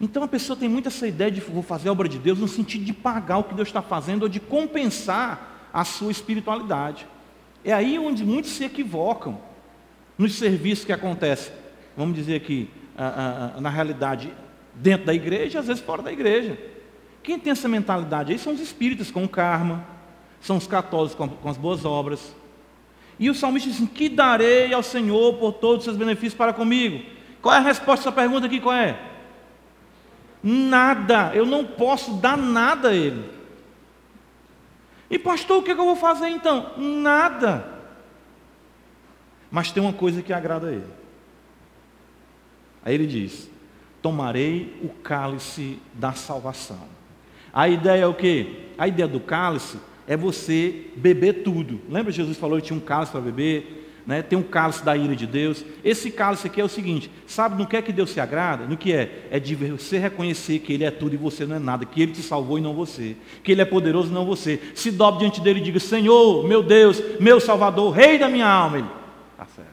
Então 0.00 0.22
a 0.22 0.28
pessoa 0.28 0.56
tem 0.56 0.68
muito 0.68 0.88
essa 0.88 1.06
ideia 1.06 1.30
de 1.30 1.40
vou 1.40 1.62
fazer 1.62 1.88
a 1.88 1.92
obra 1.92 2.08
de 2.08 2.18
Deus 2.18 2.38
no 2.38 2.46
sentido 2.46 2.84
de 2.84 2.92
pagar 2.92 3.38
o 3.38 3.44
que 3.44 3.54
Deus 3.54 3.68
está 3.68 3.82
fazendo 3.82 4.24
ou 4.24 4.28
de 4.28 4.38
compensar 4.38 5.57
a 5.72 5.84
sua 5.84 6.10
espiritualidade. 6.10 7.06
É 7.64 7.72
aí 7.72 7.98
onde 7.98 8.24
muitos 8.24 8.52
se 8.52 8.64
equivocam 8.64 9.40
nos 10.16 10.34
serviços 10.34 10.84
que 10.84 10.92
acontecem. 10.92 11.52
Vamos 11.96 12.14
dizer 12.14 12.36
aqui, 12.36 12.70
na 13.60 13.70
realidade, 13.70 14.32
dentro 14.74 15.06
da 15.06 15.14
igreja 15.14 15.60
às 15.60 15.66
vezes 15.66 15.82
fora 15.82 16.02
da 16.02 16.12
igreja. 16.12 16.58
Quem 17.22 17.38
tem 17.38 17.50
essa 17.50 17.68
mentalidade 17.68 18.32
aí 18.32 18.38
são 18.38 18.52
os 18.52 18.60
espíritas 18.60 19.10
com 19.10 19.24
o 19.24 19.28
karma, 19.28 19.84
são 20.40 20.56
os 20.56 20.66
católicos 20.66 21.14
com, 21.14 21.48
as 21.48 21.56
boas 21.56 21.84
obras. 21.84 22.34
E 23.18 23.28
o 23.28 23.34
salmista 23.34 23.68
diz 23.68 23.78
assim: 23.78 23.86
Que 23.86 24.08
darei 24.08 24.72
ao 24.72 24.82
Senhor 24.82 25.34
por 25.34 25.52
todos 25.52 25.78
os 25.78 25.84
seus 25.84 25.96
benefícios 25.96 26.34
para 26.34 26.52
comigo? 26.52 27.04
Qual 27.42 27.54
é 27.54 27.58
a 27.58 27.60
resposta 27.60 28.00
à 28.00 28.02
sua 28.04 28.12
pergunta 28.12 28.46
aqui? 28.46 28.60
Qual 28.60 28.74
é? 28.74 28.98
Nada, 30.42 31.32
eu 31.34 31.44
não 31.44 31.64
posso 31.64 32.14
dar 32.14 32.36
nada 32.36 32.90
a 32.90 32.94
ele. 32.94 33.37
E 35.10 35.18
pastor, 35.18 35.58
o 35.58 35.62
que, 35.62 35.70
é 35.70 35.74
que 35.74 35.80
eu 35.80 35.86
vou 35.86 35.96
fazer 35.96 36.28
então? 36.28 36.72
Nada. 36.76 37.78
Mas 39.50 39.72
tem 39.72 39.82
uma 39.82 39.92
coisa 39.92 40.22
que 40.22 40.32
agrada 40.32 40.68
a 40.68 40.72
ele. 40.72 40.90
Aí 42.84 42.94
ele 42.94 43.06
diz: 43.06 43.50
tomarei 44.02 44.78
o 44.82 44.88
cálice 44.88 45.78
da 45.94 46.12
salvação. 46.12 46.86
A 47.52 47.68
ideia 47.68 48.02
é 48.02 48.06
o 48.06 48.14
que? 48.14 48.68
A 48.76 48.86
ideia 48.86 49.08
do 49.08 49.20
cálice 49.20 49.78
é 50.06 50.16
você 50.16 50.90
beber 50.96 51.42
tudo. 51.42 51.80
Lembra 51.88 52.12
Jesus 52.12 52.36
falou 52.36 52.58
que 52.60 52.66
tinha 52.66 52.76
um 52.78 52.82
cálice 52.82 53.12
para 53.12 53.20
beber? 53.20 53.87
Né? 54.08 54.22
Tem 54.22 54.38
um 54.38 54.42
cálice 54.42 54.82
da 54.82 54.96
ira 54.96 55.14
de 55.14 55.26
Deus. 55.26 55.62
Esse 55.84 56.10
cálice 56.10 56.46
aqui 56.46 56.62
é 56.62 56.64
o 56.64 56.68
seguinte: 56.68 57.10
sabe 57.26 57.58
no 57.58 57.68
que 57.68 57.76
é 57.76 57.82
que 57.82 57.92
Deus 57.92 58.08
se 58.08 58.18
agrada? 58.18 58.64
No 58.64 58.74
que 58.74 58.90
é? 58.90 59.28
É 59.30 59.38
de 59.38 59.54
você 59.54 59.98
reconhecer 59.98 60.60
que 60.60 60.72
Ele 60.72 60.84
é 60.84 60.90
tudo 60.90 61.12
e 61.12 61.18
você 61.18 61.44
não 61.44 61.56
é 61.56 61.58
nada, 61.58 61.84
que 61.84 62.00
Ele 62.00 62.12
te 62.12 62.22
salvou 62.22 62.56
e 62.56 62.62
não 62.62 62.72
você, 62.72 63.18
que 63.44 63.52
Ele 63.52 63.60
é 63.60 63.66
poderoso 63.66 64.08
e 64.08 64.14
não 64.14 64.24
você. 64.24 64.62
Se 64.74 64.90
dobre 64.90 65.20
diante 65.20 65.42
dele 65.42 65.60
e 65.60 65.62
diga: 65.62 65.78
Senhor, 65.78 66.48
meu 66.48 66.62
Deus, 66.62 67.02
meu 67.20 67.38
Salvador, 67.38 67.92
Rei 67.92 68.18
da 68.18 68.30
minha 68.30 68.48
alma. 68.48 68.78
Ele, 68.78 68.88
tá 69.36 69.44
certo. 69.54 69.68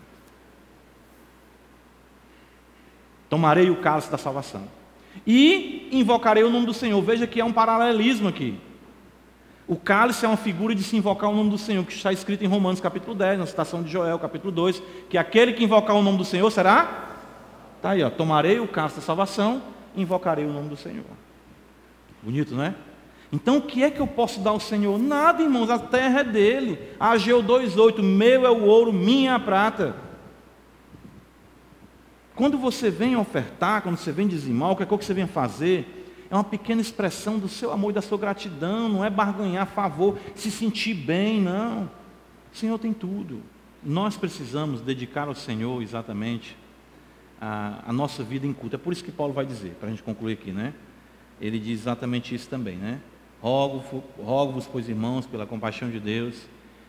Tomarei 3.30 3.70
o 3.70 3.78
cálice 3.78 4.12
da 4.12 4.18
salvação. 4.18 4.68
E 5.26 5.88
invocarei 5.94 6.44
o 6.44 6.50
nome 6.50 6.66
do 6.66 6.74
Senhor. 6.74 7.02
Veja 7.02 7.26
que 7.26 7.40
é 7.40 7.46
um 7.46 7.54
paralelismo 7.54 8.28
aqui. 8.28 8.60
O 9.68 9.76
cálice 9.76 10.26
é 10.26 10.28
uma 10.28 10.38
figura 10.38 10.76
de 10.76 10.84
se 10.84 10.96
invocar 10.96 11.30
o 11.30 11.36
nome 11.36 11.50
do 11.50 11.58
Senhor, 11.58 11.84
que 11.84 11.94
está 11.94 12.14
escrito 12.14 12.44
em 12.44 12.48
Romanos 12.48 12.80
capítulo 12.80 13.16
10, 13.16 13.40
na 13.40 13.46
citação 13.48 13.82
de 13.82 13.92
Joel, 13.92 14.20
capítulo 14.20 14.52
2, 14.52 14.82
que 15.10 15.18
aquele 15.18 15.54
que 15.54 15.64
invocar 15.64 15.96
o 15.96 16.04
nome 16.04 16.20
do 16.20 16.26
Senhor 16.26 16.50
será. 16.52 17.18
Está 17.78 17.92
aí, 17.92 18.04
ó. 18.04 18.10
Tomarei 18.12 18.60
o 18.60 18.68
cálice 18.68 18.98
da 18.98 19.02
salvação, 19.02 19.64
invocarei 19.96 20.46
o 20.46 20.54
nome 20.54 20.70
do 20.70 20.78
Senhor. 20.78 21.06
Bonito, 22.22 22.54
não 22.54 22.64
é? 22.64 22.76
Então 23.32 23.58
o 23.58 23.62
que 23.62 23.84
é 23.84 23.90
que 23.90 24.00
eu 24.00 24.06
posso 24.06 24.40
dar 24.40 24.52
ao 24.52 24.60
Senhor? 24.60 25.00
Nada, 25.00 25.42
irmãos, 25.42 25.70
a 25.72 25.80
terra 25.80 26.20
é 26.20 26.24
dele. 26.24 26.80
Ageu 27.00 27.44
2,8, 27.44 28.04
meu 28.04 28.46
é 28.46 28.52
o 28.52 28.66
ouro, 28.66 28.94
minha 28.94 29.32
é 29.32 29.34
a 29.36 29.40
prata. 29.40 29.96
Quando 32.36 32.58
você 32.58 32.92
vem 32.92 33.16
ofertar, 33.16 33.82
quando 33.82 33.98
você 33.98 34.12
vem 34.12 34.28
dizimar, 34.28 34.72
o 34.72 34.76
que 34.76 34.84
é 34.84 34.86
que 34.86 34.96
você 34.96 35.14
vem 35.14 35.26
fazer, 35.26 36.05
é 36.30 36.36
uma 36.36 36.44
pequena 36.44 36.82
expressão 36.82 37.38
do 37.38 37.48
seu 37.48 37.72
amor 37.72 37.92
e 37.92 37.94
da 37.94 38.02
sua 38.02 38.18
gratidão, 38.18 38.90
não 38.90 39.06
é 39.06 39.10
barganhar 39.10 39.68
favor, 39.68 40.18
se 40.34 40.50
sentir 40.50 40.94
bem, 40.94 41.42
não. 41.42 41.90
O 42.54 42.58
Senhor 42.58 42.78
tem 42.80 42.94
tudo. 42.94 43.42
Nós 43.84 44.18
precisamos 44.18 44.82
dedicar 44.82 45.28
ao 45.28 45.36
Senhor 45.36 45.82
exatamente 45.82 46.58
a, 47.40 47.84
a 47.88 47.94
nossa 47.94 48.24
vida 48.24 48.48
em 48.48 48.54
culto. 48.54 48.76
É 48.76 48.80
por 48.80 48.92
isso 48.92 49.04
que 49.04 49.12
Paulo 49.12 49.34
vai 49.34 49.46
dizer, 49.46 49.76
para 49.80 49.88
a 49.88 49.92
gente 49.92 50.02
concluir 50.02 50.34
aqui, 50.34 50.52
né? 50.52 50.74
Ele 51.40 51.60
diz 51.60 51.82
exatamente 51.82 52.34
isso 52.34 52.50
também, 52.50 52.78
né? 52.78 53.00
Rogo-vos, 53.42 54.04
rogo 54.18 54.62
pois 54.72 54.90
irmãos, 54.90 55.28
pela 55.28 55.46
compaixão 55.46 55.90
de 55.90 56.00
Deus, 56.00 56.48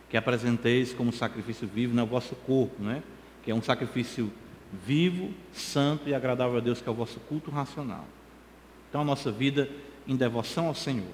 que 0.09 0.17
apresenteis 0.17 0.93
como 0.93 1.11
sacrifício 1.11 1.67
vivo 1.67 1.93
no 1.93 2.05
vosso 2.05 2.35
corpo, 2.35 2.81
né? 2.81 3.03
Que 3.43 3.51
é 3.51 3.55
um 3.55 3.61
sacrifício 3.61 4.31
vivo, 4.85 5.31
santo 5.53 6.09
e 6.09 6.15
agradável 6.15 6.57
a 6.57 6.61
Deus, 6.61 6.81
que 6.81 6.89
é 6.89 6.91
o 6.91 6.95
vosso 6.95 7.19
culto 7.21 7.51
racional. 7.51 8.05
Então, 8.89 9.01
a 9.01 9.05
nossa 9.05 9.31
vida 9.31 9.69
em 10.07 10.15
devoção 10.15 10.67
ao 10.67 10.75
Senhor, 10.75 11.05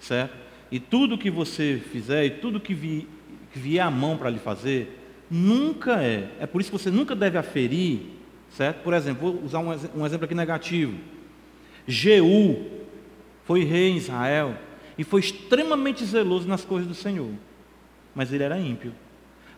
certo? 0.00 0.36
E 0.70 0.80
tudo 0.80 1.16
que 1.16 1.30
você 1.30 1.80
fizer, 1.92 2.24
e 2.24 2.30
tudo 2.30 2.58
que, 2.58 2.74
vi, 2.74 3.08
que 3.52 3.58
vier 3.58 3.84
à 3.84 3.90
mão 3.90 4.16
para 4.16 4.30
lhe 4.30 4.38
fazer, 4.38 4.98
nunca 5.30 6.02
é. 6.02 6.28
É 6.40 6.46
por 6.46 6.60
isso 6.60 6.70
que 6.70 6.78
você 6.78 6.90
nunca 6.90 7.14
deve 7.14 7.38
aferir, 7.38 8.00
certo? 8.50 8.82
Por 8.82 8.92
exemplo, 8.92 9.32
vou 9.32 9.44
usar 9.44 9.60
um, 9.60 9.68
um 9.94 10.04
exemplo 10.04 10.24
aqui 10.24 10.34
negativo. 10.34 10.98
Jeú 11.86 12.66
foi 13.44 13.62
rei 13.62 13.90
em 13.90 13.96
Israel 13.96 14.56
e 14.98 15.04
foi 15.04 15.20
extremamente 15.20 16.04
zeloso 16.04 16.48
nas 16.48 16.64
coisas 16.64 16.88
do 16.88 16.94
Senhor. 16.94 17.30
Mas 18.14 18.32
ele 18.32 18.42
era 18.42 18.58
ímpio. 18.58 18.92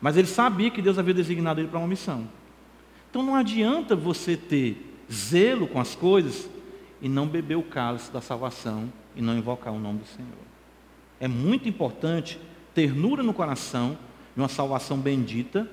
Mas 0.01 0.17
ele 0.17 0.29
sabia 0.29 0.71
que 0.71 0.83
Deus 0.83 0.99
havia 0.99 1.15
designado 1.15 1.61
ele 1.61 1.69
para 1.69 1.79
uma 1.79 1.89
missão. 1.89 2.29
Então 3.11 3.23
não 3.23 3.35
adianta 3.35 3.97
você 3.97 4.37
ter 4.37 4.95
zelo 5.11 5.67
com 5.67 5.81
as 5.81 5.95
coisas 5.95 6.51
e 7.01 7.09
não 7.09 7.27
beber 7.27 7.57
o 7.57 7.63
cálice 7.63 8.11
da 8.11 8.21
salvação 8.21 8.93
e 9.15 9.23
não 9.23 9.37
invocar 9.37 9.73
o 9.73 9.79
nome 9.79 10.01
do 10.01 10.07
Senhor. 10.07 10.49
É 11.21 11.29
muito 11.29 11.69
importante 11.69 12.41
ternura 12.75 13.23
no 13.23 13.35
coração 13.35 13.99
de 14.35 14.41
uma 14.41 14.49
salvação 14.49 14.99
bendita, 14.99 15.69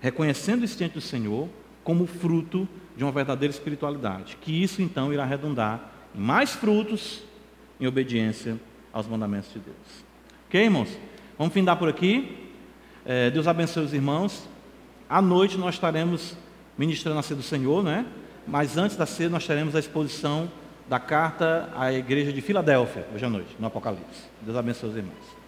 reconhecendo 0.00 0.62
o 0.62 0.64
existente 0.64 0.94
do 0.94 1.00
Senhor 1.00 1.48
como 1.84 2.06
fruto 2.06 2.68
de 2.96 3.04
uma 3.04 3.12
verdadeira 3.12 3.52
espiritualidade. 3.52 4.36
Que 4.40 4.62
isso 4.62 4.82
então 4.82 5.12
irá 5.12 5.24
redundar 5.24 5.92
em 6.14 6.20
mais 6.20 6.52
frutos 6.52 7.22
em 7.80 7.86
obediência 7.86 8.58
aos 8.92 9.06
mandamentos 9.06 9.52
de 9.52 9.58
Deus. 9.58 10.04
Ok, 10.48 10.62
irmãos? 10.62 10.88
Vamos 11.38 11.54
findar 11.54 11.76
por 11.76 11.88
aqui. 11.88 12.50
É, 13.04 13.30
Deus 13.30 13.46
abençoe 13.46 13.84
os 13.84 13.92
irmãos. 13.92 14.48
À 15.08 15.20
noite 15.22 15.56
nós 15.56 15.74
estaremos 15.74 16.36
ministrando 16.76 17.18
a 17.18 17.22
ceia 17.22 17.36
do 17.36 17.42
Senhor, 17.42 17.82
né? 17.82 18.06
Mas 18.46 18.76
antes 18.76 18.96
da 18.96 19.06
ceia 19.06 19.28
nós 19.28 19.46
teremos 19.46 19.74
a 19.74 19.78
exposição 19.78 20.50
da 20.88 20.98
carta 20.98 21.68
à 21.76 21.92
igreja 21.92 22.32
de 22.32 22.40
Filadélfia, 22.40 23.06
hoje 23.14 23.24
à 23.24 23.30
noite, 23.30 23.56
no 23.58 23.66
Apocalipse. 23.66 24.24
Deus 24.42 24.56
abençoe 24.56 24.90
os 24.90 24.96
irmãos. 24.96 25.41